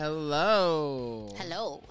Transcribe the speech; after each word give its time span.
Hello. 0.00 1.28
Hello. 1.36 1.82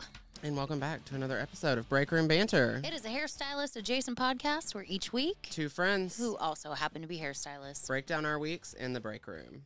And 0.42 0.58
welcome 0.58 0.80
back 0.80 1.06
to 1.06 1.14
another 1.14 1.38
episode 1.38 1.78
of 1.78 1.88
Break 1.90 2.12
Room 2.12 2.28
Banter. 2.28 2.82
It 2.84 2.92
is 2.92 3.06
a 3.06 3.08
hairstylist 3.10 3.76
adjacent 3.76 4.18
podcast 4.18 4.74
where 4.74 4.84
each 4.88 5.14
week, 5.14 5.48
Two 5.52 5.70
friends 5.70 6.18
who 6.18 6.36
also 6.38 6.72
happen 6.72 7.04
to 7.04 7.08
be 7.08 7.20
hairstylists, 7.20 7.86
break 7.86 8.08
down 8.08 8.26
our 8.26 8.40
weeks 8.40 8.74
in 8.74 8.94
the 8.94 9.00
break 9.00 9.28
room. 9.28 9.62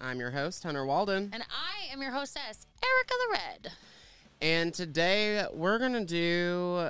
I'm 0.00 0.18
your 0.18 0.30
host, 0.30 0.62
Hunter 0.62 0.86
Walden. 0.86 1.28
and 1.34 1.42
I 1.42 1.92
am 1.92 2.00
your 2.00 2.12
hostess, 2.12 2.66
Ericka 2.80 3.08
the 3.08 3.32
Red. 3.32 3.72
And 4.40 4.72
today 4.72 5.44
we're 5.52 5.78
going 5.78 5.92
to 5.92 6.06
do 6.06 6.88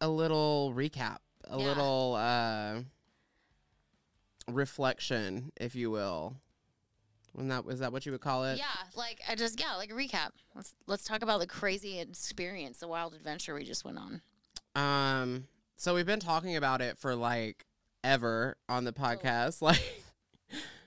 a 0.00 0.08
little 0.08 0.72
recap, 0.74 1.18
a 1.50 1.58
Yeah. 1.58 1.66
little 1.66 2.14
uh, 2.18 2.76
reflection, 4.50 5.52
if 5.60 5.74
you 5.74 5.90
will. 5.90 6.36
Isn't 7.36 7.48
that, 7.48 7.64
is 7.68 7.80
that 7.80 7.92
what 7.92 8.06
you 8.06 8.12
would 8.12 8.20
call 8.20 8.44
it? 8.44 8.58
Yeah, 8.58 8.64
like 8.96 9.20
I 9.28 9.34
just 9.34 9.58
yeah, 9.60 9.74
like 9.76 9.90
a 9.90 9.94
recap. 9.94 10.30
Let's 10.54 10.74
let's 10.86 11.04
talk 11.04 11.22
about 11.22 11.40
the 11.40 11.46
crazy 11.46 11.98
experience, 11.98 12.78
the 12.78 12.88
wild 12.88 13.14
adventure 13.14 13.54
we 13.54 13.64
just 13.64 13.84
went 13.84 13.98
on. 13.98 14.20
Um, 14.76 15.48
so 15.76 15.94
we've 15.94 16.06
been 16.06 16.20
talking 16.20 16.56
about 16.56 16.80
it 16.80 16.98
for 16.98 17.14
like 17.16 17.64
ever 18.04 18.56
on 18.68 18.84
the 18.84 18.92
podcast, 18.92 19.60
like 19.62 19.82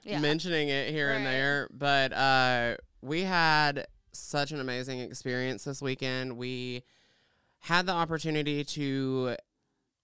Yeah. 0.03 0.19
mentioning 0.19 0.69
it 0.69 0.89
here 0.91 1.11
and 1.11 1.25
there. 1.25 1.67
But 1.71 2.13
uh, 2.13 2.77
we 3.01 3.23
had 3.23 3.87
such 4.13 4.51
an 4.51 4.59
amazing 4.59 4.99
experience 4.99 5.65
this 5.65 5.81
weekend. 5.81 6.37
We 6.37 6.83
had 7.59 7.85
the 7.85 7.91
opportunity 7.93 8.63
to 8.63 9.35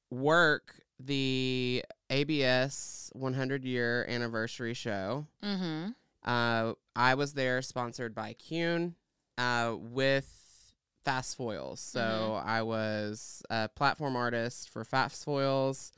work 0.09 0.75
the 0.99 1.83
ABS 2.09 3.09
100 3.13 3.63
year 3.63 4.05
anniversary 4.09 4.73
show. 4.73 5.27
Mm-hmm. 5.43 5.91
Uh, 6.25 6.73
I 6.95 7.15
was 7.15 7.33
there, 7.33 7.61
sponsored 7.61 8.13
by 8.15 8.33
Keune, 8.33 8.95
uh, 9.37 9.75
with 9.77 10.73
Fast 11.03 11.35
Foils. 11.37 11.79
So 11.79 12.41
I 12.43 12.61
was 12.61 13.41
a 13.49 13.67
platform 13.69 14.15
artist 14.15 14.69
for 14.69 14.83
Fast 14.85 15.25
Foils, 15.25 15.91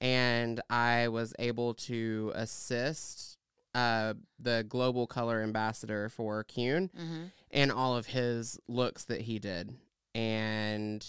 and 0.00 0.60
I 0.68 1.08
was 1.08 1.32
able 1.38 1.74
to 1.74 2.32
assist 2.34 3.38
uh, 3.74 4.14
the 4.38 4.64
global 4.68 5.06
color 5.06 5.42
ambassador 5.42 6.08
for 6.08 6.44
Keune 6.44 6.90
Mm-hmm. 6.98 7.24
in 7.52 7.70
all 7.70 7.96
of 7.96 8.06
his 8.06 8.58
looks 8.68 9.04
that 9.04 9.20
he 9.22 9.38
did. 9.38 9.74
And 10.14 11.08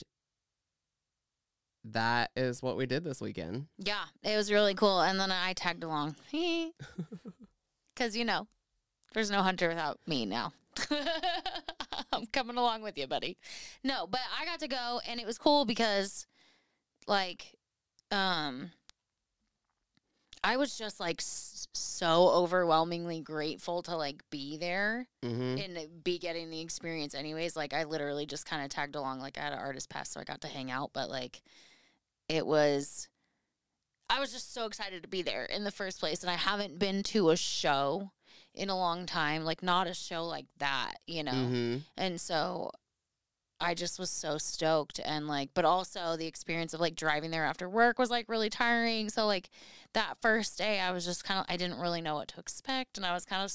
that 1.85 2.31
is 2.37 2.61
what 2.63 2.77
we 2.77 2.85
did 2.85 3.03
this 3.03 3.19
weekend. 3.19 3.67
Yeah, 3.79 4.03
it 4.23 4.37
was 4.37 4.51
really 4.51 4.73
cool, 4.75 5.01
and 5.01 5.19
then 5.19 5.31
I 5.31 5.53
tagged 5.53 5.83
along 5.83 6.15
because 7.93 8.15
you 8.15 8.25
know, 8.25 8.47
there's 9.13 9.31
no 9.31 9.41
hunter 9.41 9.67
without 9.69 9.99
me 10.07 10.25
now. 10.25 10.53
I'm 12.11 12.25
coming 12.27 12.57
along 12.57 12.81
with 12.83 12.97
you, 12.97 13.07
buddy. 13.07 13.37
No, 13.83 14.07
but 14.07 14.21
I 14.39 14.45
got 14.45 14.59
to 14.59 14.67
go, 14.67 14.99
and 15.07 15.19
it 15.19 15.25
was 15.25 15.37
cool 15.37 15.65
because, 15.65 16.25
like, 17.07 17.55
um, 18.11 18.71
I 20.43 20.57
was 20.57 20.77
just 20.77 20.99
like 20.99 21.21
s- 21.21 21.67
so 21.73 22.29
overwhelmingly 22.29 23.21
grateful 23.21 23.81
to 23.83 23.95
like 23.95 24.21
be 24.29 24.57
there 24.57 25.07
hmm 25.23 25.55
and 25.57 26.03
be 26.03 26.17
getting 26.17 26.49
the 26.49 26.59
experience 26.61 27.13
anyways 27.13 27.55
like 27.55 27.73
i 27.73 27.83
literally 27.83 28.25
just 28.25 28.45
kind 28.45 28.63
of 28.63 28.69
tagged 28.69 28.95
along 28.95 29.19
like 29.19 29.37
i 29.37 29.41
had 29.41 29.53
an 29.53 29.59
artist 29.59 29.87
pass 29.87 30.09
so 30.09 30.19
i 30.19 30.23
got 30.23 30.41
to 30.41 30.47
hang 30.47 30.71
out 30.71 30.89
but 30.93 31.09
like 31.11 31.41
it 32.27 32.45
was 32.45 33.07
i 34.09 34.19
was 34.19 34.31
just 34.31 34.53
so 34.53 34.65
excited 34.65 35.01
to 35.01 35.09
be 35.09 35.21
there 35.21 35.45
in 35.45 35.63
the 35.63 35.71
first 35.71 35.99
place 35.99 36.21
and 36.21 36.29
i 36.29 36.35
haven't 36.35 36.79
been 36.79 37.03
to 37.03 37.29
a 37.29 37.37
show 37.37 38.11
in 38.53 38.69
a 38.69 38.77
long 38.77 39.05
time 39.05 39.43
like 39.43 39.63
not 39.63 39.87
a 39.87 39.93
show 39.93 40.25
like 40.25 40.45
that 40.57 40.93
you 41.07 41.23
know 41.23 41.31
hmm 41.31 41.77
and 41.97 42.19
so 42.19 42.71
I 43.63 43.73
just 43.75 43.97
was 43.97 44.09
so 44.09 44.37
stoked 44.37 44.99
and 45.03 45.27
like 45.27 45.51
but 45.53 45.63
also 45.63 46.17
the 46.17 46.27
experience 46.27 46.73
of 46.73 46.81
like 46.81 46.95
driving 46.95 47.31
there 47.31 47.45
after 47.45 47.69
work 47.69 47.97
was 47.97 48.09
like 48.09 48.27
really 48.27 48.49
tiring. 48.49 49.09
So 49.09 49.25
like 49.25 49.49
that 49.93 50.15
first 50.21 50.57
day 50.57 50.81
I 50.81 50.91
was 50.91 51.05
just 51.05 51.23
kind 51.23 51.39
of 51.39 51.45
I 51.47 51.55
didn't 51.55 51.79
really 51.79 52.01
know 52.01 52.15
what 52.15 52.27
to 52.29 52.39
expect 52.39 52.97
and 52.97 53.05
I 53.05 53.13
was 53.13 53.23
kind 53.25 53.43
of 53.43 53.53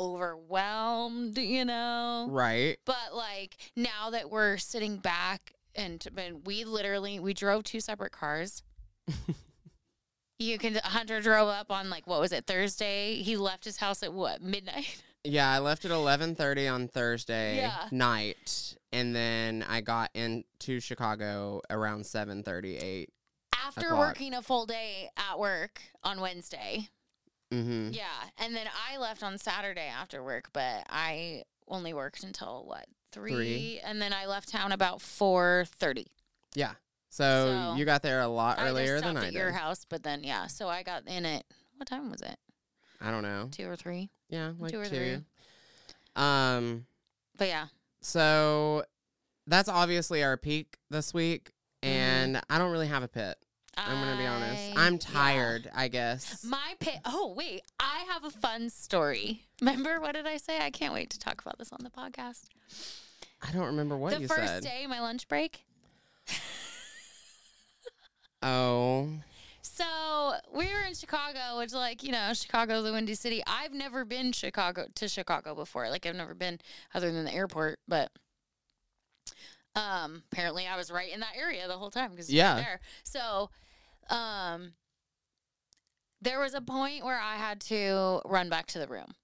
overwhelmed, 0.00 1.38
you 1.38 1.64
know. 1.64 2.26
Right. 2.28 2.76
But 2.84 3.14
like 3.14 3.56
now 3.76 4.10
that 4.10 4.30
we're 4.30 4.56
sitting 4.56 4.96
back 4.96 5.52
and 5.74 6.04
and 6.16 6.44
we 6.44 6.64
literally 6.64 7.20
we 7.20 7.32
drove 7.32 7.62
two 7.62 7.80
separate 7.80 8.12
cars. 8.12 8.64
you 10.38 10.58
can 10.58 10.74
Hunter 10.84 11.20
drove 11.20 11.48
up 11.48 11.70
on 11.70 11.88
like 11.90 12.06
what 12.06 12.20
was 12.20 12.32
it 12.32 12.46
Thursday? 12.46 13.16
He 13.22 13.36
left 13.36 13.64
his 13.64 13.76
house 13.78 14.02
at 14.02 14.12
what 14.12 14.42
midnight? 14.42 15.02
Yeah, 15.28 15.50
I 15.50 15.58
left 15.58 15.84
at 15.84 15.90
eleven 15.90 16.36
thirty 16.36 16.68
on 16.68 16.86
Thursday 16.86 17.56
Yeah. 17.56 17.88
night, 17.90 18.76
and 18.92 19.12
then 19.12 19.64
I 19.68 19.80
got 19.80 20.10
into 20.14 20.78
Chicago 20.78 21.62
around 21.68 22.06
seven 22.06 22.44
thirty 22.44 22.76
eight. 22.76 23.10
After 23.52 23.86
o'clock. 23.86 23.98
working 23.98 24.34
a 24.34 24.42
full 24.42 24.66
day 24.66 25.10
at 25.16 25.36
work 25.40 25.80
on 26.04 26.20
Wednesday. 26.20 26.90
Mm-hmm. 27.52 27.88
Yeah, 27.92 28.04
and 28.38 28.54
then 28.54 28.68
I 28.88 28.98
left 28.98 29.24
on 29.24 29.36
Saturday 29.38 29.88
after 29.88 30.22
work, 30.22 30.50
but 30.52 30.84
I 30.90 31.42
only 31.66 31.92
worked 31.92 32.22
until 32.22 32.62
what 32.64 32.86
three, 33.10 33.32
Three. 33.32 33.80
and 33.84 34.00
then 34.00 34.12
I 34.12 34.26
left 34.26 34.50
town 34.50 34.70
about 34.70 35.02
four 35.02 35.64
thirty. 35.80 36.06
Yeah. 36.54 36.74
So, 37.16 37.70
So, 37.72 37.78
you 37.78 37.84
got 37.86 38.02
there 38.02 38.20
a 38.20 38.28
lot 38.28 38.58
I 38.58 38.68
earlier 38.68 39.00
than 39.00 39.16
I 39.16 39.20
at 39.28 39.32
did. 39.32 39.38
your 39.38 39.52
house, 39.52 39.86
but 39.88 40.02
then 40.02 40.22
yeah, 40.22 40.46
so 40.48 40.68
I 40.68 40.82
got 40.82 41.06
in 41.06 41.24
at 41.24 41.44
what 41.76 41.88
time 41.88 42.10
was 42.10 42.20
it? 42.20 42.36
I 43.00 43.10
don't 43.10 43.22
know. 43.22 43.48
Two 43.50 43.68
or 43.68 43.76
three? 43.76 44.10
Yeah, 44.28 44.52
like 44.58 44.72
Two 44.72 44.80
or 44.80 44.84
two. 44.84 44.90
three. 44.96 45.16
Um. 46.14 46.86
But 47.38 47.48
yeah, 47.48 47.66
So 48.00 48.84
that's 49.46 49.68
obviously 49.68 50.22
our 50.24 50.36
peak 50.36 50.76
this 50.90 51.12
week, 51.14 51.50
Mm-hmm. 51.82 51.94
and 51.94 52.42
I 52.48 52.56
don't 52.58 52.72
really 52.72 52.86
have 52.88 53.02
a 53.02 53.08
pit. 53.08 53.36
I'm 53.76 54.00
gonna 54.02 54.16
be 54.16 54.26
honest. 54.26 54.72
I'm 54.78 54.94
yeah. 54.94 54.98
tired. 54.98 55.70
I 55.74 55.88
guess. 55.88 56.42
My 56.44 56.74
pit. 56.80 56.98
Oh 57.04 57.34
wait, 57.36 57.60
I 57.78 58.06
have 58.10 58.24
a 58.24 58.30
fun 58.30 58.70
story. 58.70 59.42
Remember 59.60 60.00
what 60.00 60.14
did 60.14 60.26
I 60.26 60.38
say? 60.38 60.58
I 60.60 60.70
can't 60.70 60.94
wait 60.94 61.10
to 61.10 61.18
talk 61.18 61.42
about 61.42 61.58
this 61.58 61.70
on 61.72 61.80
the 61.84 61.90
podcast. 61.90 62.44
I 63.46 63.52
don't 63.52 63.66
remember 63.66 63.96
what 63.98 64.18
the 64.18 64.26
first 64.26 64.46
said. 64.46 64.62
day, 64.62 64.86
my 64.88 65.00
lunch 65.00 65.28
break. 65.28 65.65
Oh. 68.46 69.08
So 69.62 69.84
we 70.54 70.66
were 70.66 70.82
in 70.86 70.94
Chicago, 70.94 71.58
which, 71.58 71.72
like, 71.72 72.02
you 72.02 72.12
know, 72.12 72.32
Chicago, 72.34 72.82
the 72.82 72.92
Windy 72.92 73.14
City. 73.14 73.42
I've 73.46 73.72
never 73.72 74.04
been 74.04 74.32
Chicago 74.32 74.86
to 74.94 75.08
Chicago 75.08 75.54
before. 75.54 75.90
Like, 75.90 76.06
I've 76.06 76.14
never 76.14 76.34
been 76.34 76.60
other 76.94 77.10
than 77.10 77.24
the 77.24 77.34
airport, 77.34 77.80
but 77.88 78.10
um, 79.74 80.22
apparently 80.32 80.66
I 80.66 80.76
was 80.76 80.90
right 80.90 81.12
in 81.12 81.20
that 81.20 81.34
area 81.36 81.66
the 81.66 81.76
whole 81.76 81.90
time 81.90 82.12
because 82.12 82.32
Yeah. 82.32 82.54
there. 82.54 82.80
So, 83.02 83.50
um, 84.08 84.72
there 86.22 86.40
was 86.40 86.54
a 86.54 86.60
point 86.60 87.04
where 87.04 87.20
I 87.20 87.36
had 87.36 87.60
to 87.62 88.22
run 88.24 88.48
back 88.48 88.66
to 88.68 88.78
the 88.78 88.86
room. 88.86 89.14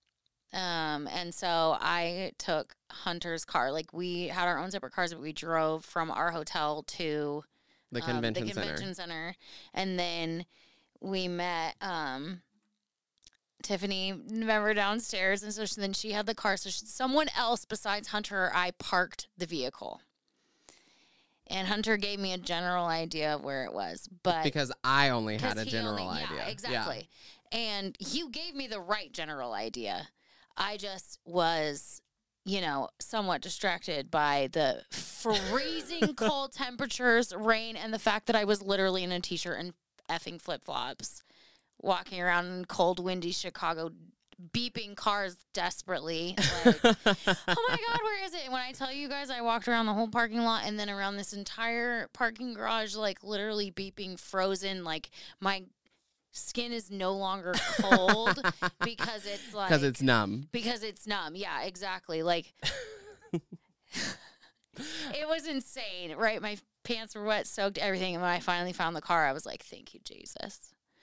Um, 0.53 1.09
and 1.09 1.35
so 1.35 1.79
I 1.81 2.33
took 2.39 2.75
Hunter's 2.91 3.45
car. 3.47 3.73
Like 3.73 3.95
we 3.95 4.29
had 4.29 4.47
our 4.49 4.59
own 4.59 4.71
separate 4.71 4.93
cars, 4.93 5.15
but 5.15 5.23
we 5.23 5.33
drove 5.33 5.85
from 5.85 6.11
our 6.11 6.31
hotel 6.31 6.83
to 6.89 7.43
The 7.93 8.01
um, 8.01 8.07
convention, 8.07 8.47
the 8.47 8.53
convention 8.53 8.95
center. 8.95 8.95
center. 8.95 9.37
and 9.75 9.99
then 9.99 10.47
we 11.01 11.29
met 11.29 11.77
um, 11.81 12.41
Tiffany. 13.63 14.13
Remember 14.31 14.75
downstairs, 14.75 15.43
and 15.43 15.53
so 15.53 15.65
she, 15.67 15.81
then 15.81 15.93
she 15.93 16.13
had 16.13 16.27
the 16.27 16.35
car. 16.35 16.57
So 16.57 16.71
she, 16.71 16.85
someone 16.85 17.29
else 17.37 17.65
besides 17.65 18.09
Hunter 18.09 18.47
or 18.47 18.53
I 18.55 18.73
parked 18.73 19.29
the 19.39 19.47
vehicle, 19.47 20.01
and 21.47 21.69
Hunter 21.69 21.97
gave 21.97 22.19
me 22.19 22.33
a 22.33 22.39
general 22.39 22.87
idea 22.87 23.35
of 23.35 23.45
where 23.45 23.65
it 23.65 23.73
was, 23.73 24.09
but 24.23 24.43
Because 24.45 24.73
I 24.83 25.11
only 25.11 25.39
had 25.39 25.59
a 25.59 25.65
general 25.65 26.09
only- 26.09 26.23
idea. 26.23 26.37
Yeah, 26.39 26.49
exactly. 26.49 27.09
And 27.53 27.97
you 28.01 28.31
gave 28.31 28.55
me 28.55 28.67
the 28.67 28.81
right 28.81 29.13
general 29.13 29.53
idea. 29.53 30.09
I 30.57 30.77
just 30.77 31.19
was, 31.25 32.02
you 32.45 32.61
know, 32.61 32.89
somewhat 32.99 33.41
distracted 33.41 34.11
by 34.11 34.49
the 34.53 34.83
freezing 34.91 36.15
cold 36.17 36.53
temperatures, 36.53 37.33
rain, 37.35 37.77
and 37.77 37.95
the 37.95 37.99
fact 37.99 38.27
that 38.27 38.37
I 38.37 38.45
was 38.45 38.63
literally 38.63 39.05
in 39.05 39.13
a 39.13 39.21
t 39.21 39.37
shirt 39.37 39.61
and 39.61 39.75
effing 40.11 40.41
flip 40.41 40.65
flops, 40.65 41.23
walking 41.81 42.21
around 42.21 42.47
in 42.47 42.65
cold, 42.65 42.99
windy 42.99 43.33
Chicago, 43.33 43.93
beeping 44.53 44.97
cars 44.97 45.37
desperately. 45.53 46.37
Like, 46.65 46.81
oh 46.85 46.95
my 47.07 47.77
god, 47.87 48.01
where 48.03 48.25
is 48.25 48.35
it? 48.35 48.43
And 48.45 48.53
when 48.53 48.63
I 48.63 48.73
tell 48.73 48.93
you 48.93 49.09
guys, 49.09 49.31
I 49.31 49.41
walked 49.41 49.69
around 49.69 49.87
the 49.87 49.95
whole 49.95 50.09
parking 50.09 50.43
lot 50.43 50.65
and 50.67 50.79
then 50.79 50.91
around 50.91 51.17
this 51.17 51.33
entire 51.33 52.09
parking 52.13 52.55
garage, 52.55 52.97
like 52.97 53.23
literally 53.23 53.71
beeping, 53.71 54.19
frozen. 54.19 54.83
Like 54.83 55.11
my 55.41 55.65
skin 56.33 56.73
is 56.73 56.91
no 56.91 57.13
longer 57.13 57.55
cold 57.81 58.41
because 58.85 59.27
it's 59.27 59.55
like 59.55 59.69
Because 59.69 59.83
it's 59.83 60.03
numb. 60.03 60.49
because 60.53 60.83
it's 60.83 61.07
numb. 61.07 61.35
Yeah, 61.37 61.63
exactly. 61.63 62.23
Like 62.23 62.53
it 63.33 65.29
was 65.29 65.47
insane, 65.47 66.17
right? 66.17 66.41
My 66.43 66.57
pants 66.85 67.15
were 67.15 67.25
wet, 67.25 67.47
soaked, 67.47 67.79
everything. 67.79 68.15
And 68.15 68.23
when 68.23 68.31
I 68.33 68.41
finally 68.41 68.73
found 68.73 68.97
the 68.97 69.01
car, 69.01 69.27
I 69.27 69.33
was 69.33 69.47
like, 69.47 69.63
"Thank 69.63 69.95
you, 69.95 70.01
Jesus." 70.05 70.73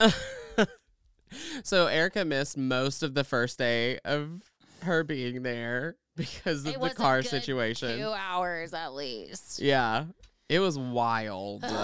so 1.62 1.86
Ericka 1.86 2.26
missed 2.26 2.56
most 2.56 3.02
of 3.02 3.14
the 3.14 3.24
first 3.24 3.58
day 3.58 3.98
of 4.04 4.42
her 4.82 5.04
being 5.04 5.42
there 5.42 5.96
because 6.16 6.64
of 6.64 6.74
It 6.74 6.80
the 6.80 6.90
car 6.90 7.22
situation. 7.22 7.98
Two 7.98 8.12
hours 8.12 8.74
at 8.74 8.94
least. 8.94 9.60
Yeah. 9.60 10.04
It 10.48 10.58
was 10.60 10.78
wild. 10.78 11.64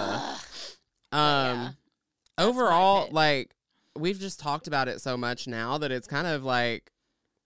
Um 1.13 1.19
yeah. 1.19 1.69
Overall 2.37 3.09
like 3.11 3.55
we've 3.95 4.19
just 4.19 4.39
talked 4.39 4.67
about 4.67 4.87
it 4.87 5.01
so 5.01 5.17
much 5.17 5.47
now 5.47 5.77
that 5.79 5.91
it's 5.91 6.07
kind 6.07 6.27
of 6.27 6.43
like 6.43 6.91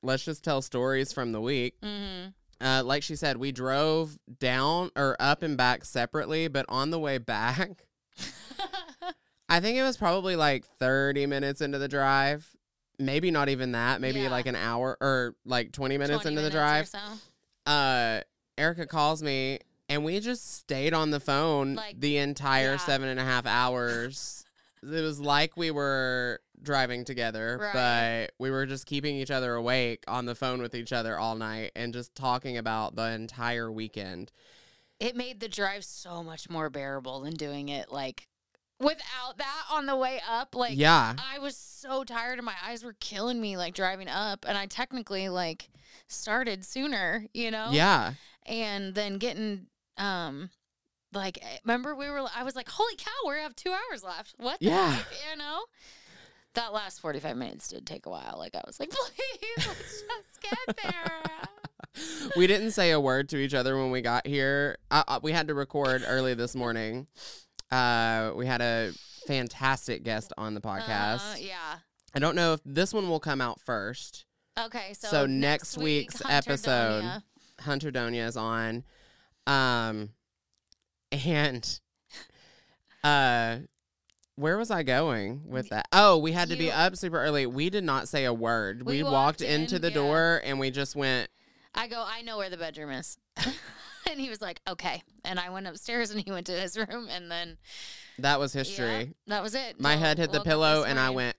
let's 0.03 0.25
just 0.25 0.43
tell 0.43 0.61
stories 0.61 1.13
from 1.13 1.31
the 1.31 1.41
week. 1.41 1.75
Mhm. 1.81 2.33
Uh 2.59 2.83
like 2.83 3.01
she 3.03 3.15
said, 3.15 3.37
we 3.37 3.51
drove 3.51 4.17
down 4.39 4.91
or 4.95 5.15
up 5.19 5.43
and 5.43 5.55
back 5.57 5.85
separately, 5.85 6.47
but 6.47 6.65
on 6.69 6.91
the 6.91 6.99
way 6.99 7.17
back, 7.17 7.85
I 9.49 9.59
think 9.59 9.77
it 9.77 9.83
was 9.83 9.97
probably 9.97 10.35
like 10.35 10.65
30 10.79 11.25
minutes 11.25 11.61
into 11.61 11.77
the 11.77 11.87
drive. 11.87 12.49
Maybe 12.99 13.31
not 13.31 13.49
even 13.49 13.71
that, 13.71 13.99
maybe 14.01 14.21
Yeah. 14.21 14.29
like 14.29 14.45
an 14.45 14.55
hour 14.55 14.97
or 15.01 15.35
like 15.45 15.71
20 15.71 15.97
minutes 15.97 16.21
20 16.23 16.27
into 16.35 16.41
the 16.49 16.49
minutes 16.49 16.55
or 16.55 16.59
drive. 16.59 16.87
so. 16.87 17.71
uh 17.71 18.21
Ericka 18.57 18.87
calls 18.87 19.23
me 19.23 19.59
and 19.89 20.03
we 20.05 20.19
just 20.19 20.53
stayed 20.55 20.93
on 20.93 21.09
the 21.11 21.19
phone 21.19 21.75
Like, 21.75 21.99
the 21.99 22.17
entire 22.17 22.71
yeah. 22.73 22.77
seven 22.77 23.07
and 23.09 23.19
a 23.19 23.23
half 23.25 23.45
hours. 23.45 24.45
It 24.83 25.01
was 25.01 25.19
like 25.19 25.55
we 25.57 25.71
were 25.71 26.39
driving 26.61 27.05
together, 27.05 27.57
Right. 27.59 27.73
but 28.27 28.33
we 28.39 28.51
were 28.51 28.65
just 28.65 28.85
keeping 28.85 29.15
each 29.15 29.31
other 29.31 29.55
awake 29.55 30.03
on 30.07 30.25
the 30.25 30.35
phone 30.35 30.61
with 30.61 30.75
each 30.75 30.93
other 30.93 31.17
all 31.17 31.35
night 31.35 31.71
and 31.75 31.93
just 31.93 32.13
talking 32.15 32.57
about 32.57 32.95
the 32.95 33.09
entire 33.11 33.71
weekend. 33.71 34.31
It 34.99 35.15
made 35.15 35.39
the 35.39 35.49
drive 35.49 35.83
so 35.83 36.23
much 36.23 36.49
more 36.49 36.69
bearable 36.69 37.21
than 37.21 37.33
doing 37.33 37.69
it 37.69 37.91
like 37.91 38.27
without 38.79 39.37
that 39.37 39.63
on 39.71 39.85
the 39.87 39.95
way 39.95 40.21
up. 40.29 40.55
Like 40.55 40.73
yeah. 40.77 41.15
I 41.17 41.39
was 41.39 41.55
so 41.55 42.03
tired 42.03 42.37
and 42.37 42.45
my 42.45 42.55
eyes 42.63 42.83
were 42.83 42.95
killing 42.99 43.41
me 43.41 43.57
like 43.57 43.73
driving 43.73 44.07
up 44.07 44.45
and 44.47 44.57
I 44.57 44.67
technically 44.67 45.29
like 45.29 45.69
started 46.07 46.63
sooner, 46.65 47.25
you 47.33 47.49
know? 47.51 47.69
Yeah. 47.71 48.13
And 48.45 48.93
then 48.93 49.17
getting 49.17 49.67
um 49.97 50.49
like 51.13 51.37
eh, 51.41 51.57
remember 51.63 51.95
we 51.95 52.09
were 52.09 52.25
I 52.35 52.43
was 52.43 52.55
like, 52.55 52.69
Holy 52.69 52.95
cow, 52.95 53.11
we 53.29 53.35
have 53.35 53.55
two 53.55 53.71
hours 53.71 54.03
left. 54.03 54.35
What 54.37 54.59
the 54.59 54.67
Yeah. 54.67 54.91
heck? 54.91 55.05
You 55.31 55.37
know? 55.37 55.61
That 56.55 56.73
last 56.73 56.99
forty 56.99 57.19
five 57.19 57.37
minutes 57.37 57.69
did 57.69 57.85
take 57.87 58.05
a 58.05 58.09
while. 58.09 58.35
Like 58.37 58.55
I 58.55 58.61
was 58.65 58.79
like, 58.79 58.89
please 59.57 59.67
let's 59.67 60.03
just 60.03 60.41
get 60.41 60.77
there. 60.83 62.29
we 62.37 62.45
didn't 62.47 62.71
say 62.71 62.91
a 62.91 62.99
word 62.99 63.29
to 63.29 63.37
each 63.37 63.53
other 63.53 63.77
when 63.77 63.91
we 63.91 64.01
got 64.01 64.25
here. 64.27 64.77
Uh, 64.89 65.03
uh, 65.07 65.19
we 65.23 65.31
had 65.31 65.47
to 65.47 65.53
record 65.53 66.03
early 66.05 66.33
this 66.33 66.55
morning. 66.55 67.07
Uh, 67.71 68.31
we 68.35 68.45
had 68.45 68.61
a 68.61 68.91
fantastic 69.27 70.03
guest 70.03 70.33
on 70.37 70.53
the 70.53 70.61
podcast. 70.61 71.33
Uh, 71.33 71.37
yeah. 71.39 71.77
I 72.13 72.19
don't 72.19 72.35
know 72.35 72.53
if 72.53 72.59
this 72.65 72.93
one 72.93 73.07
will 73.09 73.19
come 73.21 73.39
out 73.39 73.59
first. 73.61 74.25
Okay, 74.59 74.93
so, 74.93 75.07
So 75.07 75.25
next 75.25 75.77
week, 75.77 76.09
week's 76.09 76.21
Hunter 76.21 76.51
episode- 76.51 77.03
Donia. 77.03 77.23
Hunter 77.61 77.91
Donia 77.91 78.27
is 78.27 78.35
on. 78.35 78.83
Um, 79.47 80.09
and 81.11 81.79
uh, 83.03 83.57
where 84.35 84.57
was 84.57 84.71
I 84.71 84.83
going 84.83 85.43
with 85.45 85.69
that? 85.69 85.87
Oh, 85.91 86.17
we 86.17 86.31
had 86.31 86.49
to 86.49 86.55
be 86.55 86.71
up 86.71 86.95
super 86.95 87.21
early. 87.21 87.45
We 87.45 87.69
did 87.69 87.83
not 87.83 88.07
say 88.07 88.25
a 88.25 88.33
word. 88.33 88.83
We, 88.85 88.97
We 88.97 89.03
walked, 89.03 89.13
walked 89.13 89.41
into 89.41 89.79
the 89.79 89.89
yeah. 89.89 89.93
door 89.95 90.41
and 90.43 90.59
we 90.59 90.71
just 90.71 90.95
went. 90.95 91.29
I 91.75 91.87
go, 91.87 92.03
I 92.05 92.21
know 92.21 92.37
where 92.37 92.49
the 92.49 92.57
bedroom 92.57 92.89
is. 92.91 93.17
and 94.09 94.19
he 94.19 94.29
was 94.29 94.41
like, 94.41 94.59
okay. 94.67 95.03
And 95.23 95.39
I 95.39 95.49
went 95.49 95.67
upstairs 95.67 96.11
and 96.11 96.19
he 96.21 96.31
went 96.31 96.47
to 96.47 96.53
his 96.59 96.77
room 96.77 97.07
and 97.09 97.29
then 97.31 97.57
That 98.19 98.39
was 98.39 98.53
yeah, 98.55 98.59
history. 98.61 99.13
that 99.27 99.41
was 99.43 99.55
it. 99.55 99.79
My 99.79 99.93
Till 99.93 99.99
head 100.01 100.17
hit 100.17 100.31
the 100.31 100.41
pillow 100.41 100.83
and 100.83 100.99
I 100.99 101.11
went 101.11 101.35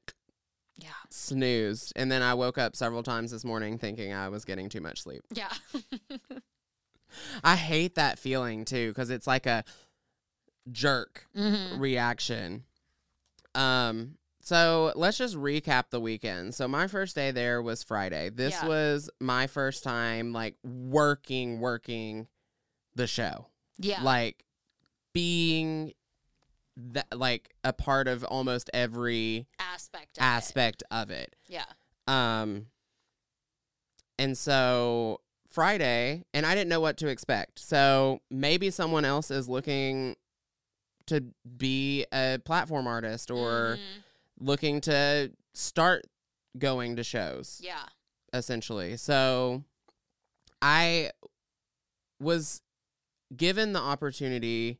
Yeah. 0.77 0.89
snooze. 1.11 1.93
And 1.97 2.11
then 2.11 2.23
I 2.23 2.35
woke 2.35 2.57
up 2.59 2.77
several 2.77 3.03
times 3.03 3.31
this 3.31 3.45
morning 3.45 3.79
thinking 3.79 4.13
I 4.13 4.29
was 4.29 4.45
getting 4.45 4.69
too 4.69 4.81
much 4.81 5.03
sleep. 5.03 5.23
Yeah. 5.33 5.53
I 7.45 7.57
hate 7.57 7.95
that 7.97 8.19
feeling 8.19 8.65
too 8.65 8.89
because 8.89 9.11
it's 9.11 9.27
like 9.27 9.47
a 9.47 9.65
jerk 10.71 11.27
hmm 11.35 11.79
reaction. 11.79 12.65
Um, 13.55 14.17
so 14.41 14.93
let's 14.97 15.19
just 15.19 15.37
recap 15.37 15.91
the 15.91 16.01
weekend. 16.01 16.55
So 16.55 16.67
my 16.67 16.87
first 16.87 17.15
day 17.15 17.31
there 17.31 17.63
was 17.63 17.83
Friday. 17.83 18.31
This 18.31 18.55
Yeah. 18.63 18.67
was 18.67 19.11
my 19.21 19.47
first 19.47 19.85
time 19.85 20.33
like 20.33 20.57
working, 20.65 21.61
working 21.61 22.29
the 22.95 23.07
show, 23.07 23.47
Yeah. 23.79 24.03
like 24.03 24.45
being 25.13 25.93
that 26.77 27.07
like 27.17 27.55
a 27.63 27.73
part 27.73 28.09
of 28.09 28.25
almost 28.25 28.71
every 28.73 29.47
aspect 29.59 30.17
of 30.19 30.23
aspect 30.25 30.83
of 30.91 31.11
it. 31.11 31.37
It. 31.49 31.53
Yeah. 31.53 31.65
Um, 32.09 32.67
and 34.19 34.37
so 34.37 35.21
Friday, 35.53 36.25
and 36.33 36.47
I 36.47 36.55
didn't 36.55 36.69
know 36.71 36.81
what 36.81 36.97
to 36.99 37.09
expect. 37.09 37.59
So 37.59 38.21
maybe 38.31 38.71
someone 38.71 39.05
else 39.05 39.31
is 39.31 39.49
looking 39.49 40.17
to 41.07 41.25
be 41.57 42.07
a 42.13 42.39
platform 42.45 42.87
artist 42.87 43.31
or 43.31 43.77
Mhm. 43.79 44.03
looking 44.41 44.81
to 44.83 45.33
start 45.53 46.07
going 46.59 46.97
to 46.97 47.05
shows, 47.05 47.61
Yeah. 47.63 47.85
essentially. 48.33 48.97
So 48.97 49.65
I 50.63 51.11
was 52.21 52.63
given 53.37 53.73
the 53.73 53.81
opportunity 53.81 54.79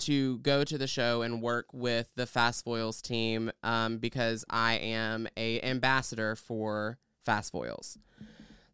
to 0.00 0.38
go 0.38 0.64
to 0.64 0.78
the 0.78 0.86
show 0.86 1.22
and 1.22 1.42
work 1.42 1.66
with 1.72 2.10
the 2.14 2.26
Fast 2.26 2.64
Foils 2.64 3.00
team 3.02 3.50
um, 3.62 3.98
because 3.98 4.44
I 4.48 4.74
am 4.74 5.28
a 5.36 5.60
ambassador 5.62 6.36
for 6.36 6.98
Fast 7.24 7.52
Foils. 7.52 7.98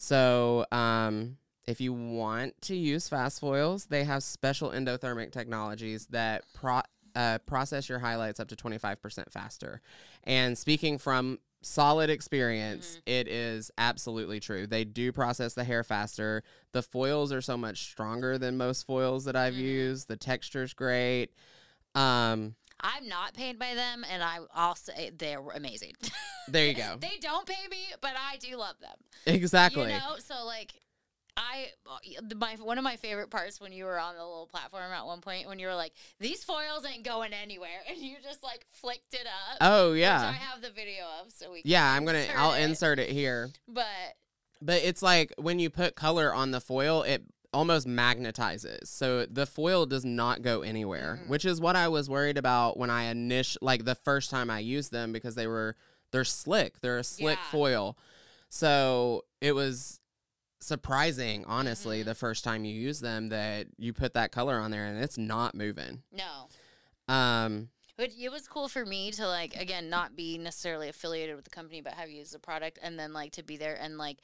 So 0.04 0.66
um, 0.70 1.38
if 1.66 1.80
you 1.80 1.94
want 1.94 2.60
to 2.62 2.76
use 2.76 3.08
Fast 3.08 3.40
Foils, 3.40 3.86
they 3.86 4.04
have 4.04 4.22
special 4.22 4.70
endothermic 4.70 5.32
technologies 5.32 6.06
that 6.10 6.44
pro- 6.52 6.82
uh, 7.14 7.38
process 7.46 7.88
your 7.88 8.00
highlights 8.00 8.38
up 8.38 8.48
to 8.48 8.56
25% 8.56 9.32
faster. 9.32 9.80
And 10.24 10.58
speaking 10.58 10.98
from 10.98 11.38
solid 11.62 12.10
experience, 12.10 13.00
it 13.06 13.28
is 13.28 13.70
absolutely 13.78 14.40
true. 14.40 14.66
They 14.66 14.84
do 14.84 15.10
process 15.10 15.54
the 15.54 15.64
hair 15.64 15.82
faster. 15.82 16.42
The 16.72 16.82
foils 16.82 17.32
are 17.32 17.40
so 17.40 17.56
much 17.56 17.84
stronger 17.84 18.36
than 18.36 18.58
most 18.58 18.86
foils 18.86 19.24
that 19.24 19.36
I've 19.36 19.54
Mhm. 19.54 19.58
used. 19.58 20.08
The 20.08 20.18
texture's 20.18 20.74
great. 20.74 21.30
Um, 21.94 22.56
I'm 22.80 23.08
not 23.08 23.34
paid 23.34 23.58
by 23.58 23.74
them, 23.74 24.04
and 24.10 24.22
I, 24.22 24.38
I'll 24.54 24.74
say 24.74 25.10
they're 25.16 25.40
amazing. 25.54 25.92
there 26.48 26.66
you 26.66 26.74
go. 26.74 26.96
they 27.00 27.18
don't 27.20 27.46
pay 27.46 27.66
me, 27.70 27.78
but 28.00 28.12
I 28.18 28.36
do 28.36 28.56
love 28.56 28.76
them. 28.80 28.96
exactly. 29.26 29.92
You 29.92 29.98
know, 29.98 30.16
so 30.18 30.44
like 30.44 30.72
I 31.36 31.66
uh, 31.90 32.34
my 32.36 32.54
one 32.60 32.78
of 32.78 32.84
my 32.84 32.96
favorite 32.96 33.28
parts 33.30 33.60
when 33.60 33.72
you 33.72 33.86
were 33.86 33.98
on 33.98 34.14
the 34.14 34.22
little 34.24 34.46
platform 34.46 34.92
at 34.92 35.04
one 35.04 35.20
point 35.20 35.48
when 35.48 35.58
you 35.58 35.66
were 35.66 35.74
like 35.74 35.92
these 36.20 36.44
foils 36.44 36.84
ain't 36.86 37.04
going 37.04 37.32
anywhere 37.32 37.80
and 37.88 37.98
you 37.98 38.16
just 38.22 38.42
like 38.44 38.64
flicked 38.72 39.14
it 39.14 39.26
up. 39.26 39.58
oh 39.60 39.90
Which 39.92 39.96
I 39.98 40.00
yeah. 40.00 40.32
have 40.32 40.62
the 40.62 40.70
video 40.70 41.04
of 41.22 41.32
so 41.32 41.50
we 41.52 41.62
Yeah, 41.64 41.90
I'm 41.90 42.04
going 42.04 42.24
to 42.26 42.38
I'll 42.38 42.52
it. 42.54 42.62
insert 42.62 42.98
it 43.00 43.08
here. 43.10 43.50
But 43.66 43.86
But 44.62 44.82
it's 44.82 45.02
like 45.02 45.32
when 45.38 45.58
you 45.58 45.70
put 45.70 45.96
color 45.96 46.32
on 46.32 46.52
the 46.52 46.60
foil, 46.60 47.02
it 47.02 47.22
almost 47.54 47.86
magnetizes. 47.86 48.88
So 48.88 49.24
the 49.24 49.46
foil 49.46 49.86
does 49.86 50.04
not 50.04 50.42
go 50.42 50.60
anywhere, 50.62 51.20
Mhm. 51.22 51.28
which 51.28 51.44
is 51.46 51.60
what 51.60 51.76
I 51.76 51.88
was 51.88 52.10
worried 52.10 52.36
about 52.36 52.76
when 52.76 52.90
I 52.90 53.04
initial 53.04 53.60
like 53.62 53.84
the 53.84 53.94
first 53.94 54.28
time 54.30 54.50
I 54.50 54.58
used 54.58 54.92
them 54.92 55.12
because 55.12 55.34
they 55.36 55.46
were 55.46 55.76
they're 56.10 56.24
slick. 56.24 56.80
They're 56.80 56.98
a 56.98 57.04
slick 57.04 57.38
Yeah. 57.38 57.50
foil. 57.50 57.98
So 58.48 59.24
it 59.40 59.52
was 59.52 59.98
surprising, 60.60 61.44
honestly, 61.46 62.02
Mhm. 62.02 62.06
the 62.06 62.14
first 62.14 62.44
time 62.44 62.64
you 62.64 62.74
use 62.74 63.00
them 63.00 63.28
that 63.30 63.66
you 63.78 63.92
put 63.92 64.14
that 64.14 64.30
color 64.32 64.58
on 64.58 64.70
there 64.70 64.86
and 64.86 65.02
it's 65.02 65.18
not 65.18 65.54
moving. 65.54 66.02
no. 66.12 66.48
Um 67.08 67.70
But 67.96 68.10
it 68.18 68.30
was 68.30 68.48
cool 68.48 68.68
for 68.68 68.84
me 68.84 69.10
to 69.12 69.26
like 69.26 69.54
again 69.56 69.88
not 69.90 70.16
be 70.16 70.38
necessarily 70.38 70.88
affiliated 70.88 71.36
with 71.36 71.44
the 71.44 71.50
company, 71.50 71.80
but 71.80 71.94
have 71.94 72.10
used 72.10 72.32
the 72.32 72.38
product, 72.38 72.78
and 72.82 72.98
then 72.98 73.12
like 73.12 73.32
to 73.32 73.42
be 73.42 73.56
there 73.56 73.74
and 73.76 73.98
like 73.98 74.18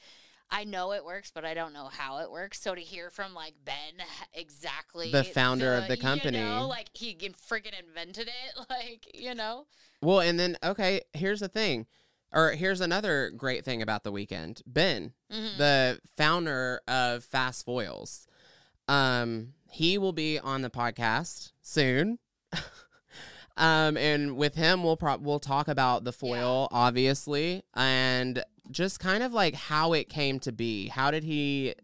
I 0.51 0.65
know 0.65 0.93
it 0.93 1.05
works, 1.05 1.31
but 1.33 1.45
I 1.45 1.55
don't 1.55 1.73
know 1.73 1.89
how 1.91 2.19
it 2.19 2.31
works. 2.31 2.61
So 2.61 2.75
to 2.75 2.81
hear 2.81 3.11
from 3.11 3.35
like 3.35 3.55
Ben 3.65 4.05
exactly 4.35 5.13
The 5.13 5.25
founder 5.25 5.75
of 5.77 5.87
the 5.89 5.97
company, 5.97 6.39
you 6.39 6.45
know, 6.45 6.67
like 6.67 6.89
he 6.93 7.15
freaking 7.15 7.79
invented 7.79 8.29
it, 8.29 8.67
like 8.71 9.11
you 9.15 9.35
know, 9.35 9.67
Well, 10.03 10.21
and 10.21 10.39
then 10.39 10.57
okay, 10.63 11.03
here's 11.13 11.41
the 11.41 11.49
thing. 11.49 11.87
Or 12.33 12.53
here's 12.53 12.81
another 12.81 13.31
great 13.37 13.65
thing 13.65 13.83
about 13.83 14.05
the 14.05 14.13
weekend. 14.13 14.63
Ben, 14.65 15.15
Mhm. 15.33 15.57
the 15.59 16.01
founder 16.17 16.81
of 16.87 17.25
Fast 17.25 17.65
Foils. 17.65 18.27
Um, 18.87 19.55
he 19.69 19.99
will 19.99 20.13
be 20.13 20.39
on 20.39 20.63
the 20.63 20.71
podcast 20.71 21.53
soon. 21.63 22.19
um, 23.57 23.97
and 23.97 24.37
with 24.37 24.55
him, 24.55 24.83
we'll 24.85 24.97
pro- 24.97 25.19
we'll 25.19 25.41
talk 25.41 25.69
about 25.69 26.05
the 26.05 26.13
foil, 26.13 26.69
obviously, 26.71 27.63
and 27.75 28.43
just 28.71 29.01
kind 29.01 29.23
of 29.23 29.33
like 29.33 29.55
how 29.55 29.93
it 29.93 30.09
came 30.09 30.39
to 30.41 30.53
be. 30.53 30.89
How 30.89 31.11
did 31.11 31.25
he 31.25 31.75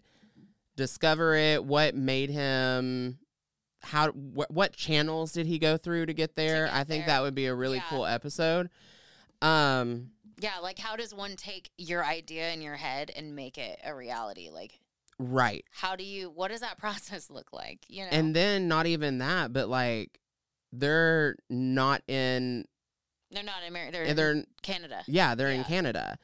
discover 0.77 1.35
it? 1.35 1.65
What 1.65 1.95
made 1.95 2.31
him? 2.31 3.19
How? 3.83 4.11
Wh- 4.13 4.51
what 4.51 4.75
channels 4.75 5.33
did 5.33 5.47
he 5.47 5.59
go 5.59 5.77
through 5.77 6.07
to 6.07 6.15
get 6.15 6.37
there? 6.37 6.67
get 6.67 6.75
I 6.75 6.85
think 6.85 7.07
there. 7.07 7.17
that 7.17 7.23
would 7.23 7.35
be 7.35 7.47
a 7.47 7.55
really 7.55 7.79
Yeah. 7.79 7.85
cool 7.89 8.07
episode. 8.07 8.71
Um, 9.43 10.11
Yeah, 10.39 10.59
like 10.59 10.79
how 10.79 10.97
does 10.97 11.15
one 11.15 11.37
take 11.37 11.71
your 11.79 12.05
idea 12.05 12.53
in 12.53 12.61
your 12.63 12.77
head 12.77 13.11
and 13.15 13.35
make 13.35 13.59
it 13.59 13.79
a 13.85 13.95
reality? 13.95 14.51
Like 14.51 14.81
Right. 15.19 15.65
how 15.71 15.97
do 15.97 16.05
you 16.05 16.29
what 16.31 16.51
does 16.51 16.61
that 16.61 16.79
process 16.79 17.31
look 17.31 17.53
like? 17.53 17.81
You 17.89 18.05
know? 18.05 18.11
And 18.11 18.35
then 18.37 18.69
not 18.69 18.87
even 18.87 19.19
that, 19.19 19.53
but 19.53 19.69
like 19.69 20.19
they're 20.79 21.37
not 21.51 22.03
in 22.09 22.65
they're 23.31 23.43
not 23.43 23.63
in 23.63 23.69
America, 23.69 23.93
they're, 23.93 24.15
they're 24.15 24.45
Canada. 24.63 25.03
yeah, 25.07 25.35
they're 25.35 25.51
in 25.51 25.65
Canada. 25.65 26.19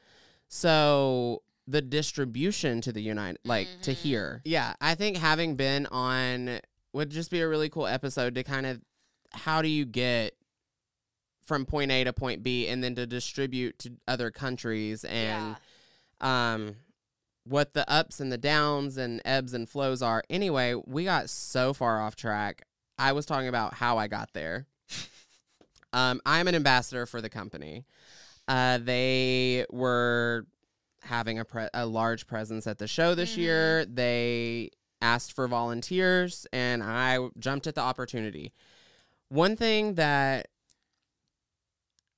So 0.47 1.43
the 1.67 1.81
distribution 1.81 2.81
to 2.81 2.91
the 2.91 3.01
United 3.01 3.39
like 3.45 3.67
to 3.83 3.91
Mhm. 3.91 3.95
here. 3.95 4.41
Yeah, 4.45 4.73
I 4.81 4.95
think 4.95 5.17
having 5.17 5.55
Ben 5.55 5.85
on 5.87 6.59
would 6.93 7.09
just 7.09 7.31
be 7.31 7.41
a 7.41 7.47
really 7.47 7.69
cool 7.69 7.87
episode 7.87 8.35
to 8.35 8.43
kind 8.43 8.65
of 8.65 8.81
how 9.31 9.61
do 9.61 9.67
you 9.67 9.85
get 9.85 10.35
from 11.45 11.65
point 11.65 11.91
A 11.91 12.03
to 12.03 12.13
point 12.13 12.43
B 12.43 12.67
and 12.67 12.83
then 12.83 12.95
to 12.95 13.05
distribute 13.07 13.79
to 13.79 13.97
other 14.07 14.31
countries 14.31 15.03
and 15.03 15.57
yeah. 16.21 16.53
um 16.55 16.75
what 17.45 17.73
the 17.73 17.89
ups 17.91 18.19
and 18.21 18.31
the 18.31 18.37
downs 18.37 18.95
and 18.95 19.21
ebbs 19.25 19.53
and 19.53 19.67
flows 19.67 20.01
are. 20.01 20.23
Anyway, 20.29 20.75
we 20.85 21.03
got 21.03 21.29
so 21.29 21.73
far 21.73 21.99
off 22.01 22.15
track. 22.15 22.65
I 22.97 23.11
was 23.13 23.25
talking 23.25 23.47
about 23.47 23.73
how 23.73 23.97
I 23.97 24.07
got 24.07 24.33
there. 24.33 24.67
um, 25.93 26.21
I'm 26.25 26.47
an 26.47 26.55
ambassador 26.55 27.05
for 27.05 27.21
the 27.21 27.29
company. 27.29 27.85
Uh, 28.47 28.77
they 28.79 29.65
were 29.71 30.45
having 31.01 31.39
a 31.39 31.45
pre- 31.45 31.69
a 31.73 31.85
large 31.85 32.27
presence 32.27 32.65
at 32.67 32.77
the 32.77 32.87
show 32.87 33.15
this 33.15 33.33
Mhm. 33.33 33.37
year. 33.37 33.85
They 33.85 34.69
asked 35.01 35.33
for 35.33 35.47
volunteers, 35.47 36.47
and 36.53 36.81
I 36.81 37.27
jumped 37.39 37.67
at 37.67 37.75
the 37.75 37.81
opportunity. 37.81 38.53
One 39.29 39.55
thing 39.57 39.95
that 39.95 40.47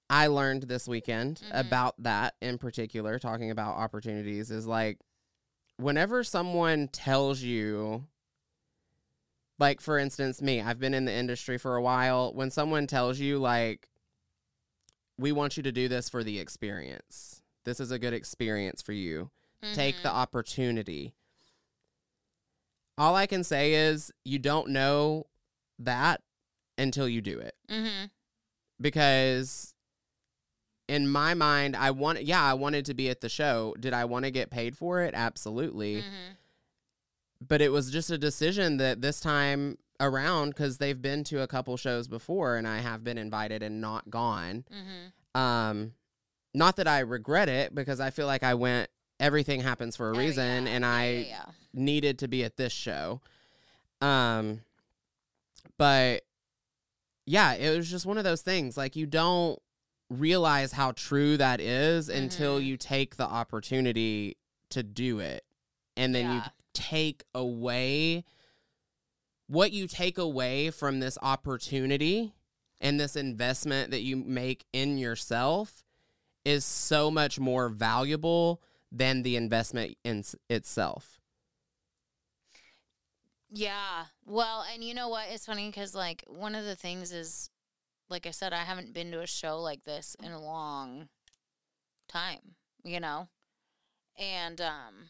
I 0.10 0.28
learned 0.28 0.64
this 0.64 0.88
weekend 0.88 1.42
Mhm. 1.46 1.60
about 1.68 1.96
that 2.04 2.36
in 2.42 2.58
particular, 2.60 3.18
talking 3.18 3.50
about 3.50 3.76
opportunities, 3.78 4.52
is 4.52 4.68
like 4.68 5.00
whenever 5.78 6.24
someone 6.24 6.88
tells 6.90 7.42
you, 7.42 8.06
like 9.60 9.82
for 9.82 9.98
instance, 9.98 10.42
me, 10.42 10.62
I've 10.62 10.80
been 10.80 10.94
in 10.94 11.06
the 11.06 11.14
industry 11.14 11.58
for 11.58 11.76
a 11.76 11.82
while. 11.82 12.34
When 12.34 12.52
someone 12.52 12.88
tells 12.88 13.20
you, 13.20 13.38
like, 13.40 13.88
we 15.18 15.32
want 15.32 15.56
you 15.58 15.64
to 15.64 15.72
do 15.72 15.88
this 15.88 16.10
for 16.10 16.24
the 16.24 16.40
experience, 16.40 17.42
this 17.64 17.80
is 17.80 17.92
a 17.92 18.00
good 18.00 18.14
experience 18.14 18.82
for 18.82 18.92
you, 18.94 19.32
take 19.74 19.96
the 20.04 20.10
Mhm. 20.10 20.14
opportunity. 20.14 21.16
All 22.98 23.16
I 23.16 23.26
can 23.28 23.44
say 23.44 23.74
is 23.74 24.12
you 24.24 24.40
don't 24.40 24.70
know 24.70 25.26
that 25.80 26.22
until 26.78 27.08
you 27.10 27.22
do 27.22 27.40
it 27.40 27.56
Mhm. 27.70 28.10
because 28.80 29.74
in 30.88 31.10
my 31.10 31.34
mind 31.34 31.76
I 31.76 31.92
want 31.92 32.24
yeah, 32.26 32.44
I 32.44 32.54
wanted 32.54 32.86
to 32.86 32.94
be 32.94 33.10
at 33.10 33.22
the 33.22 33.30
show. 33.30 33.74
Did 33.80 33.94
I 33.94 34.06
want 34.06 34.24
to 34.26 34.32
get 34.32 34.50
paid 34.50 34.78
for 34.78 35.02
it? 35.02 35.14
Absolutely. 35.14 36.04
Mhm. 36.04 36.38
But 37.48 37.62
it 37.62 37.70
was 37.72 37.92
just 37.92 38.10
a 38.10 38.18
decision 38.18 38.78
that 38.78 39.02
this 39.02 39.20
time 39.20 39.78
around 40.00 40.56
cuz 40.56 40.78
they've 40.78 41.02
been 41.02 41.24
to 41.26 41.42
a 41.42 41.48
couple 41.48 41.78
shows 41.78 42.08
before 42.08 42.58
and 42.58 42.68
I 42.68 42.80
have 42.80 43.04
been 43.04 43.18
invited 43.18 43.64
and 43.64 43.80
not 43.80 44.10
gone. 44.10 44.66
Mhm. 44.72 45.40
Um 45.40 45.94
not 46.54 46.76
that 46.78 46.88
I 46.88 47.00
regret 47.00 47.50
it 47.50 47.74
because 47.76 48.00
I 48.00 48.10
feel 48.10 48.28
like 48.28 48.44
I 48.44 48.54
went 48.56 48.90
everything 49.20 49.62
happens 49.62 49.96
for 49.96 50.10
a 50.12 50.16
Oh, 50.16 50.20
reason 50.20 50.66
yeah. 50.66 50.72
and 50.72 50.86
I 50.86 51.06
yeah, 51.08 51.20
yeah. 51.28 51.46
needed 51.74 52.20
to 52.20 52.28
be 52.28 52.44
at 52.44 52.58
this 52.58 52.74
show. 52.74 53.22
Um 54.02 54.62
but 55.78 56.24
yeah, 57.26 57.54
it 57.54 57.76
was 57.76 57.90
just 57.90 58.06
one 58.06 58.18
of 58.18 58.24
those 58.24 58.42
things 58.42 58.78
like 58.78 58.96
you 58.96 59.06
don't 59.06 59.60
realize 60.10 60.74
how 60.74 60.92
true 60.92 61.38
that 61.38 61.60
is 61.60 62.10
until 62.10 62.60
Mhm. 62.60 62.66
you 62.66 62.78
take 62.78 63.16
the 63.16 63.26
opportunity 63.26 64.38
to 64.70 64.84
do 64.84 65.20
it. 65.20 65.44
And 65.98 66.14
then 66.14 66.32
you. 66.36 66.42
Take 66.76 67.24
away 67.34 68.24
what 69.48 69.72
you 69.72 69.88
take 69.88 70.18
away 70.18 70.70
from 70.70 71.00
this 71.00 71.18
opportunity 71.22 72.34
and 72.82 73.00
this 73.00 73.16
investment 73.16 73.92
that 73.92 74.02
you 74.02 74.16
make 74.16 74.66
in 74.74 74.98
yourself 74.98 75.84
is 76.44 76.66
so 76.66 77.10
much 77.10 77.40
more 77.40 77.70
valuable 77.70 78.62
than 78.92 79.24
the 79.24 79.36
investment 79.36 79.98
in 80.04 80.24
itself. 80.50 81.20
Yeah. 83.50 84.06
Well, 84.26 84.66
and 84.72 84.84
you 84.84 84.94
know 84.94 85.10
what? 85.10 85.28
It's 85.30 85.46
funny 85.46 85.68
because, 85.68 85.96
like, 85.96 86.24
one 86.28 86.56
of 86.56 86.66
the 86.66 86.76
things 86.76 87.12
is, 87.12 87.50
like 88.10 88.28
I 88.28 88.32
said, 88.32 88.54
I 88.54 88.64
haven't 88.64 88.94
been 88.94 89.12
to 89.12 89.22
a 89.22 89.28
show 89.28 89.62
like 89.62 89.84
this 89.84 90.16
in 90.22 90.32
a 90.32 90.42
long 90.42 91.08
time, 92.08 92.56
you 92.84 93.00
know? 93.00 93.28
And, 94.18 94.60
um, 94.62 95.10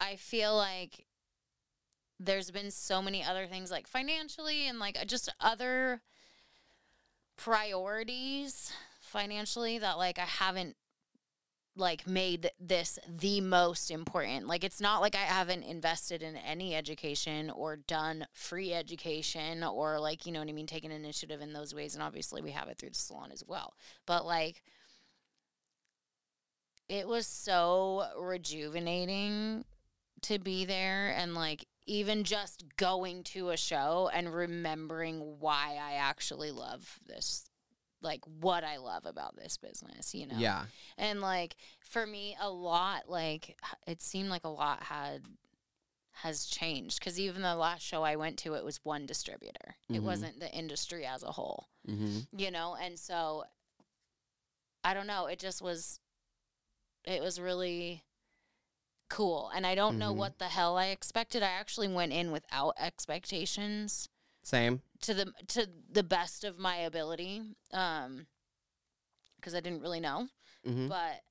I 0.00 0.16
feel 0.16 0.56
like 0.56 1.06
there's 2.18 2.50
been 2.50 2.70
so 2.70 3.00
many 3.02 3.22
other 3.24 3.46
things, 3.46 3.70
like 3.70 3.86
financially 3.86 4.66
and, 4.66 4.78
like, 4.78 4.98
uh, 5.00 5.04
just 5.04 5.32
other 5.40 6.02
priorities 7.36 8.72
financially 9.00 9.78
that, 9.78 9.98
like, 9.98 10.18
I 10.18 10.26
haven't 10.26 10.76
like 11.76 12.06
made 12.06 12.50
this 12.60 12.98
the 13.08 13.40
most 13.40 13.90
important. 13.90 14.46
Like 14.46 14.64
it's 14.64 14.80
not 14.80 15.00
like 15.00 15.14
I 15.14 15.18
haven't 15.18 15.62
invested 15.62 16.22
in 16.22 16.36
any 16.36 16.74
education 16.74 17.50
or 17.50 17.76
done 17.76 18.26
free 18.32 18.74
education 18.74 19.62
or 19.62 19.98
like, 19.98 20.26
you 20.26 20.32
know 20.32 20.40
what 20.40 20.48
I 20.48 20.52
mean, 20.52 20.66
taken 20.66 20.90
initiative 20.90 21.40
in 21.40 21.52
those 21.52 21.74
ways 21.74 21.94
and 21.94 22.02
obviously 22.02 22.42
we 22.42 22.50
have 22.50 22.68
it 22.68 22.78
through 22.78 22.90
the 22.90 22.96
salon 22.96 23.30
as 23.32 23.44
well. 23.46 23.74
But 24.04 24.26
like 24.26 24.62
it 26.88 27.06
was 27.06 27.26
so 27.26 28.04
rejuvenating 28.18 29.64
to 30.22 30.38
be 30.38 30.64
there 30.64 31.14
and 31.16 31.34
like 31.34 31.66
even 31.86 32.24
just 32.24 32.64
going 32.76 33.24
to 33.24 33.50
a 33.50 33.56
show 33.56 34.10
and 34.12 34.32
remembering 34.32 35.36
why 35.40 35.78
I 35.80 35.94
actually 35.94 36.50
love 36.50 36.98
this 37.06 37.46
like 38.02 38.20
what 38.40 38.64
I 38.64 38.78
love 38.78 39.04
about 39.04 39.36
this 39.36 39.58
business, 39.58 40.14
you 40.14 40.26
know. 40.26 40.38
Yeah. 40.38 40.64
And 40.96 41.20
like 41.20 41.56
for 41.80 42.06
me, 42.06 42.36
a 42.40 42.48
lot 42.50 43.08
like 43.08 43.58
it 43.86 44.00
seemed 44.00 44.30
like 44.30 44.44
a 44.44 44.48
lot 44.48 44.82
had 44.84 45.22
has 46.12 46.46
changed 46.46 46.98
because 46.98 47.18
even 47.20 47.42
the 47.42 47.54
last 47.56 47.82
show 47.82 48.02
I 48.02 48.16
went 48.16 48.38
to, 48.38 48.54
it 48.54 48.64
was 48.64 48.80
one 48.84 49.06
distributor. 49.06 49.76
It 49.88 50.00
Mhm. 50.00 50.02
wasn't 50.02 50.40
the 50.40 50.50
industry 50.50 51.04
as 51.06 51.22
a 51.22 51.32
whole, 51.32 51.68
hmm 51.86 52.20
you 52.36 52.50
know. 52.50 52.74
And 52.74 52.98
so 52.98 53.44
I 54.82 54.94
don't 54.94 55.06
know. 55.06 55.26
It 55.26 55.38
just 55.38 55.60
was. 55.60 56.00
It 57.04 57.22
was 57.22 57.40
really 57.40 58.02
cool, 59.10 59.50
and 59.54 59.66
I 59.66 59.74
don't 59.74 59.98
know 59.98 60.12
Mhm. 60.14 60.16
what 60.16 60.38
the 60.38 60.48
hell 60.48 60.78
I 60.78 60.86
expected. 60.86 61.42
I 61.42 61.50
actually 61.50 61.88
went 61.88 62.12
in 62.12 62.32
without 62.32 62.74
expectations 62.78 64.08
Same. 64.42 64.80
to 65.02 65.12
the 65.12 65.32
to 65.48 65.68
the 65.92 66.02
best 66.02 66.44
of 66.44 66.58
my 66.58 66.76
ability 66.76 67.42
um 67.72 68.26
because 69.36 69.54
i 69.54 69.60
didn't 69.60 69.80
really 69.82 70.00
know 70.00 70.28
hmm 70.64 70.88
but 70.88 71.22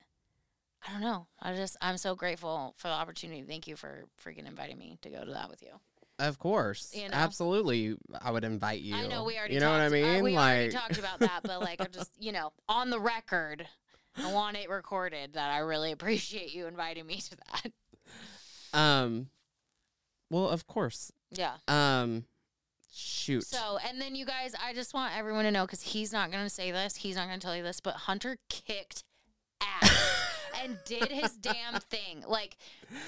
i 0.87 0.91
don't 0.91 1.01
know 1.01 1.27
i 1.41 1.53
just 1.55 1.75
i'm 1.81 1.97
so 1.97 2.15
grateful 2.15 2.73
for 2.77 2.87
the 2.87 2.93
opportunity 2.93 3.41
thank 3.43 3.67
you 3.67 3.75
for 3.75 4.05
freaking 4.23 4.47
inviting 4.47 4.77
me 4.77 4.97
to 5.01 5.09
go 5.09 5.23
to 5.25 5.31
that 5.33 5.49
with 5.49 5.61
you 5.61 5.79
Of 6.19 6.37
course. 6.37 6.91
You 6.93 7.07
know? 7.09 7.15
Absolutely. 7.15 7.95
I 8.21 8.31
would 8.31 8.43
invite 8.43 8.81
you. 8.81 8.95
i 8.95 9.07
know 9.07 9.23
we 9.23 9.37
already 9.37 9.53
You 9.55 9.59
know 9.61 9.71
what 9.71 9.81
I 9.81 9.87
uh, 9.87 9.89
mean? 9.89 10.23
we 10.23 10.35
already 10.37 10.69
talked 10.71 10.97
about 10.99 11.19
that 11.19 11.41
but 11.43 11.59
like 11.61 11.79
i'm 11.81 11.91
just 11.91 12.11
you 12.19 12.31
know 12.31 12.51
on 12.67 12.89
the 12.89 12.99
record 12.99 13.67
i 14.17 14.31
want 14.33 14.57
it 14.57 14.69
recorded 14.69 15.33
that 15.33 15.51
i 15.51 15.59
really 15.59 15.91
appreciate 15.91 16.53
you 16.53 16.67
inviting 16.67 17.05
me 17.05 17.17
to 17.17 17.37
that 17.37 17.71
um 18.73 19.27
well, 20.31 20.47
of 20.49 20.67
course. 20.67 21.11
yeah 21.31 21.55
Um 21.67 22.25
shoot. 22.91 23.45
So, 23.45 23.77
and 23.87 24.01
then 24.01 24.15
you 24.15 24.25
guys, 24.25 24.53
I 24.63 24.73
just 24.73 24.93
want 24.93 25.15
everyone 25.17 25.45
to 25.45 25.51
know 25.51 25.65
because 25.65 25.81
he's 25.81 26.11
not 26.11 26.31
going 26.31 26.43
to 26.43 26.49
say 26.49 26.71
this, 26.71 26.95
he's 26.95 27.15
not 27.15 27.27
going 27.27 27.39
to 27.39 27.45
tell 27.45 27.55
you 27.55 27.63
this, 27.63 27.79
but 27.79 27.93
Hunter 27.95 28.37
kicked 28.49 29.03
ass 29.61 30.31
and 30.63 30.77
did 30.85 31.11
his 31.11 31.35
damn 31.37 31.79
thing. 31.79 32.23
Like, 32.27 32.57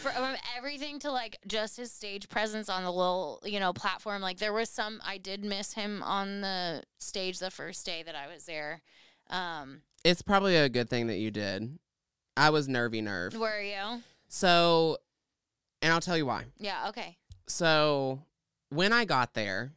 from 0.02 0.36
everything 0.58 1.00
to 1.00 1.12
like 1.12 1.38
just 1.48 1.78
his 1.78 1.92
stage 1.92 2.30
presence 2.30 2.70
on 2.70 2.84
the 2.84 2.92
little, 2.92 3.42
you 3.44 3.60
know, 3.60 3.74
platform. 3.74 4.22
Like, 4.22 4.38
there 4.38 4.54
was 4.54 4.70
some, 4.70 5.02
I 5.06 5.18
did 5.18 5.44
miss 5.44 5.74
him 5.74 6.02
on 6.04 6.42
the 6.42 6.84
stage 7.00 7.40
the 7.40 7.52
first 7.52 7.86
day 7.86 8.04
that 8.04 8.16
I 8.16 8.32
was 8.32 8.46
there. 8.46 8.82
Um, 9.30 9.82
it's 10.04 10.22
probably 10.22 10.56
a 10.56 10.70
good 10.70 10.90
thing 10.90 11.08
that 11.08 11.18
you 11.18 11.32
did. 11.32 11.78
I 12.38 12.50
was 12.50 12.68
nervy 12.68 13.02
nerve. 13.02 13.34
were 13.36 13.62
you? 13.62 14.02
So 14.28 14.98
and 15.82 15.92
I'll 15.92 16.00
tell 16.02 16.18
you 16.18 16.26
why. 16.26 16.46
Yeah, 16.60 16.88
okay. 16.90 17.18
So 17.48 18.22
when 18.70 18.94
I 18.94 19.04
got 19.06 19.34
there 19.34 19.74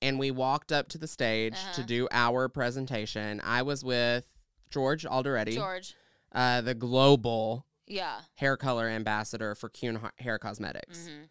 and 0.00 0.18
we 0.18 0.30
walked 0.30 0.72
up 0.72 0.88
to 0.88 0.98
the 0.98 1.06
stage 1.06 1.54
to 1.54 1.68
Uh-huh. 1.68 1.82
do 1.86 2.08
our 2.10 2.48
presentation, 2.48 3.40
I 3.44 3.62
was 3.62 3.84
with 3.84 4.26
George 4.70 5.04
Alderetti, 5.04 5.54
George. 5.54 5.94
uh, 6.32 6.60
the 6.62 6.74
global 6.74 7.66
Yeah. 7.86 8.22
hair 8.36 8.56
color 8.56 8.88
ambassador 8.88 9.54
for 9.54 9.68
Keune 9.68 10.00
Hair 10.18 10.38
Cosmetics. 10.38 11.06
hmm 11.06 11.24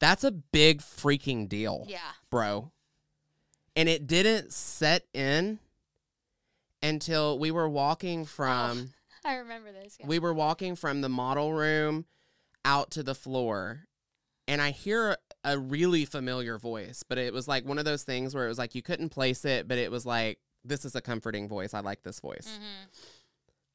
That's 0.00 0.22
a 0.24 0.30
big 0.30 0.80
freaking 0.80 1.48
deal, 1.48 1.84
Yeah. 1.88 2.12
bro. 2.30 2.72
And 3.78 3.88
it 3.88 4.08
didn't 4.08 4.52
set 4.52 5.06
in 5.14 5.60
until 6.82 7.38
we 7.38 7.52
were 7.52 7.68
walking 7.68 8.24
from 8.26 8.90
I 9.24 9.36
remember 9.36 9.70
this. 9.72 9.96
Yeah. 10.00 10.06
we 10.06 10.18
were 10.18 10.34
walking 10.34 10.74
from 10.74 11.00
the 11.00 11.08
model 11.08 11.52
room 11.52 12.06
out 12.64 12.90
to 12.92 13.02
the 13.04 13.14
floor 13.14 13.86
and 14.48 14.60
I 14.60 14.70
hear 14.70 15.16
a 15.44 15.58
really 15.58 16.04
familiar 16.06 16.58
voice, 16.58 17.04
but 17.06 17.18
it 17.18 17.32
was 17.32 17.46
like 17.46 17.64
one 17.66 17.78
of 17.78 17.84
those 17.84 18.02
things 18.02 18.34
where 18.34 18.46
it 18.46 18.48
was 18.48 18.58
like 18.58 18.74
you 18.74 18.82
couldn't 18.82 19.10
place 19.10 19.44
it, 19.44 19.68
but 19.68 19.78
it 19.78 19.90
was 19.90 20.04
like 20.06 20.38
this 20.64 20.84
is 20.84 20.96
a 20.96 21.00
comforting 21.00 21.48
voice. 21.48 21.72
I 21.72 21.80
like 21.80 22.02
this 22.02 22.18
voice. 22.18 22.48
hmm 22.58 22.86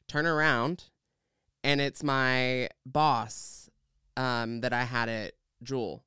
Turn 0.07 0.25
around 0.25 0.83
and 1.63 1.79
it's 1.79 2.03
my 2.03 2.67
boss 2.85 3.69
um, 4.17 4.59
that 4.61 4.73
I 4.73 4.83
had 4.83 5.07
at 5.07 5.33
Jewel, 5.63 6.03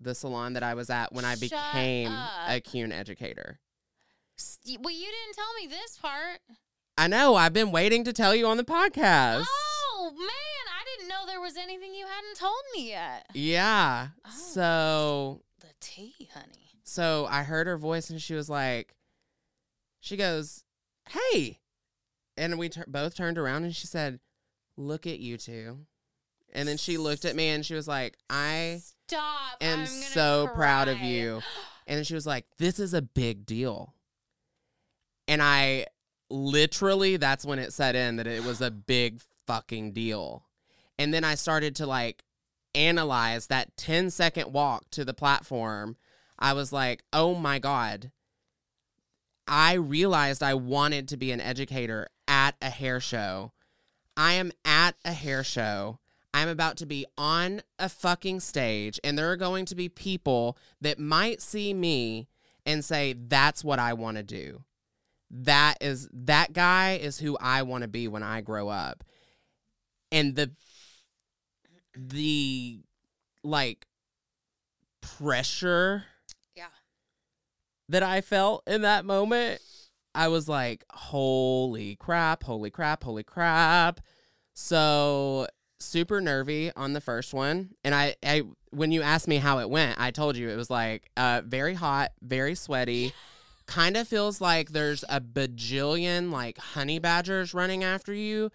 the 0.00 0.14
salon 0.14 0.52
that 0.54 0.62
I 0.62 0.74
was 0.74 0.90
at 0.90 1.12
when 1.12 1.24
I 1.24 1.34
Shut 1.34 1.40
became 1.50 2.10
a 2.10 2.56
up. 2.56 2.64
Keune 2.64 2.92
educator. 2.92 3.60
Well, 4.80 4.92
you 4.94 5.06
didn't 5.06 5.34
tell 5.34 5.54
me 5.60 5.66
this 5.66 5.96
part. 5.96 6.40
I 6.98 7.08
know. 7.08 7.34
I've 7.34 7.52
been 7.52 7.72
waiting 7.72 8.04
to 8.04 8.12
tell 8.12 8.34
you 8.34 8.46
on 8.46 8.56
the 8.56 8.64
podcast. 8.64 9.44
Oh 9.48 10.10
man, 10.12 10.28
I 10.28 10.84
didn't 10.96 11.08
know 11.08 11.26
there 11.26 11.40
was 11.40 11.56
anything 11.56 11.94
you 11.94 12.06
hadn't 12.06 12.36
told 12.36 12.60
me 12.74 12.90
yet. 12.90 13.26
Yeah. 13.34 14.08
Oh. 14.26 14.30
So 14.30 15.42
The 15.60 15.68
tea, 15.80 16.28
honey. 16.34 16.70
so 16.84 17.26
I 17.30 17.42
heard 17.42 17.66
her 17.66 17.76
voice 17.78 18.10
and 18.10 18.20
she 18.20 18.34
was 18.34 18.48
like, 18.50 18.94
she 20.00 20.16
goes, 20.16 20.64
"Hey," 21.08 21.58
and 22.36 22.58
we 22.58 22.70
both 22.86 23.14
turned 23.16 23.38
around 23.38 23.64
and 23.64 23.74
she 23.74 23.86
said, 23.86 24.20
"Look 24.76 25.06
at 25.06 25.18
you 25.18 25.36
two. 25.38 25.86
And 26.52 26.68
then 26.68 26.76
she 26.76 26.96
looked 26.98 27.24
at 27.24 27.34
me 27.36 27.48
and 27.48 27.64
she 27.66 27.74
was 27.74 27.88
like, 27.88 28.16
"I 28.30 28.80
Stop. 29.08 29.56
am 29.60 29.86
so 29.86 30.48
proud 30.54 30.88
of 30.88 31.00
you." 31.00 31.42
And 31.88 31.98
then 31.98 32.04
she 32.04 32.14
was 32.14 32.26
like, 32.26 32.46
"This 32.58 32.80
is 32.80 32.94
a 32.94 33.00
big 33.00 33.46
deal." 33.46 33.94
And 35.28 35.40
I 35.40 35.86
literally 36.28 37.16
that's 37.16 37.44
when 37.44 37.60
it 37.60 37.72
set 37.72 37.94
in 37.94 38.16
that 38.16 38.26
it 38.26 38.42
was 38.42 38.60
a 38.60 38.72
big 38.72 39.20
fucking 39.46 39.92
deal. 39.92 40.42
And 40.98 41.14
then 41.14 41.22
I 41.22 41.36
started 41.36 41.76
to 41.76 41.86
like 41.86 42.24
analyze 42.74 43.46
that 43.46 43.76
10 43.76 44.10
second 44.10 44.52
walk 44.52 44.90
to 44.90 45.04
the 45.04 45.14
platform. 45.14 45.96
I 46.38 46.52
was 46.54 46.72
like, 46.72 47.04
"Oh 47.12 47.34
my 47.34 47.58
god." 47.60 48.10
I 49.48 49.74
realized 49.74 50.42
I 50.42 50.54
wanted 50.54 51.08
to 51.08 51.16
be 51.16 51.30
an 51.30 51.40
educator 51.40 52.08
at 52.26 52.56
a 52.60 52.70
hair 52.70 53.00
show. 53.00 53.52
I 54.16 54.32
am 54.32 54.50
at 54.64 54.96
a 55.04 55.12
hair 55.12 55.44
show. 55.44 56.00
I'm 56.36 56.50
about 56.50 56.76
to 56.78 56.86
be 56.86 57.06
on 57.16 57.62
a 57.78 57.88
fucking 57.88 58.40
stage, 58.40 59.00
and 59.02 59.18
there 59.18 59.30
are 59.30 59.36
going 59.36 59.64
to 59.64 59.74
be 59.74 59.88
people 59.88 60.58
that 60.82 60.98
might 60.98 61.40
see 61.40 61.72
me 61.72 62.28
and 62.66 62.84
say, 62.84 63.14
That's 63.14 63.64
what 63.64 63.78
I 63.78 63.94
want 63.94 64.18
to 64.18 64.22
do. 64.22 64.62
That 65.30 65.76
is, 65.80 66.10
that 66.12 66.52
guy 66.52 66.98
is 67.00 67.18
who 67.18 67.38
I 67.40 67.62
want 67.62 67.82
to 67.82 67.88
be 67.88 68.06
when 68.06 68.22
I 68.22 68.42
grow 68.42 68.68
up. 68.68 69.02
And 70.12 70.36
the, 70.36 70.50
the, 71.96 72.80
like, 73.42 73.86
pressure 75.00 76.04
Yeah. 76.54 76.66
that 77.88 78.02
I 78.02 78.20
felt 78.20 78.62
in 78.66 78.82
that 78.82 79.06
moment, 79.06 79.62
I 80.14 80.28
was 80.28 80.50
like, 80.50 80.84
holy 80.90 81.96
crap, 81.96 82.42
holy 82.42 82.70
crap, 82.70 83.04
holy 83.04 83.24
crap. 83.24 84.02
So 84.52 85.46
super 85.78 86.20
nervy 86.20 86.72
on 86.74 86.92
the 86.92 87.00
first 87.00 87.34
one. 87.34 87.70
And 87.84 87.94
I, 87.94 88.16
I 88.24 88.42
when 88.70 88.92
you 88.92 89.02
asked 89.02 89.28
me 89.28 89.36
how 89.36 89.58
it 89.58 89.70
went, 89.70 90.00
I 90.00 90.10
told 90.10 90.36
you 90.36 90.48
it 90.48 90.56
was 90.56 90.70
like 90.70 91.10
uh 91.16 91.42
very 91.44 91.74
hot, 91.74 92.12
very 92.22 92.54
sweaty. 92.54 93.12
Kind 93.66 93.96
of 93.96 94.06
feels 94.06 94.40
like 94.40 94.70
there's 94.70 95.04
a 95.08 95.20
bajillion 95.20 96.30
like 96.30 96.56
honey 96.56 97.00
badgers 97.00 97.52
running 97.52 97.82
after 97.82 98.14
you 98.14 98.52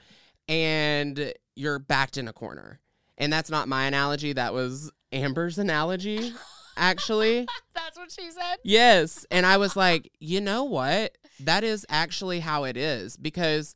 and 0.48 1.34
you're 1.56 1.80
backed 1.80 2.18
in 2.18 2.30
a 2.30 2.34
corner. 2.34 2.80
And 3.18 3.32
that's 3.32 3.50
not 3.50 3.68
my 3.68 3.86
analogy, 3.86 4.34
that 4.34 4.54
was 4.54 4.90
Amber's 5.12 5.58
analogy, 5.58 6.34
actually. 6.78 7.48
That's 7.76 7.98
what 7.98 8.12
she 8.12 8.32
said. 8.32 8.58
Yes. 8.64 9.26
And 9.30 9.46
I 9.46 9.58
was 9.58 9.76
like, 9.76 10.12
you 10.20 10.42
know 10.42 10.64
what? 10.64 11.18
That 11.40 11.64
is 11.64 11.86
actually 11.90 12.40
how 12.40 12.64
it 12.64 12.78
is 12.78 13.18
because 13.18 13.76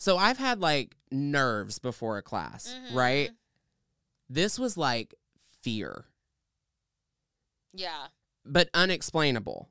so 0.00 0.16
I've 0.16 0.38
had 0.38 0.60
like 0.60 0.96
nerves 1.12 1.78
before 1.78 2.16
a 2.18 2.22
class, 2.22 2.74
Mhm. 2.74 2.94
right? 2.94 3.30
This 4.28 4.58
was 4.58 4.76
like 4.76 5.14
fear, 5.62 6.06
Yeah. 7.72 8.08
but 8.44 8.70
unexplainable. 8.74 9.68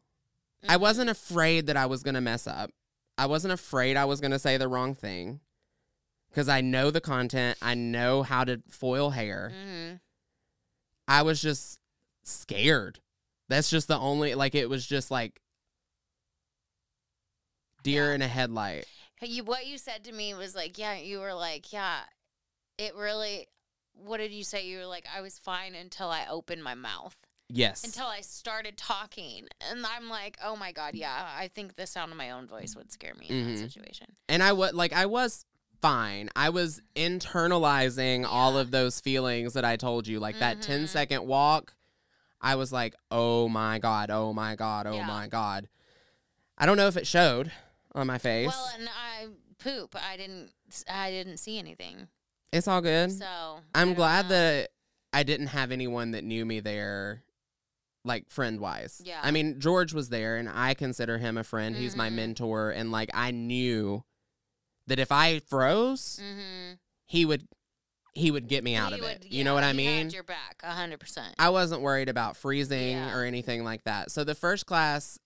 I 0.68 0.76
Mhm. 0.78 0.82
wasn't 0.82 1.10
afraid 1.10 1.66
that 1.68 1.76
I 1.78 1.86
was 1.88 2.04
going 2.04 2.14
to 2.16 2.22
mess 2.22 2.46
up. 2.46 2.72
I 3.18 3.26
wasn't 3.26 3.54
afraid 3.54 3.98
I 3.98 4.06
was 4.06 4.22
going 4.22 4.32
to 4.32 4.40
say 4.40 4.58
the 4.58 4.68
wrong 4.68 4.94
thing 4.96 5.42
because 6.30 6.48
I 6.48 6.62
know 6.62 6.92
the 6.92 7.02
content, 7.02 7.58
I 7.62 7.74
know 7.74 8.24
how 8.24 8.44
to 8.44 8.62
foil 8.70 9.10
hair. 9.12 9.52
Mhm. 9.54 10.00
I 11.08 11.24
was 11.24 11.42
just 11.42 11.80
scared. 12.24 13.02
That's 13.48 13.70
just 13.70 13.88
the 13.88 13.98
only 13.98 14.36
like 14.36 14.54
it 14.54 14.70
was 14.70 14.86
just 14.86 15.10
like 15.10 15.42
deer 17.82 18.10
Yeah. 18.10 18.16
in 18.16 18.22
a 18.22 18.28
headlight. 18.28 18.86
You, 19.22 19.44
what 19.44 19.66
you 19.68 19.78
said 19.78 20.06
to 20.06 20.12
me 20.14 20.34
was 20.34 20.56
like, 20.56 20.78
yeah, 20.78 20.96
you 20.96 21.20
were 21.20 21.34
like, 21.34 21.74
yeah, 21.74 22.00
it 22.78 22.96
really. 22.96 23.48
What 23.94 24.18
did 24.18 24.32
you 24.32 24.44
say? 24.46 24.66
You 24.66 24.78
were 24.80 24.86
like, 24.86 25.06
I 25.14 25.20
was 25.22 25.38
fine 25.40 25.76
until 25.76 26.10
I 26.10 26.26
opened 26.30 26.64
my 26.64 26.74
mouth, 26.76 27.18
Yes. 27.50 27.84
until 27.84 28.06
I 28.08 28.22
started 28.22 28.78
talking, 28.78 29.48
and 29.70 29.86
I'm 29.86 30.08
like, 30.10 30.38
oh 30.42 30.56
my 30.56 30.72
god, 30.72 30.96
yeah, 30.96 31.28
I 31.38 31.50
think 31.50 31.76
the 31.76 31.86
sound 31.86 32.12
of 32.14 32.18
my 32.18 32.32
own 32.32 32.48
voice 32.48 32.76
would 32.78 32.92
scare 32.92 33.14
me 33.16 33.28
in 33.30 33.36
Mhm. 33.36 33.46
that 33.56 33.58
situation. 33.60 34.16
and 34.30 34.42
I 34.42 34.54
was 34.54 34.74
like 34.74 34.94
I 34.94 35.06
was 35.06 35.46
fine. 35.82 36.30
I 36.36 36.50
was 36.50 36.82
internalizing 36.96 38.26
all 38.26 38.58
of 38.58 38.72
those 38.72 39.00
feelings 39.02 39.54
that 39.54 39.66
I 39.66 39.76
told 39.76 40.08
you 40.08 40.20
like 40.20 40.40
that 40.40 40.62
10 40.62 40.84
Mhm. 40.84 40.90
second 40.90 41.26
walk. 41.28 41.74
I 42.42 42.56
was 42.56 42.72
like, 42.72 42.96
"Oh 43.12 43.50
my 43.50 43.80
god, 43.80 44.10
oh 44.10 44.32
my 44.34 44.56
god, 44.56 44.88
oh 44.88 44.96
Yeah. 44.96 45.08
my 45.08 45.28
god." 45.28 45.68
I 46.58 46.66
don't 46.66 46.78
know 46.78 46.88
if 46.88 46.96
it 46.98 47.08
showed 47.08 47.52
on 47.96 48.08
my 48.08 48.18
face. 48.18 48.48
Well, 48.48 48.72
and 48.78 48.88
I 48.90 49.28
poop. 49.62 49.96
I 49.96 50.18
didn't. 50.18 50.52
I 50.90 51.12
didn't 51.12 51.38
see 51.38 51.58
anything. 51.60 52.08
it's 52.52 52.68
all 52.68 52.82
good. 52.82 53.12
So 53.12 53.60
I'm 53.76 53.94
glad 53.94 54.26
know. 54.26 54.30
that 54.30 54.70
I 55.14 55.24
didn't 55.24 55.48
have 55.48 55.72
anyone 55.72 56.12
that 56.12 56.24
knew 56.24 56.46
me 56.46 56.60
there, 56.60 57.24
like 58.06 58.30
friend 58.30 58.60
wise. 58.60 59.02
Yeah. 59.04 59.20
I 59.24 59.32
mean, 59.32 59.60
George 59.60 59.94
was 59.94 60.10
there, 60.10 60.38
and 60.38 60.48
I 60.50 60.74
consider 60.74 61.18
him 61.18 61.38
a 61.38 61.44
friend. 61.44 61.76
He's 61.76 61.96
my 61.96 62.10
Mhm. 62.10 62.14
mentor, 62.16 62.72
and 62.72 62.92
like 62.92 63.10
I 63.14 63.32
knew 63.32 64.04
that 64.88 65.00
if 65.00 65.12
I 65.12 65.40
froze, 65.40 66.20
Mm-hmm. 66.22 66.74
he 67.06 67.26
would 67.26 67.48
he 68.16 68.32
would 68.32 68.48
get 68.48 68.64
me 68.64 68.76
out 68.76 68.92
of 68.92 69.02
it. 69.04 69.26
You 69.30 69.44
know 69.44 69.54
what 69.54 69.64
I 69.64 69.72
mean? 69.72 70.10
Your 70.10 70.24
back, 70.24 70.62
hundred 70.64 71.00
percent. 71.00 71.36
I 71.38 71.50
wasn't 71.50 71.82
worried 71.82 72.10
about 72.10 72.36
freezing 72.36 72.98
Yeah. 72.98 73.16
or 73.16 73.24
anything 73.24 73.64
like 73.64 73.84
that. 73.84 74.12
So 74.12 74.24
the 74.24 74.34
first 74.36 74.66
class, 74.66 75.20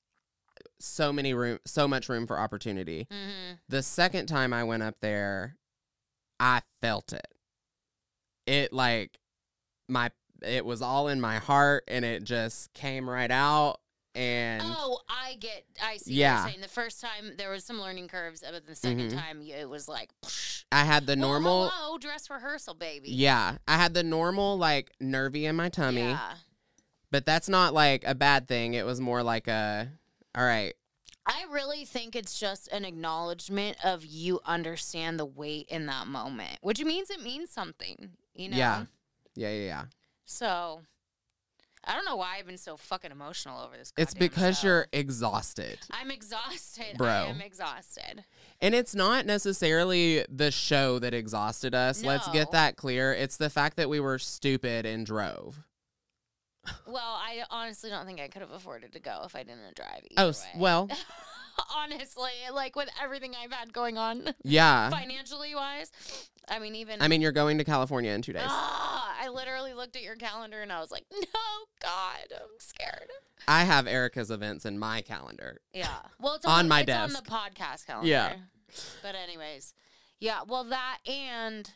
so 0.83 1.13
many 1.13 1.33
room, 1.33 1.59
so 1.65 1.87
much 1.87 2.09
room 2.09 2.27
for 2.27 2.39
opportunity. 2.39 3.07
Mm-hmm. 3.11 3.53
The 3.69 3.81
second 3.83 4.27
time 4.27 4.53
I 4.53 4.63
went 4.63 4.83
up 4.83 4.95
there, 5.01 5.55
I 6.39 6.61
felt 6.81 7.13
it. 7.13 7.27
It 8.45 8.73
like 8.73 9.17
my 9.87 10.11
it 10.45 10.65
was 10.65 10.81
all 10.81 11.07
in 11.07 11.21
my 11.21 11.37
heart 11.37 11.85
and 11.87 12.03
it 12.03 12.23
just 12.25 12.73
came 12.73 13.09
right 13.09 13.31
out 13.31 13.79
and 14.15 14.61
Oh, 14.65 14.99
I 15.07 15.35
get. 15.39 15.63
I 15.81 15.97
see. 15.97 16.13
Yeah. 16.15 16.33
What 16.33 16.39
you're 16.41 16.49
saying. 16.51 16.61
The 16.61 16.67
first 16.67 16.99
time 17.01 17.33
there 17.37 17.49
was 17.49 17.63
some 17.63 17.79
learning 17.79 18.09
curves, 18.09 18.43
but 18.49 18.65
the 18.67 18.73
2nd 18.75 19.11
Mhm. 19.11 19.13
time 19.17 19.41
it 19.41 19.69
was 19.69 19.87
like 19.87 20.09
psh. 20.25 20.65
I 20.71 20.83
had 20.83 21.05
the 21.05 21.15
normal 21.15 21.69
hello, 21.69 21.97
dress 21.97 22.29
rehearsal, 22.29 22.73
baby. 22.73 23.09
yeah, 23.11 23.57
I 23.67 23.77
had 23.77 23.93
the 23.93 24.03
normal 24.03 24.57
like 24.57 24.91
nervy 24.99 25.45
in 25.45 25.55
my 25.55 25.69
tummy, 25.69 26.01
Yeah. 26.01 26.33
but 27.11 27.25
that's 27.25 27.47
not 27.47 27.73
like 27.73 28.03
a 28.05 28.15
bad 28.15 28.47
thing. 28.47 28.73
It 28.73 28.85
was 28.85 28.99
more 28.99 29.23
like 29.23 29.47
a 29.47 29.89
all 30.35 30.45
right. 30.45 30.73
I 31.25 31.45
really 31.51 31.85
think 31.85 32.15
it's 32.15 32.39
just 32.39 32.67
an 32.69 32.83
acknowledgement 32.83 33.77
of 33.83 34.05
you 34.05 34.41
understand 34.45 35.19
the 35.19 35.25
weight 35.25 35.67
in 35.69 35.85
that 35.85 36.07
moment, 36.07 36.57
which 36.61 36.83
means 36.83 37.09
it 37.09 37.21
means 37.21 37.49
something. 37.49 38.09
You 38.35 38.49
know. 38.49 38.57
Yeah. 38.57 38.85
Yeah, 39.35 39.49
yeah, 39.49 39.65
yeah. 39.65 39.83
So. 40.25 40.81
I 41.85 41.95
don't 41.95 42.05
know 42.05 42.15
why 42.15 42.37
I've 42.39 42.45
been 42.45 42.57
so 42.57 42.77
fucking 42.77 43.11
emotional 43.11 43.59
over 43.59 43.75
this. 43.75 43.91
It's 43.97 44.13
because 44.13 44.59
show. 44.59 44.67
you're 44.67 44.87
exhausted. 44.93 45.79
I'm 45.91 46.11
exhausted, 46.11 46.97
Bro. 46.97 47.09
I 47.09 47.25
am 47.25 47.41
exhausted. 47.41 48.23
And 48.61 48.73
it's 48.73 48.95
not 48.95 49.25
necessarily 49.25 50.25
the 50.29 50.49
show 50.49 50.97
that 50.99 51.13
exhausted 51.13 51.75
us. 51.75 52.01
Let's 52.01 52.29
get 52.29 52.51
that 52.51 52.77
clear. 52.77 53.11
It's 53.11 53.35
the 53.35 53.49
fact 53.49 53.75
that 53.75 53.89
we 53.89 53.99
were 53.99 54.17
stupid 54.17 54.85
and 54.85 55.05
drove. 55.05 55.59
Well, 56.87 57.19
I 57.19 57.43
honestly 57.49 57.89
don't 57.89 58.05
think 58.05 58.19
I 58.19 58.27
could 58.27 58.41
have 58.41 58.51
afforded 58.51 58.93
to 58.93 58.99
go 58.99 59.21
if 59.25 59.35
I 59.35 59.43
didn't 59.43 59.75
drive. 59.75 60.03
Oh, 60.17 60.29
way. 60.29 60.33
well, 60.55 60.89
honestly, 61.75 62.31
like 62.53 62.75
with 62.75 62.89
everything 63.01 63.33
I've 63.41 63.51
had 63.51 63.73
going 63.73 63.97
on 63.97 64.33
yeah. 64.43 64.89
financially 64.91 65.55
wise, 65.55 65.91
I 66.47 66.59
mean, 66.59 66.75
even 66.75 67.01
I 67.01 67.07
mean, 67.07 67.21
you're 67.21 67.31
going 67.31 67.57
to 67.57 67.63
California 67.63 68.11
in 68.11 68.21
two 68.21 68.33
days. 68.33 68.43
Ah, 68.45 69.15
I 69.21 69.29
literally 69.29 69.73
looked 69.73 69.95
at 69.95 70.03
your 70.03 70.15
calendar 70.15 70.61
and 70.61 70.71
I 70.71 70.79
was 70.79 70.91
like, 70.91 71.05
no, 71.11 71.27
God, 71.81 72.27
I'm 72.31 72.59
scared. 72.59 73.09
I 73.47 73.63
have 73.63 73.85
Ericka's 73.85 74.31
events 74.31 74.65
in 74.65 74.79
my 74.79 75.01
calendar. 75.01 75.59
Yeah. 75.73 75.87
Well, 76.19 76.35
it's 76.35 76.45
On 76.45 76.67
my 76.67 76.81
it's 76.81 76.91
on 76.91 77.09
the 77.09 77.21
desk. 77.21 77.25
podcast 77.25 77.87
calendar. 77.87 78.09
Yeah. 78.09 78.33
But 79.01 79.15
anyways, 79.15 79.73
yeah. 80.19 80.41
Well, 80.47 80.63
that 80.65 80.99
and 81.05 81.69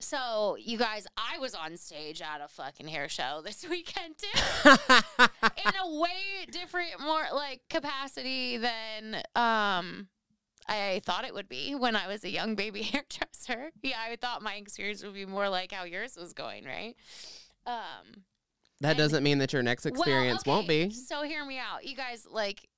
so 0.00 0.56
you 0.58 0.78
guys, 0.78 1.06
I 1.16 1.38
was 1.38 1.54
on 1.54 1.76
stage 1.76 2.20
at 2.20 2.40
a 2.40 2.48
fucking 2.48 2.88
hair 2.88 3.08
show 3.08 3.42
this 3.44 3.64
weekend 3.68 4.16
too, 4.18 4.40
in 4.66 5.72
a 5.82 6.00
way 6.00 6.46
different, 6.50 7.00
more 7.00 7.24
like 7.32 7.60
capacity 7.68 8.56
than 8.56 9.22
um. 9.34 10.08
I 10.68 11.00
thought 11.04 11.24
it 11.24 11.34
would 11.34 11.48
be 11.48 11.74
when 11.74 11.96
I 11.96 12.06
was 12.06 12.22
a 12.22 12.30
young 12.30 12.54
baby 12.54 12.82
hairdresser. 12.92 13.72
Yeah, 13.82 13.96
I 14.08 14.14
thought 14.14 14.40
my 14.40 14.54
experience 14.54 15.02
would 15.02 15.14
be 15.14 15.26
more 15.26 15.48
like 15.48 15.72
how 15.72 15.82
yours 15.82 16.16
was 16.16 16.32
going, 16.32 16.64
right? 16.64 16.94
Um, 17.66 18.24
that 18.80 18.96
doesn't 18.96 19.22
mean 19.22 19.38
that 19.38 19.52
your 19.52 19.62
next 19.62 19.84
well, 19.84 19.94
experience 19.94 20.46
won't 20.46 20.68
be. 20.68 20.90
So 20.90 21.22
hear 21.22 21.44
me 21.44 21.58
out. 21.58 21.84
You 21.84 21.96
guys 21.96 22.26
like 22.30 22.68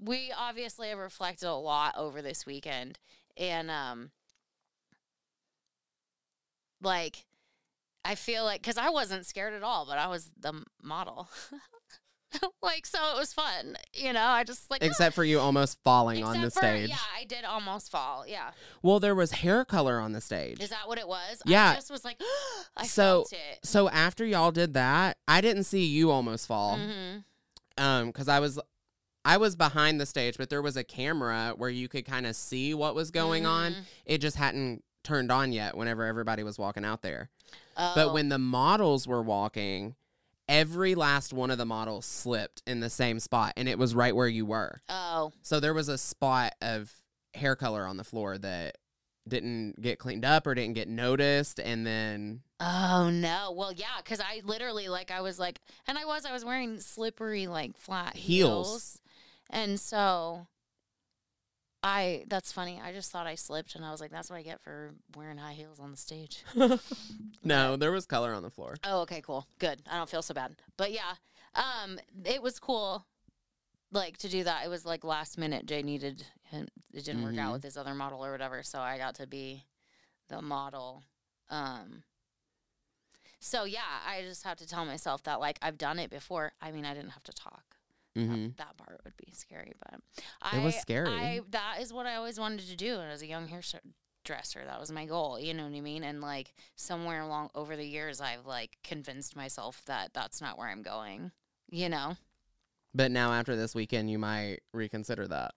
we 0.00 0.32
obviously 0.36 0.88
have 0.88 0.98
reflected 0.98 1.48
a 1.48 1.54
lot 1.54 1.94
over 1.96 2.20
this 2.20 2.46
weekend 2.46 2.98
and 3.36 3.70
um 3.70 4.10
like 6.84 7.24
I 8.04 8.14
feel 8.14 8.44
like 8.44 8.62
cuz 8.62 8.76
I 8.76 8.90
wasn't 8.90 9.26
scared 9.26 9.54
at 9.54 9.62
all, 9.62 9.86
but 9.86 9.98
I 9.98 10.06
was 10.08 10.30
the 10.38 10.62
model. 10.82 11.28
like 12.62 12.84
so 12.84 12.98
it 13.14 13.18
was 13.18 13.32
fun. 13.32 13.76
You 13.92 14.12
know, 14.12 14.24
I 14.24 14.42
just 14.42 14.68
like 14.70 14.82
Except 14.82 15.14
for 15.14 15.22
you 15.24 15.38
almost 15.38 15.78
falling 15.84 16.24
on 16.24 16.40
the 16.40 16.50
for- 16.50 16.58
stage. 16.58 16.88
Yeah, 16.88 16.96
I 17.16 17.24
did 17.24 17.44
almost 17.44 17.90
fall. 17.90 18.24
Yeah. 18.26 18.50
Well, 18.82 18.98
there 18.98 19.14
was 19.14 19.30
hair 19.32 19.64
color 19.64 20.00
on 20.00 20.12
the 20.12 20.20
stage. 20.20 20.60
Is 20.60 20.70
that 20.70 20.88
what 20.88 20.98
it 20.98 21.06
was? 21.06 21.40
Yeah. 21.46 21.70
I 21.70 21.74
just 21.76 21.90
was 21.92 22.04
like 22.04 22.20
I 22.76 22.86
So- 22.86 23.24
so 23.62 23.88
after 23.88 24.24
y'all 24.26 24.50
did 24.50 24.74
that, 24.74 25.18
I 25.28 25.40
didn't 25.40 25.64
see 25.64 25.84
you 25.84 26.10
almost 26.10 26.46
fall. 26.48 26.76
Mhm. 26.76 27.24
Um, 27.78 28.06
because 28.08 28.28
I 28.28 28.40
was 28.40 28.58
I 29.24 29.36
was 29.38 29.56
behind 29.56 30.00
the 30.00 30.06
stage, 30.06 30.36
but 30.36 30.50
there 30.50 30.60
was 30.60 30.76
a 30.76 30.84
camera 30.84 31.54
where 31.56 31.70
you 31.70 31.88
could 31.88 32.04
kind 32.04 32.26
of 32.26 32.36
see 32.36 32.74
what 32.74 32.94
was 32.94 33.10
going 33.10 33.46
on. 33.46 33.72
Mhm. 33.72 33.84
It 34.06 34.18
just 34.18 34.36
hadn't 34.36 34.82
turned 35.04 35.30
on 35.30 35.52
yet 35.52 35.76
whenever 35.76 36.04
everybody 36.04 36.42
was 36.42 36.58
walking 36.58 36.84
out 36.84 37.02
there. 37.02 37.30
Oh. 37.76 37.92
But 37.94 38.12
when 38.12 38.28
the 38.28 38.38
models 38.38 39.06
were 39.06 39.22
walking, 39.22 39.94
every 40.48 40.94
last 40.94 41.32
one 41.32 41.50
of 41.50 41.58
the 41.58 41.64
models 41.64 42.06
slipped 42.06 42.62
in 42.66 42.80
the 42.80 42.90
same 42.90 43.20
spot 43.20 43.52
and 43.56 43.68
it 43.68 43.78
was 43.78 43.94
right 43.94 44.14
where 44.14 44.28
you 44.28 44.46
were. 44.46 44.82
Oh. 44.88 45.32
So 45.42 45.60
there 45.60 45.74
was 45.74 45.88
a 45.88 45.98
spot 45.98 46.54
of 46.60 46.92
hair 47.34 47.56
color 47.56 47.86
on 47.86 47.96
the 47.96 48.04
floor 48.04 48.38
that 48.38 48.78
didn't 49.26 49.80
get 49.80 49.98
cleaned 49.98 50.24
up 50.24 50.46
or 50.46 50.54
didn't 50.54 50.74
get 50.74 50.88
noticed 50.88 51.58
and 51.58 51.86
then 51.86 52.40
Oh 52.60 53.10
no. 53.10 53.52
Well, 53.56 53.72
yeah, 53.72 53.96
because 53.98 54.20
I 54.20 54.40
literally 54.44 54.88
like 54.88 55.10
I 55.10 55.20
was 55.20 55.38
like, 55.38 55.60
and 55.86 55.98
I 55.98 56.04
was 56.04 56.24
I 56.24 56.32
was 56.32 56.44
wearing 56.44 56.80
slippery 56.80 57.46
like 57.46 57.76
flat 57.76 58.14
Heels. 58.16 58.68
heels, 58.68 58.98
and 59.50 59.78
so 59.78 60.46
I 61.86 62.24
that's 62.28 62.50
funny. 62.50 62.80
I 62.82 62.92
just 62.92 63.12
thought 63.12 63.26
I 63.26 63.34
slipped, 63.34 63.74
and 63.74 63.84
I 63.84 63.90
was 63.90 64.00
like, 64.00 64.10
that's 64.10 64.30
what 64.30 64.36
I 64.38 64.42
get 64.42 64.60
for 64.62 64.94
wearing 65.14 65.36
high 65.36 65.52
heels 65.52 65.78
on 65.78 65.90
the 65.90 65.96
stage. 65.98 66.42
no, 67.44 67.76
there 67.76 67.92
was 67.92 68.06
color 68.06 68.32
on 68.32 68.42
the 68.42 68.48
floor. 68.50 68.76
oh, 68.84 69.02
okay, 69.02 69.20
cool, 69.20 69.46
good. 69.58 69.82
I 69.90 69.98
don't 69.98 70.08
feel 70.08 70.22
so 70.22 70.32
bad. 70.32 70.56
But 70.78 70.92
yeah, 70.92 71.12
um, 71.54 72.00
it 72.24 72.42
was 72.42 72.58
cool. 72.58 73.04
Like 73.92 74.16
to 74.18 74.28
do 74.30 74.44
that, 74.44 74.64
it 74.64 74.68
was 74.68 74.86
like 74.86 75.04
last 75.04 75.36
minute. 75.36 75.66
Jay 75.66 75.82
needed 75.82 76.24
him. 76.44 76.68
It 76.94 77.04
didn't 77.04 77.22
work 77.22 77.34
Mhm. 77.34 77.38
out 77.40 77.52
with 77.52 77.62
his 77.62 77.76
other 77.76 77.94
model 77.94 78.24
or 78.24 78.32
whatever, 78.32 78.62
so 78.62 78.80
I 78.80 78.96
got 78.96 79.14
to 79.16 79.26
be 79.26 79.64
the 80.28 80.40
model. 80.40 81.02
Um, 81.50 82.02
so 83.40 83.64
yeah, 83.64 84.00
I 84.06 84.22
just 84.22 84.42
have 84.44 84.56
to 84.58 84.66
tell 84.66 84.86
myself 84.86 85.22
that 85.24 85.38
like 85.38 85.58
I've 85.60 85.76
done 85.76 85.98
it 85.98 86.08
before. 86.10 86.52
I 86.62 86.72
mean, 86.72 86.86
I 86.86 86.94
didn't 86.94 87.10
have 87.10 87.24
to 87.24 87.32
talk. 87.32 87.76
That- 88.14 88.20
hmm 88.22 88.46
That, 88.56 88.76
part 88.76 89.00
would 89.04 89.16
be 89.16 89.32
scary, 89.32 89.72
but 89.80 90.00
I, 90.40 90.58
It 90.58 90.62
was 90.62 90.76
scary. 90.76 91.08
I, 91.08 91.40
that 91.50 91.78
is 91.80 91.92
what 91.92 92.06
I 92.06 92.14
always 92.16 92.38
wanted 92.38 92.66
to 92.68 92.76
do 92.76 93.00
as 93.00 93.22
a 93.22 93.26
young 93.26 93.48
hairdresser. 93.48 94.64
That 94.64 94.78
was 94.80 94.92
my 94.92 95.04
goal. 95.04 95.38
You 95.40 95.52
know 95.54 95.64
what 95.64 95.74
I 95.76 95.80
mean? 95.80 96.04
And 96.04 96.20
like 96.20 96.54
somewhere 96.76 97.22
along 97.22 97.50
over 97.54 97.76
the 97.76 97.84
years, 97.86 98.20
I've 98.20 98.46
like 98.46 98.78
convinced 98.84 99.34
myself 99.34 99.82
that 99.86 100.14
that's 100.14 100.40
not 100.40 100.58
where 100.58 100.68
I'm 100.68 100.82
going. 100.82 101.32
You 101.70 101.88
know? 101.88 102.16
But 102.94 103.10
now 103.10 103.32
after 103.32 103.56
this 103.56 103.74
weekend, 103.74 104.08
you 104.10 104.18
might 104.18 104.60
reconsider 104.72 105.26
that. 105.26 105.52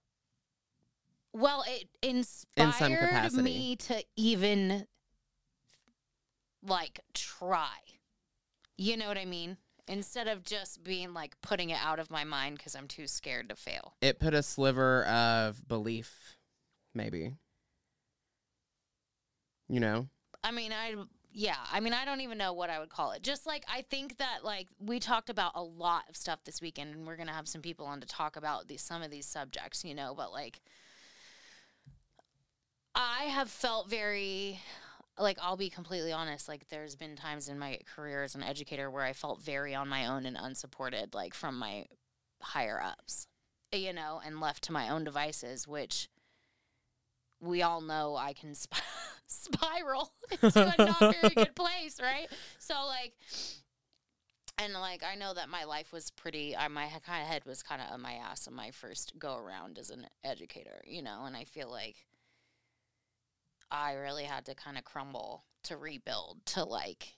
Well, 1.33 1.63
it 1.67 1.87
inspired 2.01 2.97
capacity. 2.99 3.43
me 3.43 3.75
to 3.75 4.03
even 4.15 4.87
like 6.63 6.99
try. 7.13 7.77
You 8.77 8.97
know 8.97 9.07
what 9.07 9.17
I 9.19 9.25
mean? 9.25 9.57
Instead 9.87 10.27
of 10.27 10.43
just 10.43 10.83
being 10.83 11.13
like 11.13 11.39
putting 11.41 11.69
it 11.69 11.79
out 11.81 11.99
of 11.99 12.11
my 12.11 12.23
mind 12.23 12.57
because 12.57 12.75
I'm 12.75 12.87
too 12.87 13.07
scared 13.07 13.49
to 13.49 13.55
fail. 13.55 13.93
It 14.01 14.19
put 14.19 14.33
a 14.33 14.43
sliver 14.43 15.05
of 15.05 15.65
belief, 15.67 16.37
maybe. 16.93 17.35
You 19.69 19.79
know? 19.79 20.07
I 20.43 20.51
mean, 20.51 20.71
I 20.71 20.95
yeah, 21.39 21.57
I 21.71 21.81
mean, 21.81 21.93
I 21.93 22.03
don't 22.03 22.21
even 22.21 22.39
know 22.39 22.53
what 22.53 22.71
I 22.71 22.79
would 22.79 22.89
call 22.89 23.11
it. 23.11 23.21
Just 23.21 23.45
like 23.45 23.63
I 23.71 23.83
think 23.83 24.17
that 24.17 24.39
like 24.43 24.67
we 24.79 24.99
talked 24.99 25.29
about 25.29 25.51
a 25.53 25.61
lot 25.61 26.05
of 26.09 26.15
stuff 26.15 26.43
this 26.43 26.61
weekend, 26.61 26.95
and 26.95 27.05
we're 27.05 27.15
gonna 27.15 27.31
have 27.31 27.47
some 27.47 27.61
people 27.61 27.85
on 27.85 28.01
to 28.01 28.07
talk 28.07 28.35
about 28.37 28.67
these 28.67 28.81
some 28.81 29.03
of 29.03 29.11
these 29.11 29.27
subjects, 29.27 29.85
you 29.85 29.93
know. 29.93 30.13
But 30.17 30.31
like, 30.31 30.61
I 32.95 33.25
have 33.25 33.49
felt 33.49 33.89
very 33.89 34.59
like 35.17 35.37
I'll 35.41 35.57
be 35.57 35.69
completely 35.69 36.11
honest. 36.11 36.47
Like, 36.47 36.67
there's 36.69 36.95
been 36.95 37.15
times 37.15 37.49
in 37.49 37.59
my 37.59 37.79
career 37.95 38.23
as 38.23 38.35
an 38.35 38.43
educator 38.43 38.89
where 38.89 39.03
I 39.03 39.13
felt 39.13 39.41
very 39.41 39.73
on 39.73 39.87
my 39.87 40.05
own 40.05 40.25
and 40.25 40.37
unsupported, 40.39 41.13
like 41.13 41.33
from 41.33 41.57
my 41.57 41.85
higher 42.41 42.81
ups, 42.81 43.27
eh, 43.73 43.77
you 43.77 43.93
know, 43.93 44.21
and 44.23 44.39
left 44.39 44.63
to 44.65 44.71
my 44.71 44.89
own 44.89 45.03
devices, 45.03 45.67
which 45.67 46.09
we 47.39 47.61
all 47.61 47.81
know 47.81 48.15
I 48.15 48.33
can 48.33 48.55
sp- 48.57 48.81
spiral 49.27 50.11
into 50.41 50.73
a 50.77 50.85
not 50.85 50.99
very 50.99 51.33
good 51.33 51.55
place, 51.55 51.99
right? 52.01 52.27
So 52.59 52.75
like, 52.85 53.13
and 54.57 54.73
like 54.73 55.03
I 55.03 55.15
know 55.15 55.33
that 55.33 55.49
my 55.49 55.63
life 55.63 55.91
was 55.91 56.11
pretty. 56.11 56.55
I 56.55 56.67
my 56.67 56.89
kind 57.05 57.21
of 57.21 57.27
head 57.27 57.45
was 57.45 57.61
kind 57.63 57.81
of 57.81 57.91
on 57.91 58.01
my 58.01 58.13
ass 58.13 58.47
on 58.47 58.55
my 58.55 58.71
first 58.71 59.13
go 59.19 59.35
around 59.35 59.77
as 59.77 59.89
an 59.89 60.07
educator, 60.23 60.83
you 60.85 61.01
know, 61.01 61.25
and 61.25 61.35
I 61.35 61.43
feel 61.43 61.69
like 61.69 62.06
I 63.71 63.93
really 63.93 64.23
had 64.23 64.45
to 64.45 64.55
kind 64.55 64.77
of 64.77 64.83
crumble 64.83 65.43
to 65.63 65.77
rebuild 65.77 66.39
to 66.47 66.63
like 66.63 67.15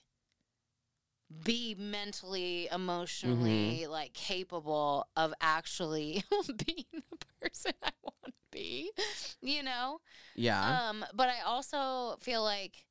be 1.44 1.76
mentally 1.78 2.68
emotionally 2.72 3.86
like 3.86 4.12
capable 4.14 5.06
of 5.16 5.32
actually 5.40 6.24
being 6.66 6.86
the 6.92 7.26
person 7.40 7.72
I 7.82 7.92
want 8.02 8.24
to 8.24 8.32
be 8.50 8.90
you 9.40 9.62
know 9.62 10.00
Yeah. 10.34 10.88
um, 10.88 11.04
but 11.14 11.28
I 11.28 11.42
also 11.46 12.16
feel 12.20 12.42
like 12.42 12.84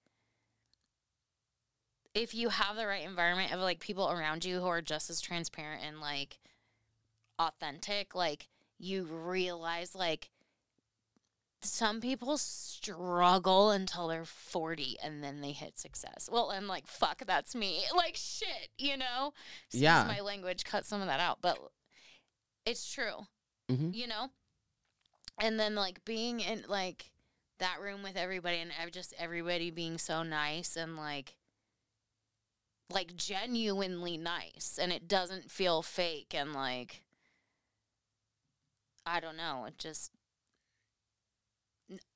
if 2.14 2.34
you 2.34 2.50
have 2.50 2.76
the 2.76 2.88
right 2.88 3.06
environment 3.06 3.54
of 3.54 3.60
like 3.60 3.80
people 3.80 4.10
around 4.10 4.44
you 4.46 4.60
who 4.60 4.68
are 4.68 4.82
just 4.82 5.10
as 5.10 5.22
transparent 5.22 5.84
and 5.86 6.02
like 6.02 6.40
authentic, 7.38 8.16
like 8.16 8.48
you 8.78 9.04
realize 9.04 9.96
like 9.96 10.30
some 11.62 12.00
people 12.02 12.38
struggle 12.38 13.72
until 13.72 14.08
they're 14.08 14.24
40 14.26 14.98
and 15.04 15.24
then 15.24 15.42
they 15.42 15.52
hit 15.52 15.78
success. 15.78 16.30
Well, 16.32 16.50
and 16.52 16.68
like, 16.68 16.88
fuck, 16.88 17.24
that's 17.26 17.54
me. 17.56 17.84
Like, 17.96 18.16
shit, 18.16 18.70
you 18.78 18.96
know? 18.98 19.34
Excuse 19.66 19.84
Yeah. 19.84 20.06
my 20.08 20.22
language, 20.22 20.64
cut 20.64 20.86
some 20.86 21.02
of 21.02 21.08
that 21.08 21.20
out, 21.20 21.40
but 21.42 21.60
it's 22.66 22.92
true 22.92 23.26
Mhm. 23.70 23.94
you 23.96 24.06
know 24.08 24.30
and 25.40 25.60
then 25.60 25.74
like 25.76 26.04
being 26.06 26.40
in 26.40 26.66
like 26.68 27.12
that 27.60 27.80
room 27.80 28.04
with 28.04 28.16
everybody 28.16 28.58
and 28.58 28.72
just 28.92 29.14
everybody 29.18 29.72
being 29.72 29.98
so 29.98 30.24
nice 30.24 30.76
and 30.76 30.98
like 30.98 31.36
like 32.92 33.16
genuinely 33.16 34.18
nice 34.18 34.78
and 34.80 34.92
it 34.92 35.08
doesn't 35.08 35.50
feel 35.50 35.82
fake 35.82 36.34
and 36.36 36.54
like 36.54 37.02
i 39.06 39.20
don't 39.20 39.38
know 39.38 39.66
it 39.66 39.78
just 39.78 40.12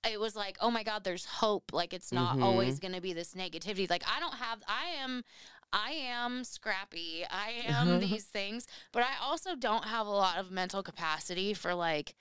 it 0.10 0.20
was 0.20 0.36
like 0.36 0.58
oh 0.62 0.70
my 0.70 0.84
god 0.84 1.04
there's 1.04 1.26
hope 1.26 1.72
like 1.74 1.94
it's 1.94 2.12
not 2.12 2.38
Mhm. 2.38 2.44
always 2.44 2.80
going 2.80 2.94
to 2.94 3.02
be 3.02 3.14
this 3.14 3.34
negativity 3.34 3.90
like 3.90 4.04
i 4.08 4.20
don't 4.20 4.36
have 4.36 4.60
i 4.68 4.86
am 5.02 5.24
i 5.72 5.92
am 5.92 6.44
scrappy 6.44 7.26
i 7.30 7.64
am 7.66 8.00
these 8.08 8.26
things 8.26 8.68
but 8.92 9.02
i 9.04 9.14
also 9.22 9.56
don't 9.56 9.86
have 9.86 10.06
a 10.06 10.12
lot 10.12 10.38
of 10.38 10.52
mental 10.52 10.84
capacity 10.84 11.54
for 11.56 11.74
like 11.74 12.14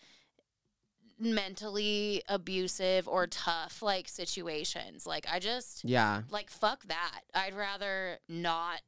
mentally 1.18 2.22
abusive 2.28 3.06
or 3.06 3.26
tough 3.26 3.82
like 3.82 4.08
situations 4.08 5.06
like 5.06 5.26
i 5.30 5.38
just 5.38 5.84
yeah. 5.84 6.22
like 6.30 6.50
fuck 6.50 6.82
that 6.86 7.20
i'd 7.34 7.54
rather 7.54 8.18
not 8.28 8.80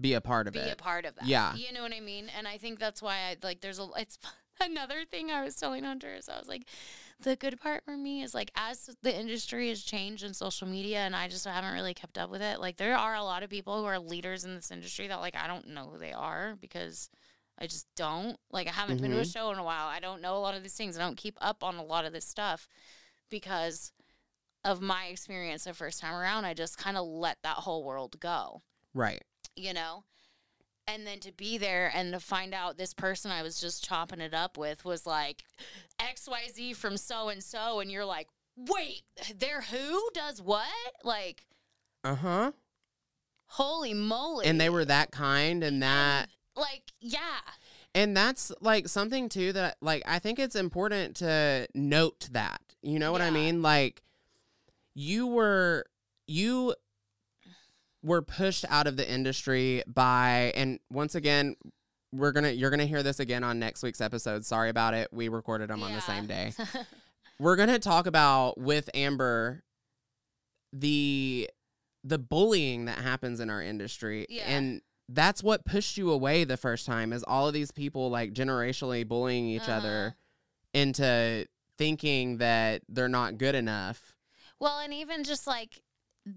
Be 0.00 0.14
a 0.14 0.20
part 0.20 0.48
of 0.48 0.54
be 0.54 0.60
it. 0.60 0.64
Be 0.64 0.70
a 0.70 0.76
part 0.76 1.04
of 1.04 1.14
that. 1.16 1.26
Yeah. 1.26 1.54
You 1.54 1.72
know 1.72 1.82
what 1.82 1.92
I 1.94 2.00
mean? 2.00 2.28
And 2.36 2.48
I 2.48 2.56
think 2.58 2.80
that's 2.80 3.00
why 3.00 3.14
I 3.14 3.36
like 3.42 3.60
there's 3.60 3.78
a 3.78 3.86
it's 3.96 4.18
another 4.60 5.04
thing 5.08 5.30
I 5.30 5.44
was 5.44 5.54
telling 5.54 5.84
Hunter 5.84 6.12
is 6.14 6.28
I 6.28 6.38
was 6.38 6.48
like, 6.48 6.64
the 7.22 7.36
good 7.36 7.60
part 7.60 7.84
for 7.84 7.96
me 7.96 8.22
is 8.22 8.34
like 8.34 8.50
as 8.56 8.90
the 9.02 9.16
industry 9.18 9.68
has 9.68 9.82
changed 9.82 10.24
in 10.24 10.34
social 10.34 10.66
media 10.68 10.98
and 10.98 11.14
I 11.16 11.28
just 11.28 11.44
haven't 11.46 11.72
really 11.74 11.94
kept 11.94 12.18
up 12.18 12.30
with 12.30 12.42
it. 12.42 12.60
Like 12.60 12.76
there 12.76 12.96
are 12.96 13.14
a 13.14 13.22
lot 13.24 13.42
of 13.42 13.50
people 13.50 13.78
who 13.80 13.84
are 13.86 13.98
leaders 13.98 14.44
in 14.44 14.54
this 14.54 14.70
industry 14.70 15.06
that 15.08 15.20
like 15.20 15.36
I 15.36 15.46
don't 15.46 15.68
know 15.68 15.88
who 15.90 15.98
they 15.98 16.12
are 16.12 16.56
because 16.60 17.08
I 17.58 17.66
just 17.66 17.86
don't. 17.96 18.36
Like 18.50 18.66
I 18.66 18.72
haven't 18.72 19.00
been 19.00 19.10
to 19.12 19.18
a 19.18 19.22
Mhm. 19.22 19.32
show 19.32 19.50
in 19.52 19.58
a 19.58 19.64
while. 19.64 19.86
I 19.86 20.00
don't 20.00 20.20
know 20.22 20.36
a 20.36 20.38
lot 20.38 20.54
of 20.54 20.62
these 20.62 20.74
things. 20.74 20.96
I 20.96 21.00
don't 21.00 21.16
keep 21.16 21.36
up 21.40 21.62
on 21.62 21.76
a 21.76 21.84
lot 21.84 22.04
of 22.04 22.12
this 22.12 22.26
stuff 22.26 22.68
because 23.30 23.92
of 24.64 24.80
my 24.80 25.06
experience 25.06 25.64
the 25.64 25.74
first 25.74 26.00
time 26.00 26.14
around. 26.14 26.44
I 26.44 26.54
just 26.54 26.78
kind 26.78 26.96
of 26.96 27.06
let 27.06 27.38
that 27.42 27.58
whole 27.58 27.84
world 27.84 28.18
go 28.20 28.62
Right. 28.94 29.22
you 29.56 29.72
know? 29.74 30.04
And 30.86 31.06
then 31.06 31.20
to 31.20 31.32
be 31.32 31.58
there 31.58 31.90
and 31.94 32.12
to 32.12 32.20
find 32.20 32.52
out 32.52 32.76
this 32.76 32.92
person 32.92 33.30
I 33.30 33.42
was 33.42 33.60
just 33.60 33.84
chopping 33.84 34.20
it 34.20 34.34
up 34.34 34.58
with 34.58 34.84
was 34.84 35.06
like 35.06 35.44
XYZ 36.00 36.74
from 36.76 36.96
so 36.96 37.28
and 37.28 37.42
so, 37.42 37.80
and 37.80 37.90
you're 37.90 38.04
like, 38.04 38.28
wait, 38.56 39.02
they're 39.38 39.62
who 39.62 40.10
does 40.12 40.42
what? 40.42 40.66
Like, 41.04 41.46
Uh 42.04 42.16
huh. 42.16 42.52
holy 43.46 43.94
moly. 43.94 44.46
And 44.46 44.60
they 44.60 44.68
were 44.70 44.84
that 44.84 45.12
kind 45.12 45.62
and 45.62 45.82
that. 45.82 46.28
like, 46.56 46.92
yeah. 47.00 47.40
And 47.94 48.16
that's 48.16 48.50
like 48.60 48.88
something 48.88 49.28
too 49.28 49.52
that 49.52 49.76
like 49.80 50.02
I 50.06 50.18
think 50.18 50.38
it's 50.38 50.56
important 50.56 51.16
to 51.16 51.68
note 51.74 52.28
that. 52.32 52.60
You 52.82 52.98
know 52.98 53.12
what 53.12 53.20
I 53.20 53.30
mean? 53.30 53.62
Like 53.62 54.02
you 54.94 55.26
were 55.26 55.84
you 56.26 56.74
were 58.02 58.22
pushed 58.22 58.64
out 58.68 58.86
of 58.86 58.96
the 58.96 59.08
industry 59.10 59.82
by 59.86 60.52
and 60.56 60.80
once 60.90 61.14
again 61.14 61.54
we're 62.12 62.32
to 62.44 62.52
you're 62.54 62.70
to 62.80 62.86
hear 62.86 63.02
this 63.02 63.20
again 63.20 63.42
on 63.44 63.58
next 63.58 63.82
week's 63.82 64.00
episode. 64.00 64.44
Sorry 64.44 64.68
about 64.68 64.92
it. 64.94 65.08
We 65.12 65.28
recorded 65.28 65.70
them 65.70 65.82
on 65.82 65.92
the 65.94 66.00
same 66.00 66.26
day. 66.26 66.52
We're 67.38 67.56
to 67.70 67.78
talk 67.78 68.06
about 68.06 68.58
with 68.58 68.90
Amber 68.94 69.62
the 70.72 71.48
the 72.04 72.18
bullying 72.18 72.86
that 72.86 72.98
happens 72.98 73.40
in 73.40 73.48
our 73.50 73.62
industry 73.62 74.26
Yeah. 74.28 74.44
and 74.46 74.80
that's 75.08 75.42
what 75.42 75.64
pushed 75.64 75.96
you 75.96 76.10
away 76.10 76.44
the 76.44 76.56
first 76.56 76.84
time 76.86 77.12
is 77.12 77.22
all 77.24 77.46
of 77.48 77.54
these 77.54 77.70
people 77.70 78.10
like 78.10 78.32
generationally 78.32 79.06
bullying 79.06 79.46
each 79.46 79.62
Uh-huh. 79.62 79.72
other 79.72 80.16
into 80.74 81.46
thinking 81.78 82.38
that 82.38 82.82
they're 82.88 83.08
not 83.08 83.38
good 83.38 83.54
enough. 83.54 84.14
Well, 84.58 84.78
and 84.78 84.92
even 84.94 85.24
just 85.24 85.46
like, 85.46 85.82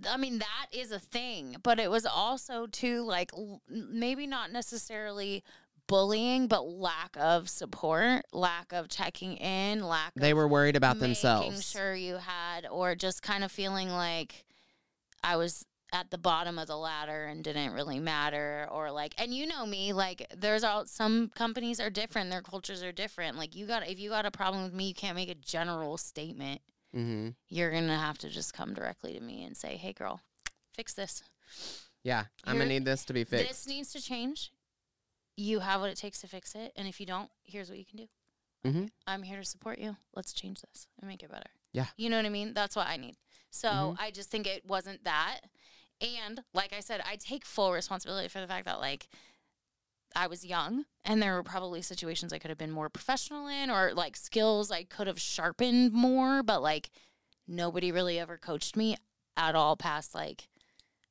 I 0.10 0.18
mean, 0.18 0.40
that 0.40 0.68
is 0.72 0.92
a 0.92 1.00
thing, 1.00 1.58
but 1.62 1.80
it 1.80 1.92
was 1.92 2.06
also 2.06 2.66
too 2.68 3.04
like 3.04 3.32
l- 3.34 3.62
maybe 3.70 4.26
not 4.26 4.52
necessarily 4.52 5.44
bullying, 5.88 6.48
but 6.48 6.68
lack 6.68 7.16
of 7.20 7.48
support, 7.50 8.24
lack 8.34 8.74
of 8.74 8.90
checking 8.90 9.38
in, 9.38 9.84
lack 9.84 10.14
They 10.16 10.32
of 10.32 10.38
were 10.38 10.48
worried 10.48 10.76
about 10.76 10.98
making 10.98 11.10
themselves. 11.10 11.70
sure 11.70 11.94
you 11.94 12.16
had, 12.18 12.66
or 12.66 12.96
just 12.96 13.22
kind 13.22 13.44
of 13.44 13.52
feeling 13.52 13.90
like 13.90 14.46
I 15.24 15.36
was 15.38 15.64
at 15.94 16.10
the 16.10 16.18
bottom 16.18 16.58
of 16.58 16.68
the 16.68 16.76
ladder 16.76 17.26
and 17.26 17.44
didn't 17.44 17.74
really 17.74 18.00
matter, 18.00 18.68
or 18.72 18.92
like, 18.92 19.14
and 19.20 19.32
you 19.34 19.46
know 19.46 19.68
me, 19.68 19.94
like, 19.94 20.26
there's 20.36 20.64
all 20.64 20.86
some 20.88 21.30
companies 21.36 21.80
are 21.80 21.92
different, 21.92 22.32
their 22.32 22.42
cultures 22.42 22.82
are 22.82 22.92
different. 22.92 23.38
Like, 23.38 23.56
you 23.56 23.68
got 23.68 23.88
if 23.88 24.00
you 24.00 24.10
got 24.10 24.26
a 24.26 24.32
problem 24.32 24.64
with 24.64 24.74
me, 24.74 24.88
you 24.88 24.94
can't 24.96 25.16
make 25.16 25.30
a 25.30 25.36
general 25.36 25.98
statement. 25.98 26.62
Hmm 26.96 27.30
You're 27.50 27.72
gonna 27.72 27.98
have 28.00 28.18
to 28.20 28.30
just 28.30 28.54
come 28.54 28.74
directly 28.74 29.14
to 29.14 29.20
me 29.20 29.44
and 29.44 29.56
say, 29.56 29.76
"Hey, 29.78 29.94
girl, 29.94 30.22
fix 30.74 30.94
this. 30.94 31.24
Yeah, 32.04 32.26
I'm 32.46 32.58
gonna 32.58 32.70
need 32.70 32.86
this 32.86 33.04
to 33.06 33.14
be 33.14 33.24
fixed. 33.24 33.48
This 33.48 33.68
needs 33.68 33.92
to 33.94 34.02
change. 34.02 34.52
You 35.38 35.60
have 35.60 35.82
what 35.82 35.90
it 35.90 35.98
takes 35.98 36.22
to 36.22 36.28
fix 36.28 36.56
it, 36.56 36.72
and 36.76 36.88
if 36.88 37.00
you 37.00 37.06
don't, 37.06 37.30
here's 37.44 37.70
what 37.70 37.78
you 37.78 37.86
can 37.86 37.98
do." 37.98 38.08
Mm-hmm. 38.66 38.86
I'm 39.06 39.24
here 39.24 39.38
to 39.40 39.46
support 39.46 39.78
you. 39.78 39.98
Let's 40.16 40.34
change 40.34 40.62
this 40.62 40.88
and 41.00 41.08
make 41.08 41.22
it 41.22 41.30
better. 41.30 41.50
Yeah. 41.74 41.88
You 41.98 42.10
know 42.10 42.18
what 42.18 42.26
I 42.26 42.30
mean? 42.30 42.54
That's 42.54 42.76
what 42.76 42.88
I 42.88 42.98
need. 42.98 43.16
So 43.52 43.68
Mhm. 43.70 43.98
I 44.00 44.10
just 44.12 44.30
think 44.32 44.48
it 44.48 44.66
wasn't 44.66 45.04
that. 45.04 45.42
And 46.02 46.44
like 46.54 46.74
I 46.74 46.80
said, 46.80 47.02
I 47.06 47.16
take 47.18 47.46
full 47.46 47.72
responsibility 47.74 48.28
for 48.28 48.40
the 48.42 48.48
fact 48.48 48.66
that 48.66 48.80
like 48.80 49.08
I 50.16 50.28
was 50.28 50.46
young 50.46 50.86
and 51.04 51.22
there 51.22 51.34
were 51.34 51.44
probably 51.44 51.82
situations 51.82 52.32
I 52.34 52.40
could 52.40 52.50
have 52.50 52.58
been 52.58 52.72
more 52.72 52.90
professional 52.90 53.48
in 53.48 53.70
or 53.70 53.94
like 53.94 54.16
skills 54.16 54.72
I 54.72 54.84
could 54.84 55.08
have 55.08 55.20
sharpened 55.20 55.94
more, 55.94 56.44
but 56.44 56.62
like 56.62 56.90
nobody 57.48 57.92
really 57.92 58.20
ever 58.20 58.38
coached 58.38 58.76
me 58.76 58.98
at 59.38 59.56
all 59.56 59.76
past 59.76 60.16
like 60.16 60.48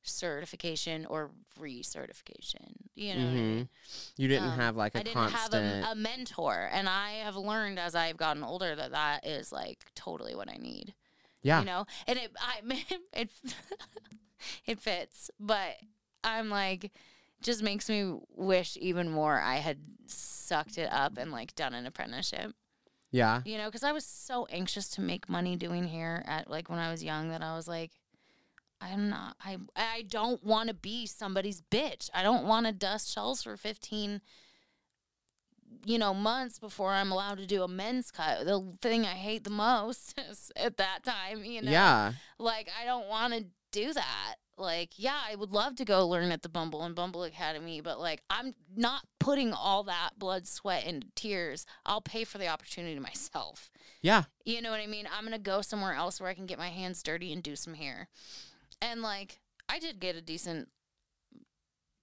certification 0.03 1.05
or 1.07 1.31
recertification. 1.59 2.73
You 2.95 3.15
know 3.15 3.25
what 3.25 3.31
I 3.31 3.33
mean? 3.33 3.67
Mhm. 3.67 3.69
You 4.17 4.27
didn't 4.27 4.51
Um, 4.51 4.59
have 4.59 4.75
like 4.75 4.95
a 4.95 4.99
I 4.99 5.03
didn't 5.03 5.15
constant. 5.23 5.65
have 5.65 5.89
a, 5.89 5.91
a 5.91 5.95
mentor, 5.95 6.69
and 6.71 6.87
I 6.89 7.11
have 7.23 7.35
learned 7.35 7.79
as 7.79 7.95
I've 7.95 8.17
gotten 8.17 8.43
older 8.43 8.75
that 8.75 8.91
that 8.91 9.25
is 9.25 9.51
like 9.51 9.79
totally 9.95 10.35
what 10.35 10.49
I 10.49 10.57
need. 10.57 10.93
yeah, 11.43 11.59
You 11.59 11.65
know, 11.65 11.85
and 12.07 12.19
it 12.19 12.31
I 12.39 12.59
it 13.13 13.29
it 14.65 14.79
fits, 14.79 15.29
but 15.39 15.77
I'm 16.23 16.49
like 16.49 16.91
just 17.45 17.61
makes 17.61 17.87
me 17.87 18.17
wish 18.35 18.75
even 18.81 19.09
more 19.09 19.39
I 19.39 19.57
had 19.57 19.77
sucked 20.07 20.77
it 20.77 20.91
up 20.91 21.17
and 21.17 21.31
like 21.31 21.55
done 21.55 21.73
an 21.73 21.85
apprenticeship. 21.85 22.53
yeah, 23.11 23.41
You 23.45 23.57
know, 23.57 23.65
because 23.65 23.83
I 23.83 23.91
was 23.91 24.03
so 24.05 24.47
anxious 24.49 24.89
to 24.91 25.01
make 25.01 25.29
money 25.29 25.55
doing 25.55 25.87
hair 25.87 26.23
at 26.27 26.49
like 26.49 26.69
when 26.69 26.79
I 26.79 26.91
was 26.91 27.03
young 27.03 27.29
that 27.29 27.43
I 27.43 27.55
was 27.55 27.67
like, 27.67 27.91
I'm 28.81 29.09
not. 29.09 29.35
I 29.39 29.57
I 29.75 30.01
don't 30.09 30.43
want 30.43 30.69
to 30.69 30.73
be 30.73 31.05
somebody's 31.05 31.61
bitch. 31.61 32.09
I 32.13 32.23
don't 32.23 32.45
want 32.45 32.65
to 32.65 32.71
dust 32.73 33.13
shells 33.13 33.43
for 33.43 33.55
15 33.55 34.21
you 35.85 35.99
know 35.99 36.13
months 36.13 36.57
before 36.57 36.91
I'm 36.91 37.11
allowed 37.11 37.37
to 37.37 37.45
do 37.45 37.63
a 37.63 37.67
men's 37.67 38.11
cut. 38.11 38.45
The 38.45 38.73
thing 38.81 39.05
I 39.05 39.13
hate 39.13 39.43
the 39.43 39.49
most 39.49 40.19
is 40.29 40.51
at 40.55 40.77
that 40.77 41.03
time, 41.03 41.43
you 41.43 41.61
know. 41.61 41.71
yeah. 41.71 42.13
Like 42.39 42.69
I 42.81 42.85
don't 42.85 43.07
want 43.07 43.33
to 43.33 43.45
do 43.71 43.93
that. 43.93 44.35
Like 44.57 44.91
yeah, 44.95 45.19
I 45.29 45.35
would 45.35 45.51
love 45.51 45.75
to 45.77 45.85
go 45.85 46.07
learn 46.07 46.31
at 46.31 46.41
the 46.41 46.49
Bumble 46.49 46.83
and 46.83 46.95
Bumble 46.95 47.23
Academy, 47.23 47.81
but 47.81 47.99
like 47.99 48.21
I'm 48.29 48.55
not 48.75 49.01
putting 49.19 49.51
all 49.51 49.83
that 49.83 50.11
blood, 50.17 50.47
sweat 50.47 50.85
and 50.85 51.05
tears. 51.15 51.65
I'll 51.85 52.01
pay 52.01 52.23
for 52.23 52.37
the 52.37 52.47
opportunity 52.47 52.99
myself. 52.99 53.69
Yeah. 54.01 54.23
You 54.45 54.61
know 54.61 54.71
what 54.71 54.79
I 54.79 54.87
mean? 54.87 55.07
I'm 55.11 55.25
going 55.25 55.33
to 55.33 55.39
go 55.39 55.61
somewhere 55.61 55.93
else 55.93 56.21
where 56.21 56.29
I 56.29 56.33
can 56.35 56.45
get 56.45 56.57
my 56.57 56.69
hands 56.69 57.03
dirty 57.03 57.33
and 57.33 57.43
do 57.43 57.55
some 57.55 57.73
hair. 57.73 58.07
And 58.81 59.01
like 59.01 59.39
I 59.67 59.79
did 59.79 59.99
get 59.99 60.15
a 60.15 60.21
decent 60.21 60.69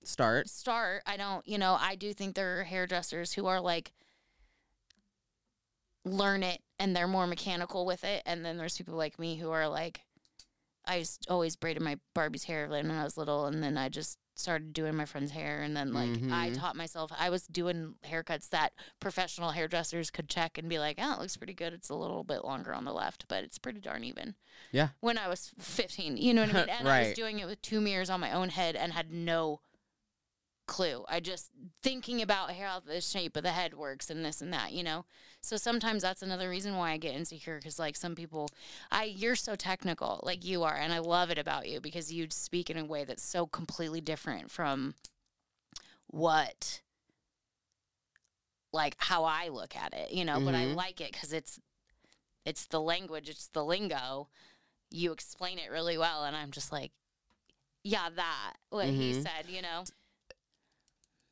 Start. 0.05 0.49
start. 0.49 1.03
I 1.07 1.17
don't, 1.17 1.47
you 1.47 1.59
know, 1.59 1.77
I 1.81 1.95
do 1.95 2.13
think 2.13 2.35
there 2.35 2.61
are 2.61 2.65
hairdressers 2.65 3.33
who 3.33 3.47
are 3.47 3.61
like 3.61 3.93
learn 6.05 6.43
it 6.43 6.61
and 6.79 6.95
they're 6.95 7.07
more 7.07 7.27
mechanical 7.27 7.87
with 7.87 8.05
it. 8.05 8.23
And 8.27 8.45
then 8.45 8.57
there's 8.57 8.77
people 8.77 8.95
like 8.95 9.19
me 9.19 9.37
who 9.37 9.51
are 9.51 9.69
like, 9.69 10.01
I 10.85 10.97
used 10.97 11.27
always 11.29 11.57
braided 11.57 11.83
my 11.83 11.99
Barbie's 12.15 12.45
hair 12.45 12.69
when 12.69 12.91
I 12.91 13.05
was 13.05 13.17
little, 13.17 13.47
and 13.47 13.63
then 13.63 13.79
I 13.79 13.89
just 13.89 14.19
started 14.35 14.73
doing 14.73 14.97
my 14.97 15.05
friend's 15.05 15.31
hair, 15.33 15.63
and 15.63 15.77
then 15.77 15.93
like 15.93 16.11
I 16.33 16.51
Mhm. 16.51 16.59
taught 16.59 16.75
myself. 16.75 17.13
I 17.17 17.29
was 17.31 17.47
doing 17.47 17.97
haircuts 18.05 18.49
that 18.49 18.73
professional 18.99 19.51
hairdressers 19.51 20.11
could 20.11 20.29
check 20.29 20.57
and 20.59 20.69
be 20.69 20.79
like, 20.79 20.97
"Oh, 20.99 21.13
it 21.13 21.19
looks 21.21 21.37
pretty 21.37 21.55
good. 21.55 21.73
It's 21.73 21.91
a 21.91 21.95
little 21.95 22.25
bit 22.25 22.45
longer 22.45 22.73
on 22.75 22.85
the 22.85 22.93
left, 22.95 23.29
but 23.29 23.45
it's 23.45 23.59
pretty 23.59 23.81
darn 23.81 24.03
even." 24.05 24.35
Yeah. 24.73 24.89
When 25.01 25.19
I 25.19 25.29
was 25.29 25.53
15, 25.59 26.17
you 26.17 26.33
know 26.35 26.41
what 26.43 26.51
I 26.51 26.53
mean? 26.61 26.69
And 26.71 26.89
I 26.89 26.99
was 27.01 27.09
Right. 27.09 27.17
doing 27.17 27.39
it 27.41 27.47
with 27.47 27.61
two 27.63 27.81
mirrors 27.81 28.11
on 28.11 28.21
my 28.21 28.33
own 28.33 28.49
head 28.49 28.75
and 28.75 28.93
had 28.95 29.11
no 29.13 29.61
clue. 30.73 31.05
I 31.07 31.21
just 31.21 31.51
thinking 31.83 32.23
about 32.23 32.51
how 32.53 32.81
the 32.81 33.03
shape 33.03 33.37
of 33.37 33.43
the 33.43 33.51
head 33.51 33.75
works 33.75 34.09
and 34.09 34.25
this 34.25 34.41
and 34.41 34.53
that, 34.55 34.73
you 34.73 34.83
know. 34.83 35.05
So 35.43 35.57
sometimes 35.59 36.03
that's 36.03 36.23
another 36.23 36.49
reason 36.49 36.77
why 36.77 36.93
I 36.93 36.97
get 36.97 37.15
insecure 37.15 37.59
because 37.59 37.79
like 37.79 37.95
some 37.95 38.15
people, 38.15 38.49
I 38.91 39.05
you're 39.05 39.37
so 39.37 39.55
technical 39.55 40.21
like 40.23 40.45
you 40.47 40.63
are, 40.63 40.75
and 40.77 40.93
I 40.93 40.99
love 40.99 41.31
it 41.31 41.37
about 41.39 41.69
you 41.69 41.81
because 41.81 42.11
you 42.11 42.27
speak 42.31 42.71
in 42.71 42.79
a 42.79 42.85
way 42.87 43.05
that's 43.05 43.23
so 43.23 43.47
completely 43.47 44.01
different 44.01 44.51
from 44.51 44.95
what 46.07 46.81
like 48.73 48.95
how 48.99 49.25
I 49.25 49.49
look 49.49 49.77
at 49.77 49.93
it, 49.93 50.11
you 50.13 50.25
know. 50.25 50.41
But 50.41 50.55
I 50.55 50.65
Mhm. 50.65 50.77
like 50.77 51.01
it 51.03 51.13
because 51.13 51.35
it's 51.35 51.61
it's 52.47 52.67
the 52.67 52.81
language, 52.81 53.29
it's 53.29 53.49
the 53.49 53.65
lingo. 53.65 54.29
You 54.91 55.13
explain 55.13 55.59
it 55.59 55.71
really 55.71 55.99
well, 55.99 56.25
and 56.25 56.35
I'm 56.35 56.51
just 56.51 56.73
like, 56.73 56.93
yeah, 57.85 58.09
that 58.17 58.55
what 58.71 58.89
he 58.89 59.13
Mhm. 59.13 59.23
said, 59.23 59.51
you 59.51 59.61
know. 59.61 59.85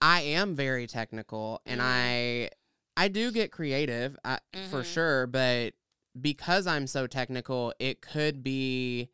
I 0.01 0.23
am 0.23 0.55
very 0.57 0.87
technical 0.87 1.61
and 1.67 1.81
Mhm. 1.81 1.85
I 1.85 2.51
I 2.97 3.09
do 3.09 3.31
get 3.33 3.51
creative 3.53 4.17
uh, 4.25 4.39
for 4.71 4.85
sure, 4.85 5.27
but 5.27 5.75
because 6.21 6.67
I'm 6.67 6.87
so 6.87 7.07
technical, 7.07 7.73
it 7.79 8.01
could 8.03 8.43
be 8.43 9.09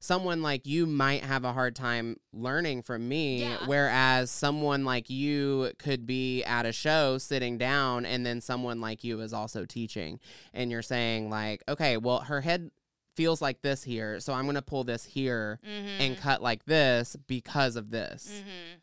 someone 0.00 0.42
like 0.42 0.66
you 0.66 0.84
might 0.86 1.22
have 1.24 1.44
a 1.44 1.52
hard 1.54 1.74
time 1.74 2.16
learning 2.32 2.82
from 2.82 3.08
me 3.08 3.40
Yeah. 3.42 3.66
whereas 3.66 4.30
someone 4.30 4.84
like 4.84 5.08
you 5.08 5.72
could 5.78 6.04
be 6.06 6.44
at 6.44 6.66
a 6.66 6.72
show 6.72 7.16
sitting 7.16 7.56
down 7.56 8.04
and 8.04 8.26
then 8.26 8.42
someone 8.42 8.82
like 8.82 9.02
you 9.02 9.20
is 9.20 9.32
also 9.32 9.64
teaching 9.64 10.20
and 10.52 10.70
you're 10.70 10.82
saying 10.82 11.30
like 11.30 11.62
okay 11.68 11.96
well 11.96 12.18
her 12.20 12.42
head 12.42 12.70
feels 13.16 13.40
like 13.40 13.62
this 13.62 13.82
here 13.82 14.20
so 14.20 14.34
i'm 14.34 14.44
going 14.44 14.56
to 14.56 14.60
pull 14.62 14.84
this 14.84 15.04
here 15.04 15.58
Mm-hmm. 15.66 16.02
and 16.02 16.18
cut 16.18 16.42
like 16.42 16.66
this 16.66 17.16
because 17.26 17.76
of 17.76 17.90
this 17.90 18.28
mm-hmm. 18.30 18.78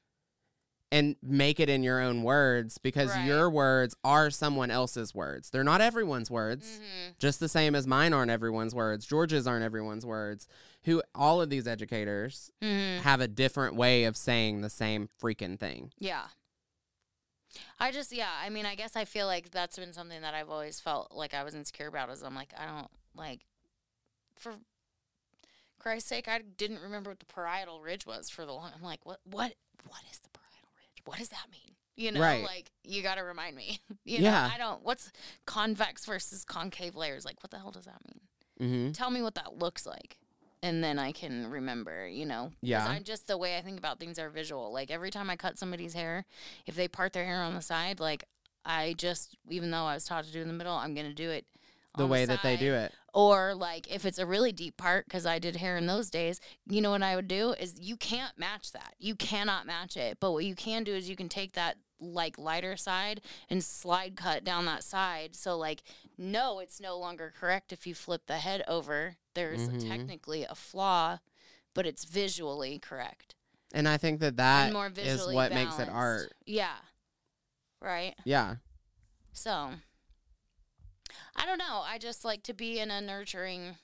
And 0.92 1.16
make 1.24 1.60
it 1.60 1.70
in 1.70 1.84
your 1.84 2.02
own 2.02 2.22
words 2.24 2.78
because 2.78 3.10
Right. 3.12 3.26
your 3.26 3.50
words 3.50 3.96
are 4.04 4.30
someone 4.30 4.70
else's 4.70 5.16
words. 5.16 5.50
They're 5.50 5.64
not 5.64 5.80
everyone's 5.80 6.30
words. 6.30 6.80
Mhm. 6.80 7.18
Just 7.18 7.40
the 7.40 7.48
same 7.48 7.76
as 7.76 7.88
mine 7.88 8.12
aren't 8.14 8.30
everyone's 8.32 8.76
words. 8.76 9.06
George's 9.06 9.48
aren't 9.48 9.64
everyone's 9.64 10.06
words. 10.06 10.48
Who 10.84 11.02
all 11.16 11.42
of 11.42 11.50
these 11.50 11.66
educators 11.68 12.52
Mhm. 12.62 13.00
have 13.02 13.22
a 13.22 13.28
different 13.28 13.76
way 13.76 14.04
of 14.04 14.18
saying 14.18 14.62
the 14.62 14.70
same 14.70 15.10
freaking 15.22 15.58
thing. 15.60 15.94
Yeah. 15.98 16.28
I 17.80 17.92
just 17.92 18.12
yeah, 18.12 18.32
I 18.42 18.50
mean, 18.50 18.66
I 18.66 18.76
guess 18.76 18.96
I 18.96 19.06
feel 19.06 19.28
like 19.28 19.52
that's 19.52 19.78
been 19.78 19.94
something 19.94 20.22
that 20.22 20.34
I've 20.34 20.50
always 20.50 20.80
felt 20.80 21.12
like 21.14 21.34
I 21.34 21.44
was 21.44 21.54
insecure 21.56 21.88
about 21.88 22.10
is 22.10 22.22
I'm 22.22 22.36
like, 22.36 22.54
I 22.58 22.66
don't 22.66 22.92
like 23.16 23.46
for 24.38 24.56
Christ's 25.80 26.10
sake, 26.10 26.28
I 26.28 26.40
didn't 26.40 26.80
remember 26.80 27.10
what 27.12 27.20
the 27.20 27.26
parietal 27.26 27.82
ridge 27.82 28.06
was 28.06 28.30
for 28.30 28.46
the 28.46 28.54
long 28.54 28.72
I'm 28.76 28.82
like, 28.84 29.06
what 29.06 29.20
what 29.26 29.54
what 29.88 30.02
is 30.12 30.20
the? 30.20 30.30
What 31.06 31.18
does 31.20 31.30
that 31.30 31.46
mean? 31.52 31.76
You 31.98 32.12
know, 32.12 32.22
Right. 32.22 32.44
like 32.44 32.72
you 32.84 33.04
gotta 33.04 33.24
remind 33.24 33.56
me. 33.56 33.80
you 34.06 34.20
Yeah. 34.20 34.32
know, 34.48 34.54
I 34.54 34.58
don't 34.58 34.84
what's 34.84 35.12
convex 35.46 36.06
versus 36.06 36.44
concave 36.46 36.96
layers, 36.96 37.26
like 37.26 37.42
what 37.44 37.52
the 37.52 37.58
hell 37.60 37.72
does 37.72 37.86
that 37.86 38.00
mean? 38.08 38.22
Mm-hmm. 38.62 38.92
tell 38.92 39.10
me 39.10 39.22
what 39.24 39.34
that 39.36 39.58
looks 39.58 39.88
like 39.88 40.18
and 40.62 40.84
then 40.84 41.00
i 41.00 41.12
can 41.12 41.50
remember 41.50 42.08
you 42.08 42.28
know. 42.28 42.52
Yeah. 42.62 42.88
i 42.88 43.00
just 43.00 43.26
the 43.26 43.36
way 43.36 43.58
i 43.58 43.62
think 43.62 43.80
about 43.80 44.00
things 44.00 44.20
are 44.20 44.30
visual 44.30 44.72
like 44.72 44.92
every 44.92 45.10
time 45.10 45.32
i 45.32 45.36
cut 45.36 45.58
somebody's 45.58 45.94
hair 45.96 46.26
if 46.68 46.76
they 46.76 46.88
part 46.88 47.12
their 47.14 47.26
hair 47.26 47.42
on 47.42 47.56
the 47.56 47.62
side 47.64 48.00
like 48.00 48.24
i 48.64 48.94
just 49.00 49.36
even 49.50 49.72
though 49.72 49.86
i 49.86 49.96
was 49.96 50.06
taught 50.06 50.26
to 50.26 50.32
do 50.32 50.38
it 50.38 50.42
in 50.44 50.48
the 50.48 50.54
middle 50.54 50.76
i'm 50.76 50.94
gonna 50.94 51.12
do 51.12 51.32
it 51.32 51.46
The 51.98 52.06
way 52.06 52.26
that 52.26 52.44
they 52.44 52.56
do 52.56 52.72
it. 52.76 52.94
Or 53.14 53.54
like 53.54 53.92
if 53.94 54.06
it's 54.06 54.20
a 54.20 54.26
really 54.26 54.52
deep 54.52 54.78
part 54.78 55.06
because 55.06 55.26
i 55.26 55.38
did 55.40 55.56
hair 55.58 55.78
in 55.78 55.86
those 55.86 56.10
days 56.10 56.40
you 56.68 56.80
know 56.82 56.92
what 56.92 57.04
i 57.04 57.16
would 57.16 57.28
do 57.28 57.52
is 57.60 57.76
you 57.80 57.96
can't 57.98 58.38
match 58.38 58.72
that 58.72 58.94
you 59.00 59.16
cannot 59.16 59.66
match 59.66 59.98
it 59.98 60.18
but 60.20 60.32
what 60.32 60.46
you 60.46 60.56
can 60.56 60.84
do 60.84 60.94
is 60.94 61.10
you 61.10 61.16
can 61.16 61.30
take 61.30 61.54
that 61.54 61.78
like 62.00 62.38
lighter 62.40 62.76
side 62.76 63.22
and 63.50 63.64
slide 63.64 64.16
cut 64.16 64.44
down 64.44 64.66
that 64.66 64.84
side 64.84 65.36
so 65.36 65.58
like 65.58 65.84
no 66.18 66.60
it's 66.60 66.80
no 66.82 66.98
longer 66.98 67.32
correct 67.40 67.72
if 67.72 67.86
you 67.86 67.94
flip 67.94 68.24
the 68.28 68.38
head 68.38 68.64
over 68.68 69.16
there's 69.36 69.70
Mhm. 69.70 69.88
technically 69.88 70.44
a 70.44 70.56
flaw 70.56 71.20
but 71.74 71.86
it's 71.86 72.04
visually 72.06 72.80
correct 72.80 73.36
And 73.74 73.88
I 73.88 73.98
think 73.98 74.20
that 74.20 74.36
that 74.38 74.74
is 74.98 75.26
what 75.28 75.54
makes 75.54 75.78
it 75.80 75.88
art. 75.90 76.34
yeah 76.46 76.76
right 77.80 78.16
Yeah. 78.26 78.56
so 79.32 79.72
I 81.36 81.46
don't 81.46 81.58
know. 81.58 81.82
I 81.86 81.98
just 81.98 82.24
like 82.26 82.44
to 82.44 82.54
be 82.54 82.80
in 82.80 82.92
a 82.92 83.02
nurturing 83.02 83.76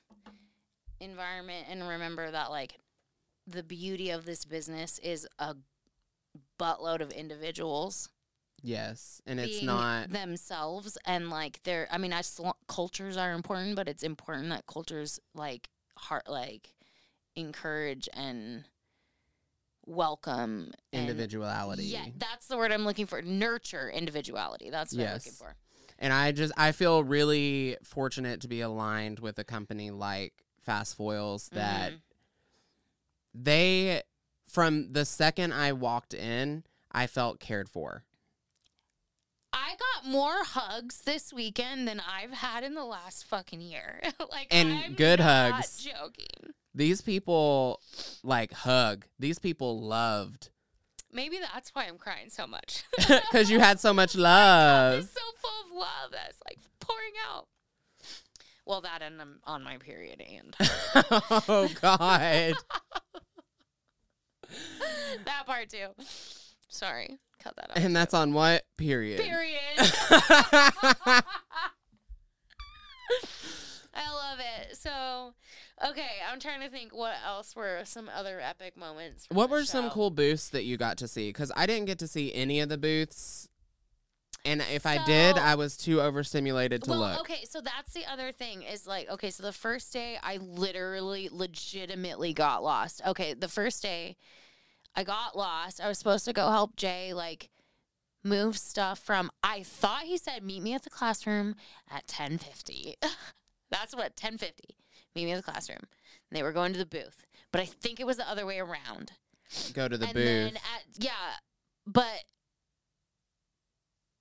environment 1.00 1.68
and 1.70 1.88
remember 1.88 2.32
that 2.32 2.50
like 2.50 2.76
the 3.46 3.64
beauty 3.64 4.10
of 4.10 4.26
this 4.26 4.46
business 4.46 5.00
is 5.00 5.28
a 5.40 5.56
buttload 6.60 7.02
of 7.02 7.12
individuals 7.12 8.10
Yes. 8.64 9.22
And 9.28 9.40
it's 9.40 9.62
not 9.62 10.10
themselves 10.10 10.98
and 11.06 11.30
like 11.30 11.62
they're 11.64 11.88
I 11.92 12.00
mean 12.00 12.12
I 12.12 12.22
sl- 12.22 12.50
cultures 12.68 13.16
are 13.16 13.34
important 13.34 13.76
but 13.76 13.88
it's 13.88 14.02
important 14.02 14.50
that 14.50 14.66
cultures 14.66 15.20
like 15.36 15.70
heart 15.96 16.28
like 16.28 16.74
encourage 17.36 18.10
and 18.14 18.64
welcome 19.86 20.72
and 20.92 21.02
individuality. 21.10 21.84
yeah, 21.84 22.06
that's 22.18 22.48
the 22.48 22.58
word 22.58 22.72
I'm 22.72 22.84
looking 22.84 23.06
for. 23.06 23.22
Nurture 23.22 23.90
individuality. 23.90 24.70
That's 24.70 24.94
what 24.94 25.06
I'm 25.08 25.14
looking 25.14 25.32
Yes. 25.32 25.38
for. 25.38 25.56
And 26.00 26.14
I 26.14 26.32
just 26.32 26.54
I 26.58 26.72
feel 26.72 27.04
really 27.04 27.78
fortunate 27.84 28.42
to 28.42 28.48
be 28.48 28.62
aligned 28.62 29.20
with 29.20 29.40
a 29.40 29.44
company 29.44 29.90
like 29.92 30.34
Fast 30.62 30.96
Foils 30.96 31.50
that 31.50 31.94
Mhm. 31.94 32.00
they 33.34 34.04
from 34.48 34.94
the 34.94 35.06
second 35.06 35.54
I 35.54 35.74
walked 35.74 36.14
in, 36.14 36.64
I 36.92 37.08
felt 37.08 37.40
cared 37.40 37.70
for. 37.70 38.04
I 39.54 39.76
got 39.78 40.10
more 40.10 40.44
hugs 40.44 41.00
this 41.00 41.34
weekend 41.34 41.88
than 41.88 42.00
I've 42.00 42.32
had 42.32 42.64
in 42.64 42.74
the 42.74 42.86
last 42.86 43.26
fucking 43.26 43.60
year. 43.62 44.02
like, 44.32 44.48
And 44.52 44.72
I'm 44.72 44.94
good 44.94 45.20
not 45.20 45.52
hugs. 45.54 45.84
Joking. 45.84 46.54
These 46.74 47.02
people 47.02 47.82
like 48.24 48.52
hug. 48.54 49.06
These 49.20 49.40
people 49.40 49.82
loved 49.82 50.50
Maybe 51.12 51.40
that's 51.40 51.70
why 51.74 51.86
I'm 51.86 51.98
crying 51.98 52.30
so 52.30 52.46
much. 52.46 52.84
because 52.98 53.50
you 53.50 53.60
had 53.60 53.80
so 53.80 53.94
much 53.94 54.16
love. 54.16 55.04
so 55.04 55.22
full 55.42 55.66
of 55.66 55.72
love 55.80 56.12
that's 56.12 56.40
like 56.46 56.60
pouring 56.80 57.14
out. 57.32 57.48
Well, 58.66 58.82
that 58.82 59.02
and 59.02 59.22
I'm 59.22 59.40
on 59.46 59.64
my 59.64 59.78
period 59.78 60.22
and 60.22 60.54
oh 61.48 61.70
God. 61.82 62.54
that 65.26 65.46
part 65.46 65.70
too. 65.70 65.88
Sorry, 66.68 67.18
cut 67.42 67.56
that 67.56 67.72
out. 67.72 67.78
and 67.78 67.96
that's 67.96 68.14
on 68.14 68.34
what 68.34 68.64
period? 68.78 69.22
period. 69.22 69.62
I 73.94 74.12
love 74.14 74.40
it. 74.40 74.78
So, 74.78 75.34
okay, 75.86 76.10
I'm 76.32 76.40
trying 76.40 76.62
to 76.62 76.70
think 76.70 76.96
what 76.96 77.16
else 77.26 77.56
were 77.56 77.82
some 77.86 78.10
other 78.14 78.40
epic 78.40 78.78
moments. 78.78 79.28
what 79.32 79.50
were 79.50 79.66
some 79.66 79.90
cool 79.90 80.10
booths 80.10 80.50
that 80.50 80.64
you 80.64 80.78
got 80.78 80.98
to 80.98 81.08
see? 81.08 81.30
Because 81.30 81.52
I 81.56 81.66
didn't 81.66 81.86
get 81.86 82.00
to 82.00 82.08
see 82.08 82.34
any 82.34 82.60
of 82.60 82.70
the 82.70 82.78
booths. 82.78 83.50
And 84.46 84.64
if 84.72 84.86
I 84.86 85.04
did, 85.06 85.38
I 85.38 85.56
was 85.56 85.76
too 85.76 86.00
overstimulated 86.00 86.84
to 86.84 86.92
well, 86.92 87.00
look. 87.00 87.20
okay, 87.22 87.44
so 87.50 87.60
that's 87.60 87.92
the 87.94 88.06
other 88.10 88.32
thing 88.32 88.64
is 88.64 88.88
like, 88.88 89.10
okay, 89.10 89.30
so 89.30 89.44
the 89.44 89.52
first 89.52 89.92
day 89.92 90.18
I 90.24 90.38
literally, 90.38 91.28
legitimately 91.30 92.34
got 92.34 92.64
lost. 92.64 93.02
Okay, 93.06 93.34
the 93.34 93.50
first 93.50 93.82
day 93.82 94.16
I 94.96 95.04
got 95.04 95.36
lost. 95.36 95.82
I 95.82 95.90
was 95.90 95.98
supposed 95.98 96.24
to 96.26 96.34
go 96.34 96.50
help 96.50 96.78
Jay, 96.78 97.14
like, 97.14 97.50
move 98.24 98.58
stuff 98.58 99.00
from. 99.00 99.32
I 99.44 99.64
thought 99.64 100.04
he 100.04 100.18
said 100.18 100.44
meet 100.44 100.64
me 100.64 100.74
at 100.74 100.84
the 100.84 100.90
classroom 100.90 101.56
at 101.90 102.08
ten 102.08 102.38
fifty. 102.38 102.96
that's 103.72 103.96
what 103.96 104.16
ten 104.16 104.38
fifty. 104.38 104.78
Meet 105.18 105.26
me 105.26 105.32
in 105.32 105.38
the 105.38 105.44
classroom. 105.44 105.80
And 105.82 106.38
they 106.38 106.44
were 106.44 106.52
going 106.54 106.74
to 106.74 106.80
the 106.80 106.86
booth, 106.86 107.26
but 107.52 107.60
I 107.62 107.66
think 107.66 108.00
it 108.00 108.06
was 108.06 108.18
the 108.18 108.30
other 108.30 108.46
way 108.46 108.60
around. 108.60 109.12
Go 109.74 109.88
to 109.88 109.98
the 109.98 110.06
and 110.06 110.14
booth. 110.14 110.24
then 110.26 110.56
at 110.58 110.84
yeah, 111.00 111.12
but 111.86 112.24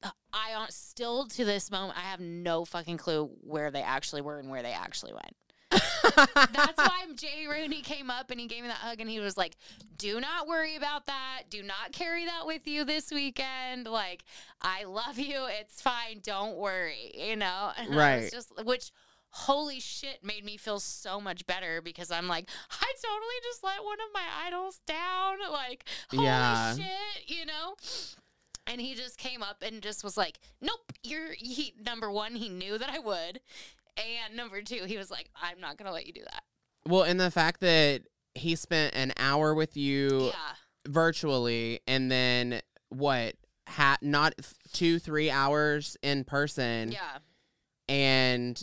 uh, 0.02 0.10
I 0.32 0.66
still 0.70 1.26
to 1.26 1.44
this 1.44 1.70
moment 1.70 1.98
I 1.98 2.02
have 2.02 2.20
no 2.20 2.64
fucking 2.64 2.96
clue 2.98 3.30
where 3.42 3.70
they 3.70 3.82
actually 3.82 4.22
were 4.22 4.38
and 4.38 4.48
where 4.50 4.62
they 4.62 4.72
actually 4.72 5.12
went. 5.12 5.34
That's 6.52 6.76
why 6.78 7.06
Jay 7.16 7.46
Rooney 7.50 7.82
came 7.82 8.08
up 8.10 8.30
and 8.30 8.38
he 8.38 8.46
gave 8.46 8.62
me 8.62 8.68
that 8.68 8.76
hug 8.76 9.00
and 9.00 9.10
he 9.10 9.18
was 9.18 9.36
like, 9.36 9.56
"Do 9.98 10.20
not 10.20 10.46
worry 10.46 10.76
about 10.76 11.06
that. 11.06 11.42
Do 11.50 11.62
not 11.62 11.92
carry 11.92 12.24
that 12.26 12.46
with 12.46 12.66
you 12.68 12.84
this 12.84 13.10
weekend. 13.10 13.86
Like, 13.88 14.22
I 14.62 14.84
love 14.84 15.18
you. 15.18 15.46
It's 15.60 15.82
fine. 15.82 16.20
Don't 16.22 16.56
worry." 16.56 17.10
You 17.14 17.34
know, 17.36 17.72
and 17.76 17.94
Right. 17.94 18.22
was 18.22 18.30
just 18.30 18.52
which. 18.64 18.92
Holy 19.40 19.80
shit, 19.80 20.24
made 20.24 20.44
me 20.46 20.56
feel 20.56 20.80
so 20.80 21.20
much 21.20 21.46
better 21.46 21.82
because 21.82 22.10
I'm 22.10 22.26
like, 22.26 22.48
I 22.70 22.92
totally 23.04 23.34
just 23.42 23.62
let 23.62 23.84
one 23.84 23.98
of 24.00 24.08
my 24.14 24.24
idols 24.46 24.80
down. 24.86 25.36
Like, 25.52 25.84
holy 26.10 26.24
Yeah. 26.24 26.74
shit, 26.74 27.28
you 27.28 27.44
know? 27.44 27.74
And 28.66 28.80
he 28.80 28.94
just 28.94 29.18
came 29.18 29.42
up 29.42 29.62
and 29.62 29.82
just 29.82 30.02
was 30.02 30.16
like, 30.16 30.38
Nope, 30.62 30.90
you're 31.02 31.32
he 31.36 31.74
number 31.78 32.10
one, 32.10 32.34
he 32.34 32.48
knew 32.48 32.78
that 32.78 32.88
I 32.88 32.98
would. 32.98 33.40
And 33.98 34.36
number 34.36 34.62
two, 34.62 34.84
he 34.86 34.96
was 34.96 35.10
like, 35.10 35.28
I'm 35.40 35.60
not 35.60 35.76
gonna 35.76 35.92
let 35.92 36.06
you 36.06 36.12
do 36.14 36.22
that. 36.22 36.42
well, 36.86 37.02
and 37.02 37.20
the 37.20 37.30
fact 37.30 37.60
that 37.60 38.02
he 38.34 38.56
spent 38.56 38.94
an 38.94 39.12
hour 39.18 39.54
with 39.54 39.76
you 39.76 40.26
Yeah. 40.28 40.54
virtually 40.88 41.80
and 41.86 42.10
then 42.10 42.60
what? 42.88 43.34
Ha- 43.68 43.98
not 44.00 44.34
two, 44.72 44.98
three 44.98 45.30
hours 45.30 45.96
in 46.02 46.24
person 46.24 46.92
Yeah. 46.92 47.18
and 47.88 48.62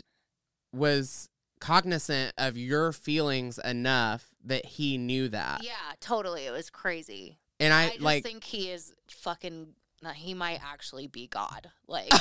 was 0.73 1.29
cognizant 1.59 2.33
of 2.37 2.57
your 2.57 2.91
feelings 2.91 3.57
enough 3.59 4.29
that 4.43 4.65
he 4.65 4.97
knew 4.97 5.29
that. 5.29 5.63
Yeah, 5.63 5.71
totally. 6.01 6.45
It 6.45 6.51
was 6.51 6.69
crazy. 6.69 7.37
And 7.59 7.73
I, 7.73 7.83
I, 7.83 7.89
just 7.91 8.01
like 8.01 8.23
think 8.23 8.43
he 8.43 8.69
is 8.69 8.93
fucking 9.07 9.67
he 10.15 10.33
might 10.33 10.59
actually 10.61 11.07
be 11.07 11.27
God. 11.27 11.71
Like 11.85 12.11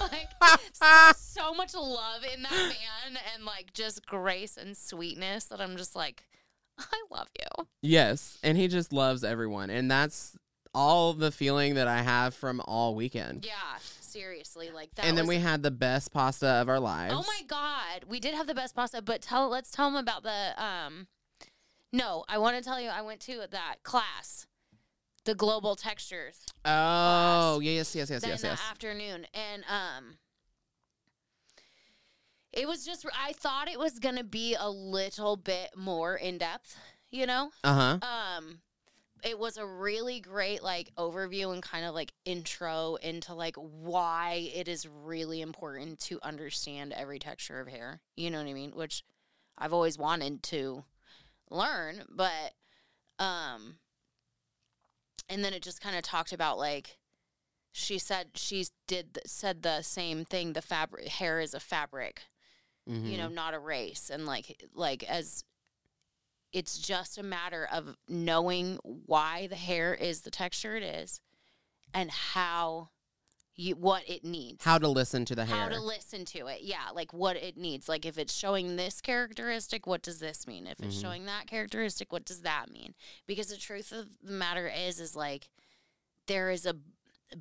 like 0.00 0.28
so, 0.72 1.12
so 1.16 1.54
much 1.54 1.74
love 1.74 2.22
in 2.32 2.42
that 2.42 2.52
man 2.52 3.18
and 3.34 3.44
like 3.44 3.72
just 3.72 4.06
grace 4.06 4.56
and 4.56 4.76
sweetness 4.76 5.46
that 5.46 5.60
I'm 5.60 5.76
just 5.76 5.96
like, 5.96 6.24
I 6.78 7.02
love 7.10 7.26
you. 7.36 7.66
yes, 7.82 8.38
and 8.44 8.56
he 8.56 8.68
just 8.68 8.92
loves 8.92 9.24
everyone 9.24 9.70
and 9.70 9.90
that's 9.90 10.36
all 10.72 11.14
the 11.14 11.32
feeling 11.32 11.74
that 11.74 11.88
I 11.88 12.02
have 12.02 12.34
from 12.34 12.60
all 12.60 12.94
weekend. 12.94 13.44
Yeah, 13.44 13.78
seriously. 14.18 14.70
Like 14.70 14.94
that 14.96 15.04
and 15.06 15.16
then 15.16 15.26
was- 15.26 15.36
we 15.36 15.42
had 15.42 15.62
the 15.62 15.70
best 15.70 16.12
pasta 16.12 16.46
of 16.46 16.68
our 16.68 16.80
lives. 16.80 17.14
Oh 17.16 17.24
my 17.26 17.42
god, 17.46 18.04
we 18.08 18.20
did 18.20 18.34
have 18.34 18.46
the 18.46 18.54
best 18.54 18.74
pasta, 18.74 19.02
but 19.02 19.22
tell 19.22 19.48
let's 19.48 19.70
tell 19.70 19.90
them 19.90 19.96
about 19.96 20.22
the 20.22 20.62
um 20.62 21.06
No, 21.92 22.24
I 22.28 22.38
want 22.38 22.56
to 22.56 22.62
tell 22.62 22.80
you 22.80 22.88
I 22.88 23.02
went 23.02 23.20
to 23.22 23.46
that 23.50 23.76
class. 23.82 24.46
The 25.24 25.34
global 25.34 25.76
textures. 25.76 26.46
Oh, 26.64 27.60
yes, 27.60 27.94
yes, 27.94 28.08
yes, 28.08 28.22
then 28.22 28.30
yes, 28.30 28.42
in 28.42 28.50
yes. 28.50 28.60
the 28.60 28.66
afternoon 28.70 29.26
and 29.34 29.64
um 29.68 30.18
it 32.52 32.66
was 32.66 32.84
just 32.84 33.06
I 33.14 33.32
thought 33.34 33.68
it 33.68 33.78
was 33.78 33.98
going 33.98 34.16
to 34.16 34.24
be 34.24 34.56
a 34.58 34.70
little 34.70 35.36
bit 35.36 35.70
more 35.76 36.16
in 36.16 36.38
depth, 36.38 36.76
you 37.10 37.26
know? 37.26 37.50
Uh 37.62 37.98
huh. 38.00 38.06
Um 38.06 38.60
it 39.24 39.38
was 39.38 39.56
a 39.56 39.66
really 39.66 40.20
great 40.20 40.62
like 40.62 40.90
overview 40.96 41.52
and 41.52 41.62
kind 41.62 41.84
of 41.84 41.94
like 41.94 42.12
intro 42.24 42.96
into 42.96 43.34
like 43.34 43.56
why 43.56 44.50
it 44.54 44.68
is 44.68 44.86
really 44.86 45.40
important 45.40 45.98
to 46.00 46.18
understand 46.22 46.92
every 46.92 47.18
texture 47.18 47.60
of 47.60 47.68
hair. 47.68 48.00
You 48.16 48.30
know 48.30 48.38
what 48.38 48.48
I 48.48 48.52
mean? 48.54 48.72
Which 48.72 49.04
I've 49.56 49.72
always 49.72 49.98
wanted 49.98 50.42
to 50.44 50.84
learn, 51.50 52.04
but 52.08 52.54
um 53.18 53.78
and 55.28 55.44
then 55.44 55.52
it 55.52 55.62
just 55.62 55.80
kind 55.80 55.96
of 55.96 56.02
talked 56.02 56.32
about 56.32 56.58
like 56.58 56.98
she 57.72 57.98
said 57.98 58.28
she 58.34 58.66
did 58.86 59.14
th- 59.14 59.26
said 59.26 59.62
the 59.62 59.82
same 59.82 60.24
thing 60.24 60.52
the 60.52 60.62
fabric 60.62 61.08
hair 61.08 61.40
is 61.40 61.54
a 61.54 61.60
fabric 61.60 62.22
you 62.86 63.18
know 63.18 63.28
Mhm. 63.28 63.34
not 63.34 63.52
a 63.54 63.58
race 63.58 64.08
and 64.10 64.24
like 64.24 64.64
like 64.72 65.02
as 65.04 65.44
it's 66.52 66.78
just 66.78 67.18
a 67.18 67.22
matter 67.22 67.68
of 67.70 67.96
knowing 68.08 68.78
why 68.82 69.46
the 69.48 69.56
hair 69.56 69.94
is 69.94 70.22
the 70.22 70.30
texture 70.30 70.76
it 70.76 70.82
is 70.82 71.20
and 71.92 72.10
how 72.10 72.90
you 73.54 73.74
what 73.74 74.08
it 74.08 74.24
needs. 74.24 74.64
How 74.64 74.78
to 74.78 74.88
listen 74.88 75.24
to 75.26 75.34
the 75.34 75.44
hair. 75.44 75.56
how 75.56 75.68
to 75.68 75.80
listen 75.80 76.24
to 76.26 76.46
it. 76.46 76.60
Yeah 76.62 76.90
like 76.94 77.12
what 77.12 77.36
it 77.36 77.56
needs. 77.56 77.88
Like 77.88 78.06
if 78.06 78.16
it's 78.16 78.32
showing 78.32 78.76
this 78.76 79.00
characteristic 79.00 79.86
what 79.86 80.02
does 80.02 80.20
this 80.20 80.46
mean? 80.46 80.66
If 80.66 80.80
it's 80.80 80.96
Mhm. 80.96 81.02
showing 81.02 81.26
that 81.26 81.48
characteristic 81.48 82.12
what 82.12 82.24
does 82.24 82.42
that 82.42 82.70
mean? 82.70 82.94
Because 83.26 83.48
the 83.48 83.56
truth 83.56 83.90
of 83.92 84.08
the 84.22 84.32
matter 84.32 84.68
is 84.68 85.00
is 85.00 85.16
like 85.16 85.50
there 86.26 86.50
is 86.50 86.66
a 86.66 86.76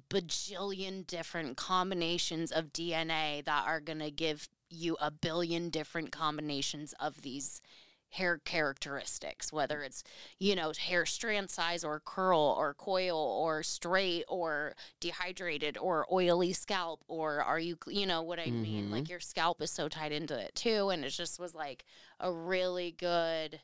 bajillion 0.09 1.05
different 1.07 1.55
combinations 1.55 2.51
of 2.51 2.73
dna 2.73 3.43
that 3.45 3.65
are 3.65 3.79
going 3.79 3.99
to 3.99 4.11
give 4.11 4.49
you 4.69 4.97
a 4.99 5.09
billion 5.09 5.69
different 5.69 6.11
combinations 6.11 6.93
of 6.99 7.21
these 7.21 7.61
hair 8.09 8.39
characteristics 8.45 9.51
whether 9.51 9.81
it's 9.81 10.03
you 10.39 10.55
know 10.55 10.71
hair 10.79 11.05
strand 11.05 11.49
size 11.49 11.83
or 11.83 11.99
curl 11.99 12.55
or 12.57 12.73
coil 12.73 13.17
or 13.17 13.61
straight 13.61 14.23
or 14.29 14.73
dehydrated 15.01 15.77
or 15.77 16.05
oily 16.11 16.53
scalp 16.53 17.03
or 17.07 17.41
are 17.43 17.59
you 17.59 17.77
you 17.87 18.05
know 18.05 18.21
what 18.21 18.39
i 18.39 18.49
mean 18.49 18.87
Mhm. 18.87 18.91
like 18.91 19.09
your 19.09 19.19
scalp 19.19 19.61
is 19.61 19.71
so 19.71 19.89
tied 19.89 20.11
into 20.13 20.37
it 20.39 20.55
too 20.55 20.89
and 20.89 21.03
it 21.03 21.09
just 21.09 21.37
was 21.39 21.53
like 21.53 21.83
a 22.19 22.31
really 22.31 22.91
good 22.91 23.59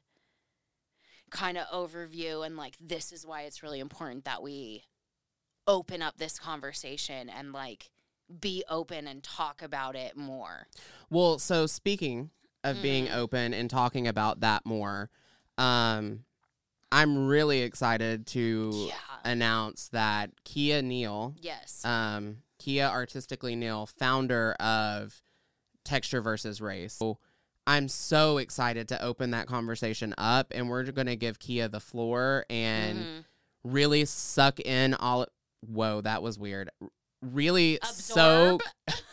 kind 1.30 1.58
of 1.58 1.66
overview 1.68 2.46
and 2.46 2.58
like 2.58 2.76
this 2.80 3.12
is 3.12 3.26
why 3.26 3.44
it's 3.44 3.64
really 3.64 3.80
important 3.80 4.26
that 4.26 4.44
we 4.44 4.84
open 5.68 6.02
up 6.02 6.18
this 6.18 6.38
conversation 6.38 7.30
and 7.30 7.54
like 7.54 7.90
be 8.40 8.64
open 8.70 9.08
and 9.08 9.24
talk 9.24 9.62
about 9.62 9.96
it 9.96 10.16
more 10.18 10.68
Well, 11.10 11.40
so 11.40 11.66
speaking 11.66 12.30
of 12.64 12.82
being 12.82 13.08
Mhm. 13.08 13.16
open 13.16 13.54
and 13.54 13.70
talking 13.70 14.08
about 14.08 14.40
that 14.42 14.66
more, 14.66 15.10
um, 15.58 16.26
I'm 16.92 17.28
really 17.28 17.62
excited 17.62 18.28
to 18.28 18.86
yeah 18.90 18.96
announce 19.26 19.88
that 19.90 20.32
Kia 20.44 20.82
Neal, 20.82 21.34
yes 21.42 21.84
um, 21.86 22.44
Kia 22.60 22.86
Artistically 22.86 23.56
Neal, 23.56 23.86
founder 23.86 24.54
of 24.54 25.22
Texture 25.84 26.22
versus 26.22 26.62
Race. 26.62 26.94
So 26.94 27.20
I'm 27.66 27.88
so 27.88 28.38
excited 28.38 28.88
to 28.90 29.02
open 29.02 29.32
that 29.32 29.48
conversation 29.48 30.14
up, 30.18 30.48
and 30.54 30.70
we're 30.70 30.84
going 30.92 31.08
to 31.08 31.16
give 31.16 31.40
Kia 31.40 31.68
the 31.68 31.80
floor 31.80 32.46
and 32.50 33.00
Mhm. 33.08 33.26
really 33.64 34.06
suck 34.06 34.60
in 34.60 34.94
all. 34.94 35.26
Whoa, 35.62 36.02
that 36.02 36.22
was 36.22 36.38
weird. 36.38 36.70
Really 37.22 37.78
Absorb. 37.82 38.62
soak 38.62 38.64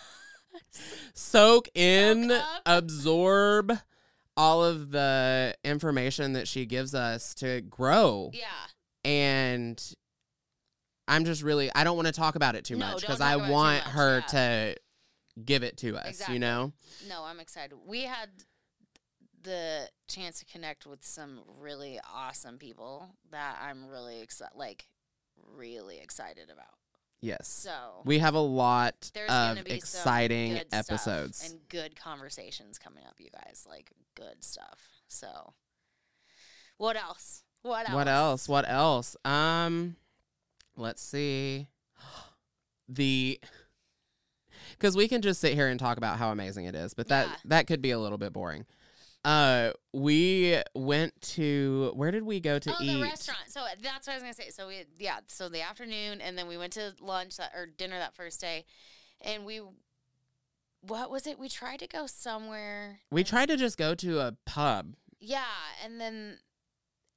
soak 1.15 1.69
in, 1.75 2.31
up. 2.31 2.63
absorb 2.67 3.73
all 4.37 4.65
of 4.65 4.91
the 4.91 5.55
information 5.65 6.33
that 6.35 6.49
she 6.49 6.65
gives 6.67 6.95
us 6.95 7.35
to 7.35 7.61
grow. 7.63 8.31
yeah 8.33 8.47
And 9.05 9.83
I'm 11.09 11.25
just 11.25 11.43
really 11.43 11.71
I 11.75 11.85
don't 11.85 11.97
want 11.97 12.07
to 12.07 12.13
talk 12.13 12.37
about 12.37 12.55
it 12.55 12.65
too 12.65 12.77
No, 12.77 12.87
much 12.87 13.01
because 13.01 13.21
I 13.21 13.35
about 13.35 13.45
it 13.45 13.47
too 13.49 13.53
want 13.53 13.83
her 13.83 14.19
yeah. 14.19 14.27
to 14.27 14.77
give 15.45 15.63
it 15.63 15.77
to 15.79 15.97
us, 15.97 16.09
Exactly. 16.09 16.35
you 16.35 16.39
know? 16.41 16.73
No, 17.09 17.25
I'm 17.25 17.41
excited. 17.41 17.77
We 17.87 18.03
had 18.03 18.29
the 19.43 19.89
chance 20.09 20.39
to 20.41 20.45
connect 20.45 20.87
with 20.87 21.05
some 21.05 21.41
really 21.59 21.99
awesome 22.15 22.59
people 22.59 23.09
that 23.31 23.59
I'm 23.63 23.87
really 23.89 24.21
excited, 24.21 24.57
like 24.57 24.87
really 25.57 25.99
excited 25.99 26.51
about. 26.51 26.67
Yes. 27.23 27.49
So 27.49 28.01
We 28.05 28.19
have 28.21 28.35
a 28.35 28.41
lot 28.41 29.11
there's 29.15 29.31
of 29.31 29.57
gonna 29.57 29.63
be 29.65 29.71
some 29.71 29.77
exciting 29.77 30.53
good 30.55 30.67
stuff 30.69 30.87
episodes. 30.91 31.51
and 31.51 31.61
good 31.69 31.95
conversations 31.97 32.79
coming 32.79 33.05
up, 33.05 33.15
you 33.19 33.29
guys. 33.31 33.65
Like 33.69 33.91
good 34.15 34.43
stuff. 34.43 34.81
So, 35.09 35.53
what 36.79 36.97
else? 36.97 37.43
What 37.63 37.89
else? 37.89 37.95
What 37.95 38.09
else? 38.09 38.49
What 38.49 38.69
else? 38.69 39.17
Um, 39.25 39.97
let's 40.77 41.03
see. 41.03 41.69
The 42.93 43.39
because 44.73 44.97
we 44.97 45.07
can 45.07 45.23
just 45.23 45.41
sit 45.41 45.55
here 45.55 45.69
and 45.69 45.79
talk 45.79 45.97
about 45.97 46.19
how 46.19 46.33
amazing 46.33 46.65
it 46.65 46.75
is, 46.75 46.93
but 46.95 47.07
that 47.09 47.29
Yeah. 47.29 47.37
that 47.45 47.67
could 47.69 47.81
be 47.81 47.93
a 47.93 47.99
little 48.01 48.19
bit 48.19 48.33
boring. 48.33 48.67
Uh, 49.25 49.73
we 49.93 50.61
went 50.75 51.21
to 51.21 51.93
where 51.95 52.11
did 52.11 52.23
we 52.23 52.41
go 52.41 52.59
to 52.59 52.71
oh, 52.71 52.83
eat? 52.83 52.95
the 52.95 53.03
restaurant. 53.03 53.41
So 53.49 53.61
that's 53.83 54.07
what 54.07 54.15
I 54.15 54.17
was 54.17 54.23
gonna 54.23 54.35
say. 54.35 54.51
So 54.51 54.69
we, 54.69 54.85
yeah. 54.99 55.19
So 55.27 55.49
the 55.49 55.63
afternoon, 55.63 56.21
and 56.21 56.39
then 56.39 56.49
we 56.49 56.57
went 56.57 56.73
to 56.75 56.95
lunch 57.01 57.37
that, 57.37 57.53
or 57.55 57.67
dinner 57.67 57.99
that 57.99 58.15
first 58.15 58.41
day, 58.41 58.65
and 59.21 59.45
we, 59.45 59.61
what 60.81 61.11
was 61.11 61.27
it? 61.27 61.39
We 61.39 61.51
tried 61.51 61.81
to 61.81 61.87
go 61.87 62.07
somewhere. 62.07 63.01
We 63.11 63.23
tried 63.25 63.47
to 63.47 63.57
just 63.57 63.77
go 63.77 63.95
to 63.97 64.21
a 64.21 64.37
pub. 64.47 64.95
Yeah, 65.21 65.45
and 65.85 66.01
then, 66.01 66.39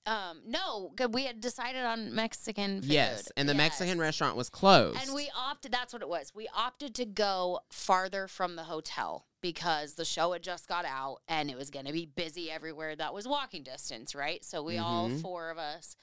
um, 0.05 0.41
no, 0.45 0.93
we 1.11 1.25
had 1.25 1.39
decided 1.39 1.83
on 1.83 2.13
Mexican 2.13 2.81
food. 2.81 2.89
Yes, 2.91 3.31
and 3.37 3.47
the 3.47 3.53
Mexican 3.53 3.99
restaurant 3.99 4.35
was 4.35 4.49
closed. 4.49 4.99
And 5.01 5.13
we 5.15 5.29
opted, 5.35 5.71
that's 5.71 5.93
what 5.93 6.01
it 6.01 6.09
was. 6.09 6.33
We 6.35 6.47
opted 6.55 6.93
to 6.95 7.05
go 7.05 7.61
farther 7.71 8.27
from 8.27 8.55
the 8.55 8.63
hotel 8.63 9.25
because 9.41 9.93
the 9.95 10.05
show 10.05 10.33
had 10.33 10.43
just 10.43 10.67
got 10.67 10.85
out 10.85 11.19
and 11.27 11.49
it 11.49 11.57
was 11.57 11.69
going 11.69 11.85
to 11.85 11.93
be 11.93 12.05
busy 12.05 12.51
everywhere 12.51 12.95
that 12.95 13.13
was 13.13 13.27
walking 13.27 13.63
distance, 13.63 14.13
right? 14.13 14.43
So 14.43 14.61
we 14.63 14.77
all 14.77 15.09
Mhm. 15.09 15.21
four 15.21 15.49
of 15.49 15.57
us, 15.57 15.95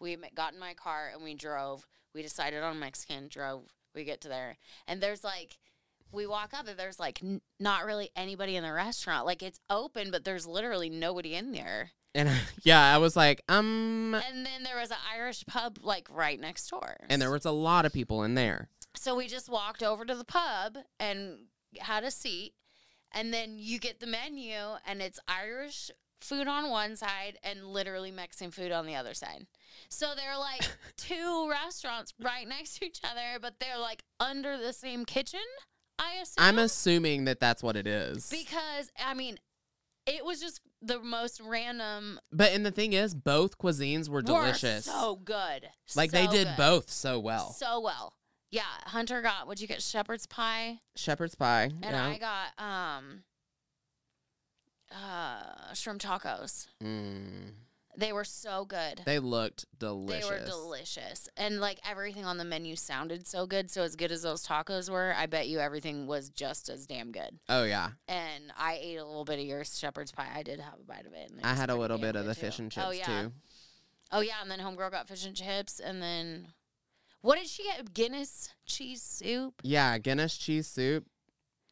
we 0.00 0.16
got 0.34 0.52
in 0.54 0.58
my 0.60 0.74
car 0.74 1.10
and 1.12 1.22
we 1.24 1.34
drove. 1.34 1.86
We 2.14 2.22
decided 2.22 2.62
on 2.62 2.78
Mexican, 2.78 3.28
drove. 3.28 3.64
We 3.94 4.04
get 4.04 4.20
to 4.22 4.28
there. 4.28 4.56
And 4.86 5.00
there's 5.00 5.24
like, 5.24 5.58
we 6.12 6.26
walk 6.26 6.54
up 6.54 6.66
and 6.68 6.78
there's 6.78 6.98
like 6.98 7.22
n- 7.22 7.40
not 7.60 7.84
really 7.84 8.10
anybody 8.16 8.56
in 8.56 8.62
the 8.62 8.72
restaurant. 8.72 9.26
Like 9.26 9.42
it's 9.42 9.60
open, 9.68 10.10
but 10.10 10.24
there's 10.24 10.46
literally 10.46 10.88
nobody 10.88 11.34
in 11.34 11.52
there. 11.52 11.90
And 12.14 12.30
yeah, 12.62 12.94
I 12.94 12.98
was 12.98 13.16
like, 13.16 13.42
um, 13.48 14.14
And 14.28 14.44
then 14.46 14.62
there 14.64 14.78
was 14.78 14.90
an 14.90 14.96
Irish 15.14 15.44
pub 15.46 15.78
like 15.82 16.08
right 16.10 16.38
next 16.40 16.68
door. 16.68 16.96
and 17.08 17.20
there 17.20 17.30
was 17.30 17.44
a 17.44 17.50
lot 17.52 17.84
of 17.86 17.92
people 17.92 18.22
in 18.22 18.34
there. 18.34 18.68
So 18.96 19.14
we 19.14 19.26
just 19.28 19.48
walked 19.48 19.82
over 19.82 20.04
to 20.04 20.14
the 20.14 20.24
pub 20.24 20.78
and 20.98 21.46
had 21.78 22.04
a 22.04 22.10
seat. 22.10 22.54
And 23.12 23.32
then 23.32 23.56
you 23.56 23.78
get 23.78 24.00
the 24.00 24.06
menu, 24.06 24.54
and 24.86 25.00
it's 25.00 25.18
Irish 25.26 25.90
food 26.20 26.46
on 26.46 26.68
one 26.68 26.94
side 26.94 27.38
and 27.42 27.64
literally 27.64 28.10
Mexican 28.10 28.50
food 28.50 28.70
on 28.70 28.84
the 28.86 28.96
other 28.96 29.14
side. 29.14 29.46
So 29.88 30.12
they're 30.14 30.36
like 30.36 30.68
two 30.98 31.48
restaurants 31.50 32.12
right 32.20 32.46
next 32.46 32.78
to 32.78 32.84
each 32.84 33.00
other, 33.04 33.38
but 33.40 33.54
they're 33.60 33.78
like 33.78 34.02
under 34.20 34.58
the 34.58 34.74
same 34.74 35.06
kitchen, 35.06 35.40
I 35.98 36.16
assume. 36.20 36.34
I'm 36.38 36.58
assuming 36.58 37.24
that 37.24 37.40
that's 37.40 37.62
what 37.62 37.76
it 37.76 37.86
is. 37.86 38.28
because, 38.28 38.90
I 39.02 39.14
mean, 39.14 39.38
it 40.06 40.22
was 40.24 40.38
just 40.40 40.60
the 40.82 41.00
most 41.00 41.40
random. 41.40 42.20
but 42.32 42.52
and 42.52 42.64
the 42.64 42.70
thing 42.70 42.92
is, 42.92 43.14
both 43.14 43.58
cuisines 43.58 44.08
were 44.08 44.16
were 44.16 44.22
delicious. 44.22 44.84
so 44.84 45.16
good. 45.16 45.68
like 45.96 46.10
they 46.10 46.26
did 46.26 46.46
good. 46.46 46.56
both 46.56 46.90
so 46.90 47.18
well. 47.18 47.52
So 47.52 47.80
well. 47.80 48.14
Yeah. 48.50 48.62
Hunter 48.84 49.20
got, 49.20 49.46
what'd 49.46 49.60
you 49.60 49.68
get? 49.68 49.82
Shepherd's 49.82 50.26
pie. 50.26 50.80
Shepherd's 50.96 51.34
pie. 51.34 51.64
And 51.64 51.84
yeah. 51.84 52.06
I 52.06 52.18
got 52.18 52.64
um 52.64 53.22
uh 54.90 55.74
shrimp 55.74 56.00
tacos. 56.00 56.68
Mm. 56.82 57.52
They 57.98 58.12
were 58.12 58.24
so 58.24 58.64
good. 58.64 59.02
They 59.04 59.18
looked 59.18 59.64
delicious. 59.76 60.28
They 60.28 60.32
were 60.32 60.46
delicious. 60.46 61.28
And 61.36 61.60
like 61.60 61.80
everything 61.84 62.24
on 62.24 62.38
the 62.38 62.44
menu 62.44 62.76
sounded 62.76 63.26
so 63.26 63.44
good. 63.44 63.72
So 63.72 63.82
as 63.82 63.96
good 63.96 64.12
as 64.12 64.22
those 64.22 64.46
tacos 64.46 64.88
were, 64.88 65.12
I 65.16 65.26
bet 65.26 65.48
you 65.48 65.58
everything 65.58 66.06
was 66.06 66.30
just 66.30 66.68
as 66.68 66.86
damn 66.86 67.10
good. 67.10 67.40
Oh 67.48 67.64
yeah, 67.64 67.90
And 68.06 68.44
I 68.56 68.78
ate 68.80 68.98
a 68.98 69.04
little 69.04 69.24
bit 69.24 69.40
of 69.40 69.44
your 69.44 69.64
shepherd's 69.64 70.12
pie. 70.12 70.28
I 70.32 70.44
did 70.44 70.60
have 70.60 70.74
a 70.80 70.84
bite 70.84 71.06
of 71.06 71.12
it. 71.12 71.30
and 71.30 71.40
it 71.40 71.44
I 71.44 71.54
had 71.54 71.70
a 71.70 71.74
little 71.74 71.98
bit 71.98 72.14
of 72.14 72.24
the 72.24 72.36
too. 72.36 72.40
fish 72.40 72.60
and 72.60 72.66
oh, 72.68 72.74
chips 72.74 72.86
oh, 72.86 72.90
yeah. 72.92 73.22
too. 73.22 73.32
Oh 74.12 74.20
yeah, 74.20 74.42
and 74.42 74.50
then 74.50 74.60
homegirl 74.60 74.92
got 74.92 75.08
fish 75.08 75.26
and 75.26 75.34
chips 75.34 75.80
and 75.80 76.00
then 76.00 76.46
what 77.20 77.36
did 77.36 77.48
she 77.48 77.64
get? 77.64 77.94
Guinness 77.94 78.50
cheese 78.64 79.02
soup? 79.02 79.54
Yeah, 79.64 79.98
Guinness 79.98 80.36
cheese 80.36 80.68
soup. 80.68 81.04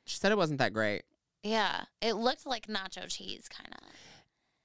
She 0.06 0.16
said 0.16 0.32
it 0.32 0.38
wasn't 0.38 0.58
that 0.58 0.72
great. 0.72 1.02
Yeah. 1.44 1.84
It 2.02 2.14
looked 2.14 2.46
like 2.46 2.66
nacho 2.66 3.06
cheese 3.08 3.48
kind 3.48 3.72
of. 3.72 3.88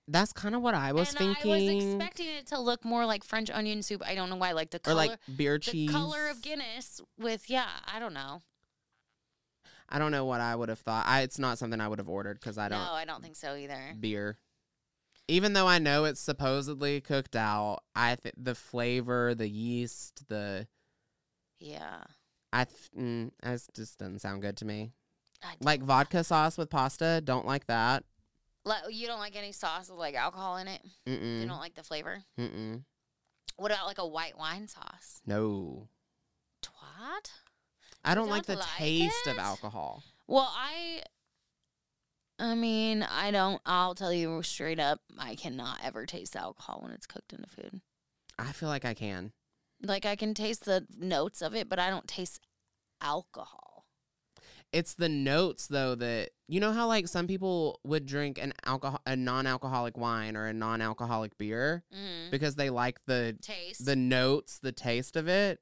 That's 0.08 0.34
kind 0.34 0.56
of 0.56 0.62
what 0.62 0.74
I 0.74 0.91
was 0.93 1.10
and 1.10 1.18
thinking. 1.18 1.52
I 1.52 1.56
was 1.56 1.84
expecting 1.86 2.28
it 2.28 2.47
to 2.47 2.60
look 2.60 2.84
more 2.84 3.06
like 3.06 3.24
French 3.24 3.49
onion 3.49 3.82
soup. 3.82 4.02
I 4.06 4.16
don't 4.16 4.30
know 4.30 4.36
why. 4.36 4.52
Like 4.52 4.72
the 4.72 4.80
color, 4.80 4.95
or 4.95 5.08
like 5.08 5.20
beer 5.38 5.54
the 5.54 5.72
cheese. 5.72 5.91
color 5.91 6.28
of 6.28 6.41
Guinness 6.41 7.02
with 7.18 7.49
yeah. 7.49 7.70
I 7.91 7.99
don't 7.99 8.14
know. 8.14 8.41
I 9.88 9.99
don't 9.99 10.12
know 10.12 10.26
what 10.26 10.39
I 10.41 10.56
would 10.56 10.70
have 10.70 10.80
thought. 10.80 11.06
I, 11.06 11.22
it's 11.22 11.38
not 11.38 11.58
something 11.58 11.82
I 11.82 11.88
would 11.88 11.99
have 11.99 12.10
ordered 12.10 12.39
because 12.39 12.58
I 12.58 12.70
don't 12.70 12.80
no, 12.80 12.93
I 12.93 13.06
don't 13.06 13.22
think 13.22 13.36
so 13.36 13.56
either. 13.56 13.93
beer. 13.99 14.38
Even 15.28 15.54
though 15.54 15.68
I 15.68 15.80
know 15.80 16.06
it's 16.06 16.20
supposedly 16.20 16.99
cooked 16.99 17.36
out, 17.36 17.80
I 17.95 18.16
think 18.16 18.36
the 18.38 18.56
flavor, 18.56 19.36
the 19.36 19.47
yeast, 19.49 20.28
the 20.30 20.68
Yeah. 21.60 22.04
I 22.54 22.66
th- 22.66 22.91
mm, 22.97 23.32
it 23.43 23.62
just 23.74 23.97
doesn't 23.97 24.20
sound 24.20 24.41
good 24.41 24.58
to 24.58 24.66
me. 24.66 24.91
Like 25.60 25.82
vodka 25.84 26.24
sauce 26.24 26.58
with 26.58 26.70
pasta, 26.70 27.22
don't 27.24 27.45
like 27.45 27.68
that. 27.68 28.04
Like, 28.64 28.84
you 28.91 29.07
don't 29.07 29.20
like 29.20 29.36
any 29.36 29.51
sauce 29.51 29.89
with 29.89 29.97
like 29.97 30.16
alcohol 30.16 30.57
in 30.57 30.68
it. 30.68 30.82
You 31.05 31.18
Mm-mm. 31.18 31.47
don't 31.47 31.59
like 31.59 31.76
the 31.76 31.84
flavor. 31.84 32.24
Mm-mm. 32.39 32.84
What 33.57 33.72
about 33.72 33.88
like 33.88 33.97
a 33.97 34.07
white 34.07 34.38
wine 34.38 34.68
sauce? 34.68 35.22
No. 35.26 35.88
Twat. 36.64 37.32
I 38.03 38.16
don't, 38.16 38.30
like 38.30 38.45
don't 38.45 38.55
the 38.55 38.59
like 38.59 38.70
taste 38.78 39.28
of 39.28 39.38
alcohol. 39.38 40.03
Well, 40.28 40.51
I. 40.55 41.01
I 42.39 42.55
mean, 42.55 43.03
I 43.03 43.30
don't. 43.30 43.62
I'll 43.66 43.93
tell 43.93 44.14
you 44.14 44.41
straight 44.41 44.80
up, 44.80 45.01
I 45.20 45.36
cannot 45.36 45.80
ever 45.84 46.05
taste 46.05 46.36
alcohol 46.36 46.80
when 46.82 46.91
it's 46.91 47.05
cooked 47.05 47.34
into 47.34 47.47
food. 47.49 47.82
I 48.39 48.51
feel 48.51 48.70
like 48.70 48.86
I 48.86 48.95
can. 48.95 49.32
Like 49.84 50.05
I 50.05 50.16
can 50.16 50.34
taste 50.34 50.66
the 50.66 50.88
notes 50.97 51.41
of 51.41 51.55
it, 51.55 51.70
but 51.70 51.78
I 51.78 51.89
don't 51.91 52.07
taste 52.07 52.41
alcohol. 52.99 53.70
It's 54.74 54.93
the 54.93 55.09
notes 55.09 55.67
though 55.67 55.95
that 55.95 56.30
you 56.47 56.59
know 56.59 56.72
how 56.72 56.88
like 56.88 57.07
some 57.07 57.28
people 57.28 57.80
would 57.84 58.05
drink 58.05 58.38
an 58.41 58.53
alcohol 58.65 59.01
a 59.05 59.15
non-alcoholic 59.15 59.97
wine 59.97 60.38
or 60.38 60.47
a 60.47 60.53
non-alcoholic 60.53 61.38
beer 61.38 61.84
Mm. 61.93 62.32
because 62.32 62.55
they 62.55 62.69
like 62.69 62.99
the 63.05 63.38
Taste. 63.41 63.86
the 63.86 63.95
notes, 63.97 64.59
the 64.59 64.72
taste 64.72 65.15
of 65.15 65.28
it. 65.28 65.59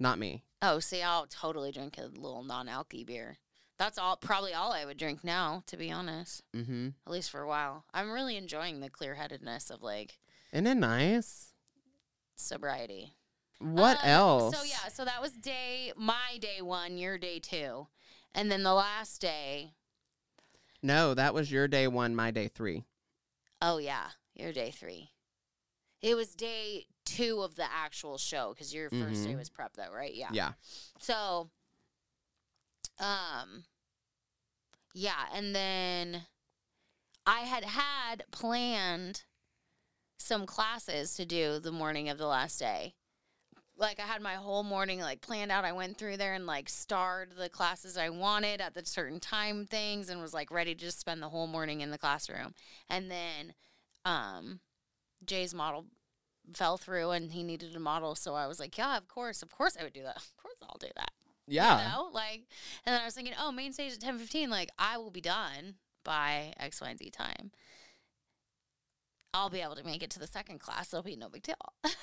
Not 0.00 0.18
me. 0.18 0.42
oh, 0.60 0.80
see, 0.80 1.02
I'll 1.02 1.26
totally 1.26 1.70
drink 1.72 1.98
a 1.98 2.02
little 2.06 2.42
non-alky 2.42 3.04
beer. 3.06 3.36
That's 3.78 3.98
all. 3.98 4.16
Probably 4.16 4.52
all 4.54 4.72
I 4.72 4.84
would 4.84 4.96
drink 4.96 5.22
now, 5.24 5.62
to 5.66 5.76
be 5.76 5.90
honest. 5.90 6.42
Mm-hmm. 6.54 6.88
At 7.06 7.12
least 7.12 7.30
for 7.30 7.40
a 7.40 7.48
while. 7.48 7.84
I'm 7.94 8.10
really 8.12 8.36
enjoying 8.36 8.80
the 8.80 8.90
clear-headedness 8.90 9.70
of 9.70 9.82
like 9.82 10.18
Isn't 10.52 10.66
it 10.66 10.74
nice? 10.76 11.52
sobriety. 12.36 13.12
What 13.60 13.98
Um, 14.02 14.08
else? 14.10 14.56
So 14.56 14.64
yeah, 14.64 14.88
so 14.92 15.04
that 15.04 15.20
was 15.20 15.32
day 15.32 15.92
my 15.96 16.38
day 16.40 16.60
one, 16.62 16.96
your 16.98 17.18
day 17.18 17.38
two, 17.38 17.86
and 18.34 18.50
then 18.50 18.62
the 18.62 18.74
last 18.74 19.20
day. 19.20 19.72
No, 20.82 21.14
that 21.14 21.34
was 21.34 21.50
your 21.52 21.68
day 21.68 21.86
one, 21.86 22.14
my 22.14 22.30
day 22.30 22.48
three. 22.48 22.84
Oh 23.60 23.78
yeah, 23.78 24.08
your 24.34 24.52
day 24.52 24.70
three. 24.70 25.10
It 26.00 26.16
was 26.16 26.34
day 26.34 26.86
two 27.04 27.42
of 27.42 27.54
the 27.54 27.70
actual 27.70 28.18
show 28.18 28.52
because 28.52 28.74
your 28.74 28.90
1st 28.90 29.24
day 29.24 29.32
Mhm. 29.34 29.38
was 29.38 29.50
prep 29.50 29.74
though, 29.74 29.92
right? 29.92 30.14
Yeah. 30.14 30.30
Yeah. 30.32 30.52
So, 30.98 31.50
um, 32.98 33.64
yeah, 34.94 35.28
and 35.32 35.54
then 35.54 36.26
I 37.24 37.40
had 37.40 37.64
had 37.64 38.24
planned 38.32 39.24
some 40.18 40.46
classes 40.46 41.14
to 41.14 41.24
do 41.24 41.58
the 41.60 41.72
morning 41.72 42.08
of 42.08 42.18
the 42.18 42.26
last 42.26 42.58
day. 42.58 42.94
Like 43.82 44.00
I 44.00 44.06
had 44.06 44.22
my 44.22 44.34
whole 44.34 44.62
morning 44.62 45.00
like 45.00 45.20
planned 45.20 45.52
out. 45.52 45.64
I 45.64 45.72
went 45.72 45.98
through 45.98 46.16
there 46.16 46.34
and 46.34 46.46
like 46.46 46.68
starred 46.68 47.32
the 47.36 47.48
classes 47.48 47.98
I 47.98 48.08
wanted 48.08 48.60
at 48.60 48.74
the 48.74 48.86
certain 48.86 49.20
time 49.20 49.66
things 49.66 50.08
and 50.08 50.22
was 50.22 50.32
like 50.32 50.50
ready 50.50 50.74
to 50.74 50.80
just 50.80 51.00
spend 51.00 51.20
the 51.20 51.28
whole 51.28 51.46
morning 51.46 51.80
in 51.80 51.90
the 51.90 51.98
classroom. 51.98 52.54
And 52.88 53.10
then 53.10 53.54
um 54.04 54.60
Jay's 55.26 55.52
model 55.52 55.86
fell 56.54 56.76
through 56.78 57.10
and 57.10 57.32
he 57.32 57.42
needed 57.42 57.76
a 57.76 57.80
model, 57.80 58.14
so 58.14 58.34
I 58.34 58.46
was 58.46 58.58
like, 58.58 58.78
Yeah, 58.78 58.96
of 58.96 59.08
course, 59.08 59.42
of 59.42 59.50
course 59.50 59.76
I 59.78 59.84
would 59.84 59.92
do 59.92 60.02
that. 60.02 60.16
Of 60.16 60.36
course 60.36 60.56
I'll 60.62 60.78
do 60.78 60.88
that. 60.96 61.10
Yeah. 61.48 61.82
You 61.82 61.92
know, 61.92 62.10
like, 62.12 62.42
and 62.86 62.94
then 62.94 63.00
I 63.00 63.04
was 63.04 63.14
thinking, 63.14 63.34
oh, 63.38 63.52
main 63.52 63.72
stage 63.72 63.92
at 63.92 64.00
ten 64.00 64.18
fifteen. 64.18 64.48
Like, 64.48 64.70
I 64.78 64.96
will 64.96 65.10
be 65.10 65.20
done 65.20 65.74
by 66.04 66.52
X, 66.58 66.80
Y, 66.80 66.88
and 66.88 66.98
Z 66.98 67.10
time. 67.10 67.50
I'll 69.34 69.50
be 69.50 69.60
able 69.60 69.76
to 69.76 69.84
make 69.84 70.02
it 70.02 70.10
to 70.10 70.18
the 70.18 70.26
second 70.26 70.60
class. 70.60 70.92
It'll 70.92 71.02
be 71.02 71.16
no 71.16 71.28
big 71.28 71.42
deal. 71.42 71.56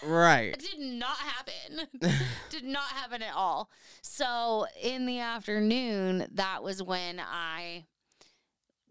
Right. 0.03 0.53
it 0.53 0.59
did 0.59 0.79
not 0.79 1.17
happen. 1.17 1.87
did 2.49 2.63
not 2.63 2.89
happen 2.89 3.21
at 3.21 3.35
all. 3.35 3.69
So 4.01 4.65
in 4.81 5.05
the 5.05 5.19
afternoon, 5.19 6.27
that 6.33 6.63
was 6.63 6.81
when 6.81 7.19
I 7.19 7.85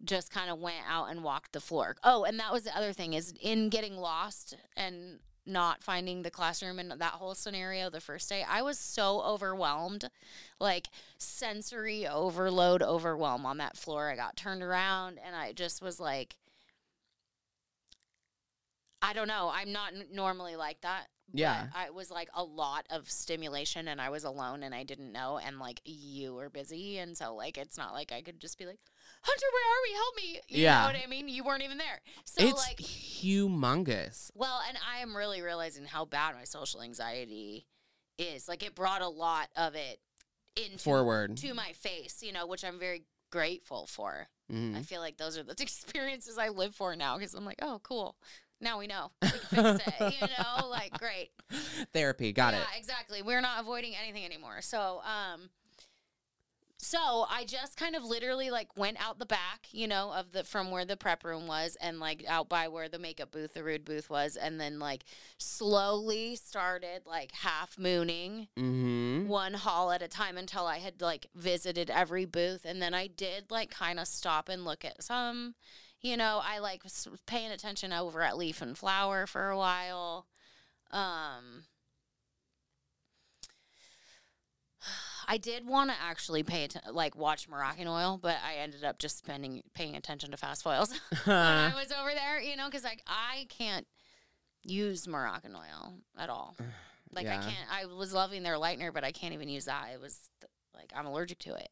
just 0.05 0.30
kind 0.32 0.51
of 0.51 0.61
went 0.61 0.84
out 0.89 1.11
and 1.11 1.24
walked 1.24 1.53
the 1.53 1.61
floor. 1.61 1.97
Oh, 2.05 2.24
and 2.24 2.39
that 2.39 2.53
was 2.53 2.62
the 2.62 2.76
other 2.76 2.93
thing 2.93 3.14
is 3.14 3.34
in 3.41 3.68
getting 3.68 3.97
lost 3.97 4.57
and 4.76 5.18
not 5.45 5.82
finding 5.82 6.22
the 6.22 6.30
classroom 6.30 6.78
and 6.78 6.93
that 6.93 7.14
whole 7.14 7.34
scenario 7.34 7.91
the 7.91 8.01
first 8.01 8.28
day, 8.28 8.45
I 8.49 8.62
was 8.62 8.78
so 8.78 9.22
overwhelmed, 9.22 10.11
like 10.61 10.89
sensory 11.16 12.07
overload, 12.07 12.82
overwhelm 12.82 13.47
on 13.47 13.57
that 13.59 13.76
floor. 13.76 14.11
I 14.11 14.16
got 14.16 14.36
turned 14.36 14.62
around 14.62 15.18
and 15.24 15.34
I 15.34 15.53
just 15.53 15.82
was 15.82 15.99
like, 15.99 16.36
I 19.03 19.12
don't 19.12 19.28
know. 19.28 19.51
I'm 19.55 19.72
not 19.72 19.92
n- 19.94 20.07
normally 20.12 20.57
like 20.57 20.80
that. 20.82 21.07
Yeah. 21.32 21.66
I 21.74 21.90
was 21.90 22.11
like 22.11 22.30
a 22.34 22.42
lot 22.42 22.86
of 22.90 23.11
stimulation 23.11 23.86
and 23.88 24.01
I 24.01 24.09
was 24.09 24.24
alone 24.24 24.62
and 24.62 24.74
I 24.74 24.82
didn't 24.82 25.12
know 25.12 25.38
and 25.38 25.59
like 25.59 25.80
you 25.84 26.34
were 26.34 26.49
busy 26.49 26.96
and 26.99 27.16
so 27.16 27.34
like 27.34 27.59
it's 27.59 27.76
not 27.76 27.92
like 27.92 28.12
I 28.12 28.22
could 28.22 28.40
just 28.40 28.59
be 28.59 28.64
like, 28.64 28.78
Hunter, 29.22 29.46
where 29.53 29.64
are 29.66 29.82
we? 29.82 29.92
Help 29.94 30.16
me. 30.16 30.40
You 30.59 30.62
Yeah. 30.64 30.80
know 30.80 30.86
what 30.86 30.96
I 31.05 31.07
mean? 31.07 31.28
You 31.28 31.44
weren't 31.44 31.62
even 31.62 31.76
there. 31.78 32.01
So 32.24 32.46
it's 32.46 32.59
like 32.66 32.78
humongous. 32.78 34.30
well, 34.34 34.61
and 34.68 34.78
I 34.90 35.01
am 35.01 35.16
really 35.16 35.42
realizing 35.42 35.84
how 35.84 36.05
bad 36.05 36.34
my 36.34 36.44
social 36.44 36.80
anxiety 36.82 37.66
is. 38.16 38.49
Like 38.49 38.62
it 38.62 38.74
brought 38.74 39.03
a 39.03 39.09
lot 39.09 39.49
of 39.57 39.74
it 39.74 40.01
in 40.57 40.78
Forward. 40.78 41.36
to 41.38 41.55
my 41.55 41.72
face, 41.74 42.22
you 42.22 42.32
know, 42.32 42.46
which 42.46 42.64
I'm 42.64 42.78
very 42.78 43.05
grateful 43.30 43.86
for. 43.86 44.28
Mhm. 44.51 44.76
I 44.76 44.82
feel 44.82 45.01
like 45.01 45.18
those 45.18 45.36
are 45.36 45.42
the 45.42 45.53
experiences 45.61 46.38
I 46.38 46.49
live 46.49 46.74
for 46.74 46.96
now 46.96 47.18
because 47.18 47.34
I'm 47.34 47.44
like, 47.44 47.59
oh, 47.62 47.80
cool. 47.82 48.16
Now 48.61 48.78
we 48.78 48.86
know. 48.86 49.11
We 49.22 49.28
can 49.50 49.78
fix 49.78 49.88
it. 50.00 50.14
You 50.20 50.28
know, 50.38 50.68
like 50.68 50.98
great. 50.98 51.30
Therapy. 51.92 52.32
Got 52.32 52.54
yeah, 52.54 52.61
it. 52.61 52.66
Yeah, 52.72 52.78
exactly. 52.78 53.22
We're 53.22 53.40
not 53.40 53.61
avoiding 53.61 53.94
anything 53.94 54.24
anymore. 54.24 54.61
So, 54.61 55.00
um, 55.04 55.50
so 56.80 57.26
I 57.28 57.44
just 57.44 57.76
kind 57.76 57.96
of 57.96 58.04
literally 58.04 58.50
like 58.50 58.76
went 58.76 59.04
out 59.04 59.18
the 59.18 59.26
back, 59.26 59.66
you 59.72 59.88
know, 59.88 60.12
of 60.12 60.30
the 60.32 60.44
from 60.44 60.70
where 60.70 60.84
the 60.84 60.96
prep 60.96 61.24
room 61.24 61.46
was, 61.48 61.76
and 61.80 61.98
like 61.98 62.24
out 62.28 62.48
by 62.48 62.68
where 62.68 62.88
the 62.88 62.98
makeup 63.00 63.32
booth, 63.32 63.54
the 63.54 63.64
rude 63.64 63.84
booth 63.84 64.09
was, 64.09 64.36
and 64.36 64.61
then 64.61 64.78
like 64.78 65.04
slowly 65.38 66.36
started 66.36 67.02
like 67.04 67.32
half 67.32 67.78
mooning 67.78 68.48
Mm-hmm. 68.56 69.26
one 69.26 69.54
hall 69.54 69.90
at 69.90 70.02
a 70.02 70.09
time 70.09 70.36
until 70.38 70.66
I 70.66 70.78
had 70.78 71.00
like 71.00 71.26
visited 71.34 71.90
every 71.90 72.24
booth, 72.24 72.64
and 72.64 72.80
then 72.80 72.94
I 72.94 73.09
did 73.09 73.50
like 73.50 73.70
kind 73.70 73.98
of 73.98 74.06
stop 74.06 74.48
and 74.48 74.64
look 74.64 74.84
at 74.84 75.02
some. 75.02 75.54
You 76.01 76.16
know, 76.16 76.40
I 76.42 76.59
like 76.59 76.84
was 76.84 77.09
paying 77.26 77.51
attention 77.51 77.92
over 77.92 78.22
at 78.22 78.36
Leaf 78.36 78.62
and 78.62 78.78
Flower 78.78 79.26
for 79.26 79.49
a 79.49 79.57
while. 79.59 80.26
Um, 80.90 81.64
I 85.26 85.36
did 85.36 85.66
want 85.66 85.90
to 85.90 85.96
actually 86.01 86.42
pay 86.42 86.68
like 86.90 87.14
watch 87.14 87.49
Moroccanoil, 87.51 88.20
but 88.20 88.36
I 88.44 88.55
ended 88.57 88.84
up 88.84 88.99
just 88.99 89.18
spending 89.18 89.62
paying 89.74 89.96
attention 89.96 90.30
to 90.30 90.36
fast 90.36 90.62
foils 90.62 90.90
when 91.24 91.36
I 91.36 91.74
was 91.76 91.92
over 91.92 92.14
there. 92.14 92.40
You 92.40 92.57
know, 92.57 92.66
because 92.66 92.84
like 92.84 93.03
I 93.07 93.46
can't 93.51 93.86
use 94.64 95.07
Moroccanoil 95.07 95.94
at 96.18 96.30
all. 96.30 96.57
Like 97.11 97.26
I 97.26 97.38
can't. 97.38 97.66
I 97.72 97.86
was 97.86 98.12
loving 98.12 98.42
their 98.42 98.57
lightener, 98.57 98.92
but 98.92 99.03
I 99.03 99.12
can't 99.12 99.32
even 99.32 99.49
use 99.49 99.64
that. 99.64 99.86
It 99.94 99.99
was 99.99 100.28
like 100.74 100.92
I'm 100.94 101.07
allergic 101.07 101.38
to 101.38 101.55
it. 101.55 101.70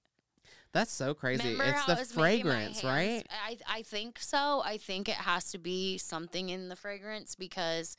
That's 0.73 0.93
so 0.93 1.14
crazy. 1.14 1.49
Remember 1.49 1.64
it's 1.64 1.85
the 1.87 1.97
it 1.97 1.99
was 1.99 2.17
making 2.17 2.47
my 2.47 2.53
fragrance, 2.53 2.85
right? 2.85 3.27
I 3.47 3.59
I 3.67 3.83
think 3.83 4.19
so. 4.21 4.62
I 4.64 4.77
think 4.79 5.09
it 5.09 5.14
has 5.17 5.51
to 5.53 5.59
be 5.59 5.99
something 5.99 6.49
in 6.51 6.69
the 6.69 6.77
fragrance 6.77 7.35
because 7.35 7.97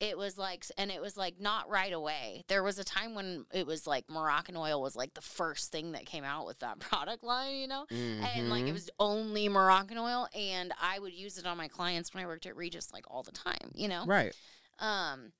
it 0.00 0.18
was 0.18 0.36
like, 0.36 0.64
and 0.76 0.90
it 0.90 1.00
was 1.00 1.16
like 1.16 1.40
not 1.40 1.70
right 1.70 1.92
away. 1.92 2.44
There 2.48 2.62
was 2.62 2.78
a 2.78 2.84
time 2.84 3.14
when 3.14 3.46
it 3.52 3.66
was 3.66 3.86
like 3.86 4.06
Moroccanoil 4.08 4.80
was 4.82 4.96
like 4.96 5.14
the 5.14 5.20
first 5.20 5.70
thing 5.70 5.92
that 5.92 6.06
came 6.06 6.24
out 6.24 6.44
with 6.46 6.58
that 6.58 6.78
product 6.80 7.22
line, 7.24 7.54
you 7.56 7.68
know. 7.68 7.86
And 8.34 8.48
like 8.48 8.68
it 8.68 8.72
Mhm. 8.72 8.72
was 8.72 8.90
only 8.98 9.48
Moroccanoil, 9.48 10.26
and 10.34 10.72
I 10.80 10.98
would 10.98 11.12
use 11.14 11.38
it 11.38 11.46
on 11.46 11.56
my 11.56 11.68
clients 11.68 12.12
when 12.12 12.22
I 12.22 12.26
worked 12.26 12.46
at 12.46 12.56
Regis 12.56 12.92
like 12.92 13.04
all 13.10 13.22
the 13.22 13.32
time, 13.32 13.70
you 13.74 13.88
know. 13.88 14.04
right. 14.06 14.34
Um, 14.78 15.32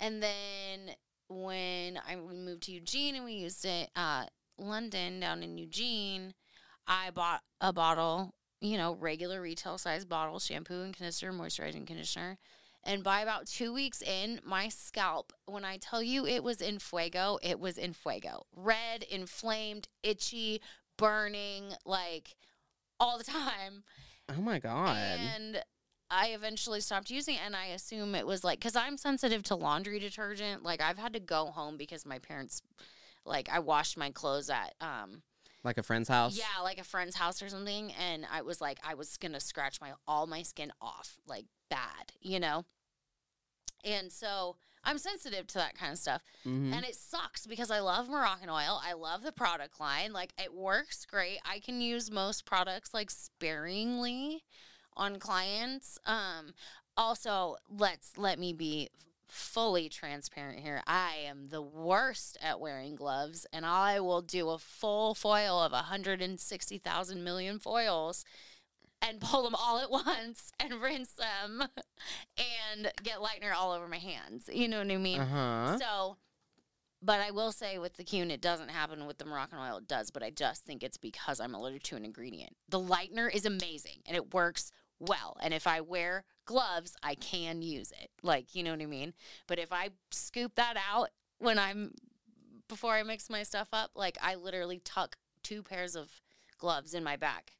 and 0.00 0.22
then 0.22 0.94
when 1.28 1.98
I 2.06 2.16
moved 2.16 2.64
to 2.64 2.72
Eugene 2.72 3.16
and 3.16 3.24
we 3.24 3.34
used 3.34 3.64
it 3.64 3.90
at 3.96 4.30
London 4.58 5.20
down 5.20 5.42
in 5.42 5.58
Eugene, 5.58 6.34
I 6.86 7.10
bought 7.10 7.42
a 7.60 7.72
bottle, 7.72 8.34
you 8.60 8.76
know, 8.76 8.94
regular 8.94 9.40
retail 9.40 9.78
size 9.78 10.04
bottle, 10.04 10.38
shampoo 10.38 10.82
and 10.82 10.96
conditioner, 10.96 11.32
moisturizing 11.32 11.86
conditioner. 11.86 12.38
And 12.84 13.02
by 13.02 13.20
about 13.20 13.46
two 13.48 13.72
weeks 13.72 14.00
in, 14.00 14.40
my 14.44 14.68
scalp, 14.68 15.32
when 15.46 15.64
I 15.64 15.76
tell 15.76 16.02
you 16.02 16.24
it 16.24 16.44
was 16.44 16.60
in 16.60 16.78
fuego, 16.78 17.38
it 17.42 17.58
was 17.58 17.78
in 17.78 17.92
fuego. 17.92 18.46
Red, 18.54 19.02
inflamed, 19.02 19.88
itchy, 20.04 20.60
burning, 20.96 21.72
like 21.84 22.36
all 23.00 23.18
the 23.18 23.24
time 23.24 23.82
Oh 24.28 24.40
my 24.40 24.58
god. 24.58 24.96
and 24.96 25.62
I 26.10 26.28
eventually 26.28 26.80
stopped 26.80 27.10
using 27.10 27.34
it, 27.34 27.40
and 27.44 27.56
I 27.56 27.66
assume 27.66 28.14
it 28.14 28.26
was 28.26 28.44
like 28.44 28.60
because 28.60 28.76
I'm 28.76 28.96
sensitive 28.96 29.42
to 29.44 29.56
laundry 29.56 29.98
detergent. 29.98 30.62
Like 30.62 30.80
I've 30.80 30.98
had 30.98 31.12
to 31.14 31.20
go 31.20 31.46
home 31.46 31.76
because 31.76 32.06
my 32.06 32.18
parents, 32.20 32.62
like 33.26 33.48
I 33.50 33.58
washed 33.58 33.96
my 33.98 34.10
clothes 34.10 34.48
at 34.50 34.74
um 34.80 35.22
Like 35.64 35.78
a 35.78 35.82
friend's 35.82 36.08
house? 36.08 36.36
Yeah, 36.38 36.62
like 36.62 36.78
a 36.78 36.84
friend's 36.84 37.16
house 37.16 37.42
or 37.42 37.48
something, 37.48 37.92
and 37.92 38.26
I 38.30 38.42
was 38.42 38.60
like, 38.60 38.78
I 38.86 38.94
was 38.94 39.16
gonna 39.16 39.40
scratch 39.40 39.80
my 39.80 39.92
all 40.06 40.26
my 40.26 40.42
skin 40.42 40.72
off, 40.80 41.16
like 41.26 41.44
bad, 41.68 42.12
you 42.20 42.38
know. 42.40 42.64
And 43.84 44.10
so 44.12 44.56
I'm 44.84 44.98
sensitive 44.98 45.46
to 45.48 45.54
that 45.58 45.74
kind 45.76 45.92
of 45.92 45.98
stuff, 45.98 46.22
Mhm. 46.44 46.72
and 46.72 46.84
it 46.84 46.94
sucks 46.94 47.46
because 47.46 47.70
I 47.70 47.80
love 47.80 48.08
Moroccanoil. 48.08 48.80
I 48.82 48.92
love 48.92 49.22
the 49.22 49.32
product 49.32 49.80
line, 49.80 50.12
like 50.12 50.32
it 50.38 50.54
works 50.54 51.04
great. 51.06 51.40
I 51.44 51.58
can 51.60 51.80
use 51.80 52.10
most 52.10 52.44
products 52.44 52.94
like 52.94 53.10
sparingly 53.10 54.44
on 54.96 55.18
clients. 55.18 55.98
Um, 56.06 56.54
also, 56.96 57.56
let's 57.68 58.16
let 58.16 58.38
me 58.38 58.52
be 58.52 58.88
fully 59.36 59.88
transparent 59.88 60.60
here. 60.60 60.82
I 60.86 61.16
am 61.26 61.48
the 61.48 61.62
worst 61.62 62.38
at 62.40 62.58
wearing 62.58 62.96
gloves, 62.96 63.46
and 63.52 63.66
I 63.66 64.00
will 64.00 64.22
do 64.22 64.48
a 64.48 64.58
full 64.58 65.14
foil 65.14 65.60
of 65.60 65.72
160,000 65.72 67.22
million 67.22 67.58
foils 67.58 68.24
and 69.02 69.20
pull 69.20 69.42
them 69.42 69.54
all 69.54 69.78
at 69.78 69.90
once 70.06 70.52
and 70.58 70.80
rinse 70.80 71.12
them 71.12 71.64
and 72.38 72.90
get 73.02 73.18
lightener 73.18 73.54
all 73.54 73.72
over 73.72 73.86
my 73.86 73.98
hands. 73.98 74.48
You 74.52 74.68
know 74.68 74.78
what 74.78 74.90
I 74.90 74.96
mean? 74.96 75.20
Uh-huh. 75.20 75.78
So, 75.78 76.16
but 77.02 77.20
I 77.20 77.30
will 77.30 77.52
say 77.52 77.78
with 77.78 77.94
the 77.94 78.04
Keune, 78.04 78.30
it 78.30 78.40
doesn't 78.40 78.70
happen 78.70 79.06
with 79.06 79.18
the 79.18 79.26
Moroccanoil. 79.26 79.78
It 79.78 79.88
does, 79.88 80.10
but 80.10 80.22
I 80.22 80.30
just 80.30 80.64
think 80.64 80.82
it's 80.82 80.96
because 80.96 81.40
I'm 81.40 81.54
allergic 81.54 81.82
to 81.84 81.96
an 81.96 82.04
ingredient. 82.04 82.56
The 82.70 82.80
lightener 82.80 83.32
is 83.32 83.44
amazing 83.44 83.98
and 84.06 84.16
it 84.16 84.32
works 84.32 84.72
well. 84.98 85.36
And 85.40 85.52
if 85.52 85.66
I 85.66 85.80
wear 85.80 86.24
gloves, 86.44 86.96
I 87.02 87.14
can 87.14 87.62
use 87.62 87.92
it. 87.92 88.10
Like, 88.22 88.54
you 88.54 88.62
know 88.62 88.72
what 88.72 88.82
I 88.82 88.86
mean? 88.86 89.14
But 89.46 89.58
if 89.58 89.72
I 89.72 89.90
scoop 90.10 90.54
that 90.56 90.76
out 90.90 91.10
when 91.38 91.58
I'm 91.58 91.92
before 92.68 92.94
I 92.94 93.02
mix 93.02 93.30
my 93.30 93.42
stuff 93.42 93.68
up, 93.72 93.90
like 93.94 94.18
I 94.22 94.34
literally 94.34 94.80
tuck 94.84 95.16
two 95.42 95.62
pairs 95.62 95.94
of 95.94 96.10
gloves 96.58 96.94
in 96.94 97.04
my 97.04 97.16
back 97.16 97.52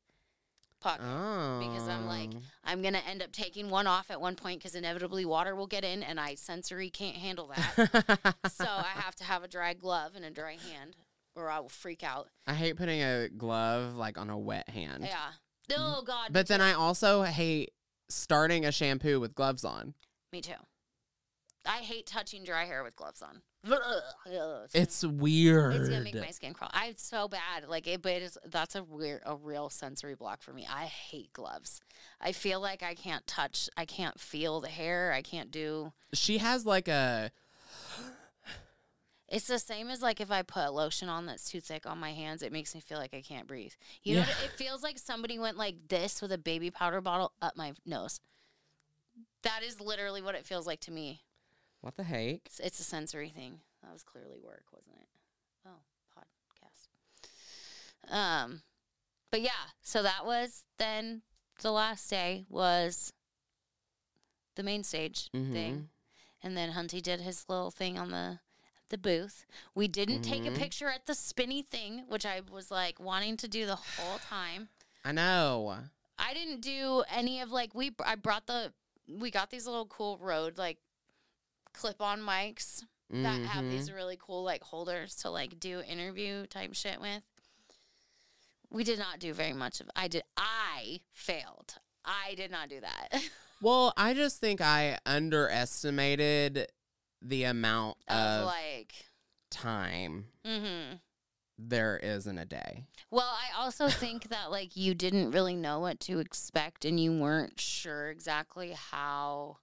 pocket. 0.81 1.05
Oh. 1.05 1.59
Because 1.61 1.89
I'm 1.89 2.07
like, 2.07 2.31
oh. 2.35 2.41
I'm 2.65 2.83
gonna 2.83 3.03
end 3.09 3.23
up 3.23 3.33
taking 3.33 3.71
one 3.71 3.87
off 3.87 4.11
at 4.11 4.21
one 4.21 4.37
point 4.37 4.61
because 4.61 4.75
inevitably 4.75 5.25
water 5.25 5.55
will 5.55 5.67
get 5.67 5.85
in, 5.85 6.03
and 6.03 6.21
I 6.21 6.35
sensory 6.35 6.91
can't 6.91 7.17
handle 7.17 7.53
that. 7.55 8.35
so 8.51 8.65
I 8.69 9.01
have 9.01 9.15
to 9.17 9.25
have 9.25 9.43
a 9.43 9.49
dry 9.49 9.75
glove 9.75 10.13
and 10.15 10.25
a 10.25 10.31
dry 10.31 10.57
hand, 10.71 10.97
or 11.35 11.51
I 11.51 11.61
will 11.61 11.69
freak 11.69 12.03
out. 12.03 12.29
I 12.47 12.55
hate 12.55 12.77
putting 12.77 13.03
a 13.03 13.29
glove 13.29 13.95
like 13.95 14.19
on 14.19 14.31
a 14.31 14.39
wet 14.39 14.69
hand. 14.69 15.05
Yeah. 15.05 15.31
Oh 15.77 16.03
God. 16.07 16.33
But 16.33 16.47
then 16.49 16.61
I 16.61 16.73
also 16.73 17.23
hate 17.23 17.73
starting 18.09 18.65
a 18.65 18.73
shampoo 18.73 19.19
with 19.21 19.35
gloves 19.35 19.65
on. 19.65 19.95
me 20.33 20.41
too. 20.41 20.53
I 21.65 21.79
hate 21.79 22.07
touching 22.07 22.45
dry 22.45 22.65
hair 22.65 22.85
with 22.85 22.95
gloves 22.95 23.23
on. 23.23 23.43
It's, 24.27 24.75
It's 24.75 25.05
weird. 25.05 25.75
it's 25.75 25.89
gonna 25.89 26.05
make 26.05 26.15
my 26.15 26.31
skin 26.31 26.53
crawl. 26.55 26.71
I 26.73 26.87
it's 26.87 27.05
so 27.05 27.27
bad. 27.27 27.67
Like 27.69 27.89
it, 27.89 28.03
but 28.03 28.13
it 28.13 28.23
is 28.23 28.39
that's 28.47 28.77
a 28.77 28.85
weird, 28.85 29.23
a 29.27 29.35
real 29.35 29.69
sensory 29.71 30.15
block 30.15 30.43
for 30.43 30.53
me. 30.53 30.67
I 30.71 30.85
hate 30.85 31.33
gloves. 31.33 31.81
I 32.21 32.31
feel 32.31 32.61
like 32.61 32.85
I 32.85 32.95
can't 32.95 33.27
touch. 33.27 33.69
I 33.77 33.85
can't 33.85 34.21
feel 34.21 34.61
the 34.61 34.69
hair. 34.69 35.13
I 35.13 35.23
can't 35.23 35.51
do. 35.51 35.93
she 36.13 36.39
has 36.39 36.65
like 36.65 36.87
a 36.87 37.33
It's 39.29 39.47
the 39.49 39.59
same 39.59 39.89
as 39.91 40.03
like 40.03 40.21
if 40.21 40.31
I 40.31 40.43
put 40.43 40.73
lotion 40.73 41.09
on 41.09 41.27
that's 41.27 41.51
too 41.51 41.61
thick 41.61 41.85
on 41.85 41.99
my 41.99 42.13
hands, 42.13 42.43
it 42.43 42.53
makes 42.53 42.75
me 42.75 42.81
feel 42.81 42.99
like 42.99 43.13
I 43.13 43.23
can't 43.23 43.47
breathe. 43.49 43.73
You 44.05 44.15
know, 44.15 44.21
Yeah. 44.21 44.27
what? 44.29 44.45
it 44.45 44.51
feels 44.53 44.83
like 44.85 44.99
somebody 44.99 45.39
went 45.39 45.57
like 45.57 45.89
this 45.89 46.23
with 46.23 46.31
a 46.31 46.39
baby 46.39 46.71
powder 46.71 47.01
bottle 47.01 47.33
up 47.43 47.57
my 47.57 47.73
nose. 47.85 48.21
That 49.43 49.63
is 49.65 49.81
literally 49.81 50.23
what 50.23 50.35
it 50.37 50.47
feels 50.47 50.67
like 50.67 50.81
to 50.81 50.91
me. 50.93 51.23
what 51.81 51.97
the 51.97 52.03
heck? 52.05 52.41
It's, 52.47 52.59
it's 52.61 52.81
a 52.81 52.85
sensory 52.85 53.29
thing. 53.31 53.61
That 53.83 53.93
was 53.93 54.03
clearly 54.03 54.39
work, 54.43 54.65
wasn't 54.73 54.97
it? 55.01 55.09
Oh, 55.67 55.81
podcast. 56.19 56.89
Um, 58.13 58.63
but 59.31 59.41
yeah, 59.41 59.71
so 59.83 60.03
that 60.03 60.25
was 60.25 60.65
then 60.79 61.23
the 61.63 61.71
last 61.73 62.09
day 62.11 62.45
was 62.49 63.13
the 64.57 64.63
main 64.65 64.83
stage 64.85 65.31
Mhm. 65.33 65.53
thing, 65.53 65.89
and 66.43 66.57
then 66.57 66.73
Hunty 66.73 67.01
did 67.03 67.21
his 67.21 67.49
little 67.49 67.71
thing 67.71 67.99
on 67.99 68.11
the 68.11 68.41
the 68.89 68.99
booth. 68.99 69.47
We 69.75 69.89
didn't 69.89 70.23
take 70.23 70.45
a 70.47 70.51
Mhm. 70.51 70.57
picture 70.59 70.89
at 70.89 71.07
the 71.07 71.15
spinny 71.15 71.63
thing, 71.63 72.05
which 72.09 72.25
I 72.27 72.41
was 72.41 72.71
like 72.71 72.99
wanting 73.01 73.37
to 73.39 73.49
do 73.49 73.67
the 73.67 73.77
whole 73.77 74.19
time. 74.19 74.69
I 75.05 75.13
know. 75.13 75.79
I 76.19 76.35
didn't 76.35 76.61
do 76.61 77.05
any 77.09 77.41
of 77.41 77.51
like 77.51 77.75
we. 77.75 77.95
I 78.05 78.15
brought 78.15 78.47
the 78.47 78.73
we 79.09 79.31
got 79.31 79.51
these 79.51 79.67
little 79.67 79.87
cool 79.87 80.19
road 80.19 80.59
like 80.59 80.79
clip 81.73 82.01
on 82.01 82.21
mics 82.21 82.85
that 83.11 83.41
have 83.47 83.65
Mhm. 83.65 83.71
these 83.71 83.93
really 83.93 84.17
cool 84.21 84.43
like 84.43 84.63
holders 84.65 85.15
to 85.17 85.31
like 85.31 85.61
do 85.61 85.81
interview 85.83 86.47
type 86.47 86.75
shit 86.75 87.01
with. 87.01 87.23
We 88.71 88.83
did 88.83 88.99
not 88.99 89.21
do 89.21 89.33
very 89.33 89.53
much 89.53 89.81
of. 89.81 89.89
I 89.95 90.09
did. 90.09 90.25
I 90.37 91.01
failed. 91.13 91.77
I 92.05 92.35
did 92.35 92.51
not 92.51 92.69
do 92.69 92.81
that. 92.81 93.09
Well, 93.63 93.95
I 93.97 94.13
just 94.13 94.39
think 94.39 94.61
I 94.61 94.99
underestimated 95.07 96.71
the 97.23 97.45
amount 97.45 97.97
of 98.09 98.17
of 98.17 98.45
like. 98.47 98.95
time 99.51 100.27
Mm-hmm. 100.45 100.97
there 101.59 101.99
is 102.03 102.27
in 102.27 102.39
a 102.39 102.45
day. 102.45 102.85
Well, 103.11 103.29
I 103.31 103.61
also 103.63 103.89
think 103.89 104.29
that 104.29 104.51
like 104.51 104.77
you 104.77 104.95
didn't 104.95 105.31
really 105.31 105.57
know 105.57 105.81
what 105.81 106.01
to 106.01 106.19
expect 106.21 106.85
and 106.85 106.99
you 107.01 107.13
weren't 107.19 107.59
sure 107.61 108.11
exactly 108.11 108.75
how 108.91 109.59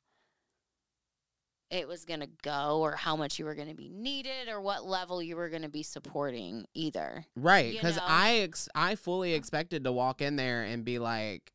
it 1.69 1.87
was 1.87 2.05
going 2.05 2.19
to 2.19 2.29
go 2.43 2.81
or 2.81 2.91
how 2.95 3.15
much 3.15 3.39
you 3.39 3.45
were 3.45 3.55
going 3.55 3.67
to 3.69 3.73
be 3.73 3.89
needed 3.89 4.47
or 4.47 4.61
what 4.61 4.85
level 4.85 5.23
you 5.23 5.35
were 5.35 5.49
going 5.49 5.63
to 5.63 5.69
be 5.69 5.81
supporting 5.81 6.65
either. 6.75 7.25
Right, 7.35 7.73
because? 7.73 7.97
I 7.99 8.35
ex- 8.39 8.69
I 8.75 8.93
fully 8.95 9.33
expected 9.33 9.83
to 9.85 9.91
walk 9.91 10.21
in 10.21 10.35
there 10.35 10.61
and 10.63 10.85
be 10.85 10.99
like, 10.99 11.51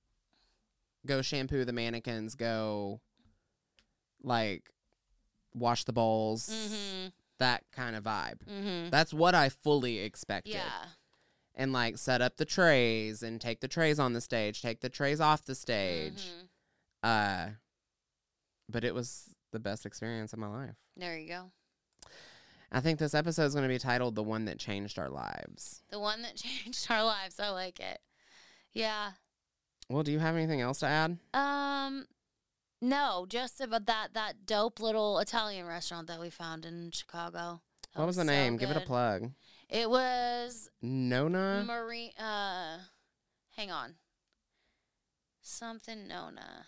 go 1.07 1.23
shampoo 1.23 1.65
the 1.65 1.73
mannequins, 1.73 2.35
go 2.35 3.01
like 4.25 4.69
wash 5.55 5.85
the 5.85 5.93
bowls, 5.93 6.49
Mhm. 6.49 7.13
that 7.39 7.65
kind 7.73 7.97
of 7.97 8.05
vibe. 8.05 8.43
Mhm. 8.45 8.91
That's 8.91 9.13
what 9.15 9.35
I 9.35 9.49
fully 9.49 9.99
expected. 9.99 10.55
Yeah. 10.55 10.87
And 11.55 11.73
like 11.73 11.99
set 11.99 12.21
up 12.23 12.37
the 12.37 12.45
trays 12.45 13.23
and 13.23 13.41
take 13.41 13.61
the 13.61 13.69
trays 13.69 13.99
on 13.99 14.13
the 14.13 14.21
stage, 14.21 14.63
take 14.63 14.81
the 14.81 14.89
trays 14.89 15.21
off 15.21 15.45
the 15.45 15.55
stage. 15.55 16.25
Mhm. 16.25 16.49
Uh 17.03 17.51
but 18.69 18.85
it 18.85 18.95
was 18.95 19.35
the 19.51 19.59
best 19.59 19.87
experience 19.87 20.33
of 20.33 20.39
my 20.39 20.47
life. 20.49 20.77
There 20.97 21.19
you 21.19 21.29
go. 21.29 21.53
I 22.71 22.81
think 22.81 22.99
this 22.99 23.15
episode 23.15 23.45
is 23.47 23.55
going 23.55 23.63
to 23.67 23.69
be 23.75 23.79
titled 23.79 24.15
"The 24.15 24.23
One 24.23 24.45
That 24.45 24.59
Changed 24.59 24.99
Our 24.99 25.09
Lives." 25.09 25.83
The 25.89 25.99
one 25.99 26.21
that 26.23 26.37
changed 26.37 26.87
our 26.91 27.03
lives. 27.03 27.41
I 27.41 27.49
like 27.49 27.81
it. 27.81 28.01
Yeah. 28.73 29.13
Well, 29.89 30.03
do 30.03 30.13
you 30.13 30.19
have 30.19 30.37
anything 30.37 30.61
else 30.61 30.81
to 30.81 30.87
add? 30.87 31.19
Um 31.33 32.07
no, 32.81 33.27
just 33.29 33.61
about 33.61 33.87
that 33.87 34.15
that 34.15 34.47
dope 34.47 34.81
little 34.81 35.19
Italian 35.19 35.67
restaurant 35.67 36.07
that 36.09 36.21
we 36.21 36.31
found 36.31 36.65
in 36.65 36.91
Chicago. 36.91 37.61
That 37.95 38.01
What 38.01 38.07
was 38.07 38.17
the 38.17 38.23
so 38.23 38.31
name? 38.31 38.57
Give 38.57 38.71
it 38.71 38.77
a 38.77 38.81
plug. 38.81 39.31
It 39.69 39.91
was 39.91 40.71
Nona. 40.81 41.65
Marie. 41.67 42.13
Uh, 42.19 42.79
hang 43.57 43.71
on. 43.71 43.95
Something 45.43 46.07
Nona. 46.09 46.67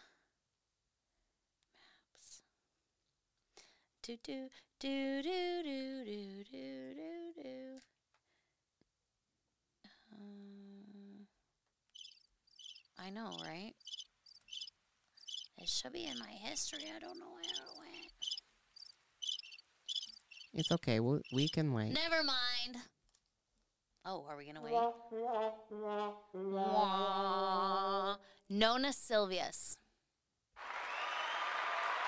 Maps. 1.78 2.42
Do 4.02 4.16
do 4.22 4.48
do 4.80 5.22
do 5.22 5.62
do 5.62 6.04
do 6.04 6.44
do 6.50 6.94
do 6.94 7.42
do. 7.42 7.80
Um, 10.12 11.26
I 12.98 13.10
know, 13.10 13.30
right? 13.44 13.74
It 15.60 15.68
should 15.68 15.92
be 15.92 16.06
in 16.06 16.18
my 16.18 16.30
history. 16.30 16.84
I 16.94 16.98
don't 16.98 17.18
know 17.18 17.26
where 17.32 17.42
it 17.42 17.78
went. 17.78 18.12
It's 20.54 20.72
okay. 20.72 21.00
We, 21.00 21.20
we 21.32 21.48
can 21.48 21.74
wait. 21.74 21.92
Never 21.92 22.22
mind. 22.24 22.78
Oh, 24.06 24.24
are 24.28 24.36
we 24.36 24.46
gonna 24.46 24.62
wait? 24.62 24.72
Wah. 26.32 28.16
Nonna 28.48 28.88
Silvia's. 28.88 29.76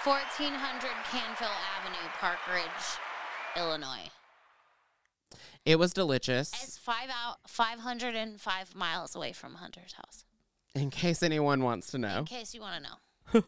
1400 0.04 0.90
Canfield 1.10 1.50
Avenue, 1.78 2.08
Park 2.18 2.38
Ridge, 2.52 2.98
Illinois. 3.56 4.10
It 5.64 5.78
was 5.78 5.92
delicious. 5.92 6.50
It's 6.60 6.76
five 6.76 7.08
out, 7.10 7.36
505 7.46 8.74
miles 8.74 9.14
away 9.14 9.32
from 9.32 9.54
Hunter's 9.56 9.92
house. 9.92 10.24
In 10.74 10.90
case 10.90 11.22
anyone 11.22 11.62
wants 11.62 11.92
to 11.92 11.98
know. 11.98 12.20
In 12.20 12.24
case 12.24 12.52
you 12.52 12.60
want 12.60 12.82
to 12.82 12.82
know. 12.82 12.96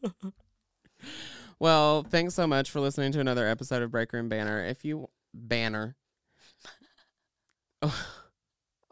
Well, 1.61 2.03
thanks 2.03 2.35
so 2.35 2.47
much 2.47 2.71
for 2.71 2.81
listening 2.81 3.13
to 3.13 3.21
another 3.21 3.47
episode 3.47 3.83
of 3.83 3.91
Break 3.91 4.13
Room 4.13 4.29
Banner. 4.29 4.65
If 4.65 4.85
you 4.85 5.09
banner. 5.33 5.97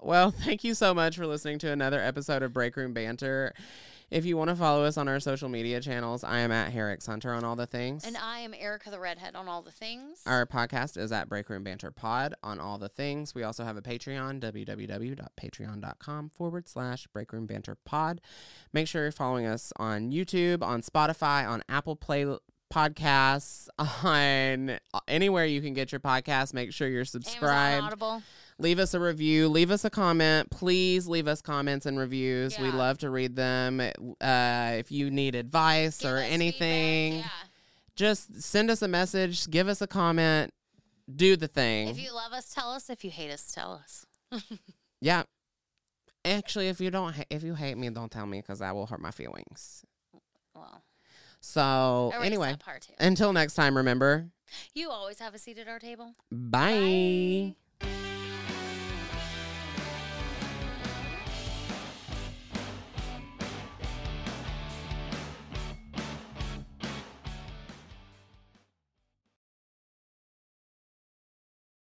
well, 0.01 0.31
thank 0.31 0.65
you 0.65 0.75
so 0.75 0.95
much 0.95 1.17
for 1.17 1.27
listening 1.27 1.59
to 1.61 1.71
another 1.71 2.01
episode 2.01 2.43
of 2.43 2.53
Break 2.53 2.77
Room 2.77 2.95
Banter. 2.95 3.53
If 4.13 4.27
you 4.27 4.37
want 4.37 4.51
to 4.51 4.57
follow 4.57 4.85
us 4.85 4.99
on 4.99 5.09
our 5.09 5.21
social 5.21 5.49
media 5.49 5.81
channels, 5.81 6.23
I 6.23 6.41
am 6.41 6.53
at 6.53 6.71
HairXHunter 6.71 7.35
on 7.35 7.45
all 7.45 7.57
the 7.57 7.65
things. 7.65 8.05
And 8.05 8.15
I 8.19 8.41
am 8.41 8.53
Ericka 8.53 8.91
the 8.91 9.01
Redhead 9.01 9.35
on 9.35 9.49
all 9.49 9.63
the 9.63 9.71
things. 9.71 10.21
Our 10.27 10.45
podcast 10.45 10.99
is 10.99 11.13
at 11.13 11.31
Break 11.31 11.49
Room 11.49 11.65
Banter 11.65 11.91
Pod 11.91 12.35
on 12.43 12.61
all 12.61 12.77
the 12.77 12.91
things. 12.91 13.35
We 13.35 13.43
also 13.43 13.65
have 13.65 13.79
a 13.79 13.81
Patreon, 13.81 14.41
www.patreon.com 14.41 16.29
forward 16.29 16.69
slash 16.69 17.07
Break 17.07 17.33
Room 17.33 17.47
Banter 17.47 17.75
Pod. 17.87 18.21
Make 18.75 18.87
sure 18.87 19.05
you're 19.05 19.13
following 19.13 19.47
us 19.47 19.73
on 19.77 20.11
YouTube, 20.11 20.63
on 20.63 20.83
Spotify, 20.83 21.49
on 21.49 21.63
Apple 21.71 21.97
Play 21.97 22.27
Podcasts, 22.71 23.69
on 24.05 24.79
uh, 24.93 25.01
anywhere 25.09 25.47
you 25.47 25.63
can 25.63 25.73
get 25.73 25.91
your 25.91 26.01
podcast. 26.01 26.53
Make 26.53 26.75
sure 26.75 26.87
you're 26.87 26.99
Amazon 26.99 27.23
subscribed. 27.23 27.85
Audible. 27.85 28.23
Leave 28.63 28.79
us 28.79 28.95
a 28.95 29.01
review. 29.01 29.49
Leave 29.49 29.73
us 29.73 29.85
a 29.85 29.91
comment. 29.91 30.49
Please 30.51 31.09
leave 31.09 31.27
us 31.27 31.43
comments 31.43 31.85
and 31.85 31.99
reviews. 31.99 32.57
We 32.61 32.71
love 32.71 32.99
to 32.99 33.11
read 33.11 33.35
them. 33.35 33.81
Uh, 33.81 34.73
if 34.77 34.93
you 34.93 35.11
need 35.11 35.35
advice 35.35 35.99
Give 35.99 36.13
or 36.13 36.19
anything, 36.19 37.15
feedback, 37.15 37.33
just 37.97 38.41
send 38.41 38.71
us 38.71 38.81
a 38.81 38.87
message. 38.87 39.51
Give 39.51 39.67
us 39.67 39.83
a 39.83 39.89
comment. 39.89 40.53
Do 41.13 41.37
the 41.37 41.49
thing. 41.49 41.89
If 41.89 42.01
you 42.01 42.15
love 42.15 42.33
us, 42.33 42.55
tell 42.55 42.71
us. 42.71 42.89
If 42.89 43.05
you 43.05 43.11
hate 43.11 43.33
us, 43.33 43.51
tell 43.53 43.73
us. 43.73 44.07
yeah. 45.01 45.25
Actually, 46.25 46.69
if 46.69 46.81
you 46.81 46.93
don't, 46.93 47.15
ha- 47.15 47.25
if 47.31 47.43
you 47.43 47.57
hate 47.57 47.77
me, 47.77 47.91
don't 47.91 48.13
tell 48.13 48.27
me 48.27 48.41
because 48.41 48.61
that 48.61 48.77
will 48.77 48.87
hurt 48.87 49.01
my 49.01 49.11
feelings. 49.11 49.85
Well, 50.55 50.85
So 51.41 52.13
erase 52.15 52.27
anyway, 52.27 52.57
until 53.01 53.33
next 53.33 53.55
time, 53.55 53.77
remember. 53.77 54.29
You 54.73 54.91
always 54.91 55.19
have 55.19 55.35
a 55.35 55.39
seat 55.39 55.59
at 55.59 55.67
our 55.67 55.81
table. 55.81 56.13
Bye. 56.31 57.57
Bye. 57.81 58.03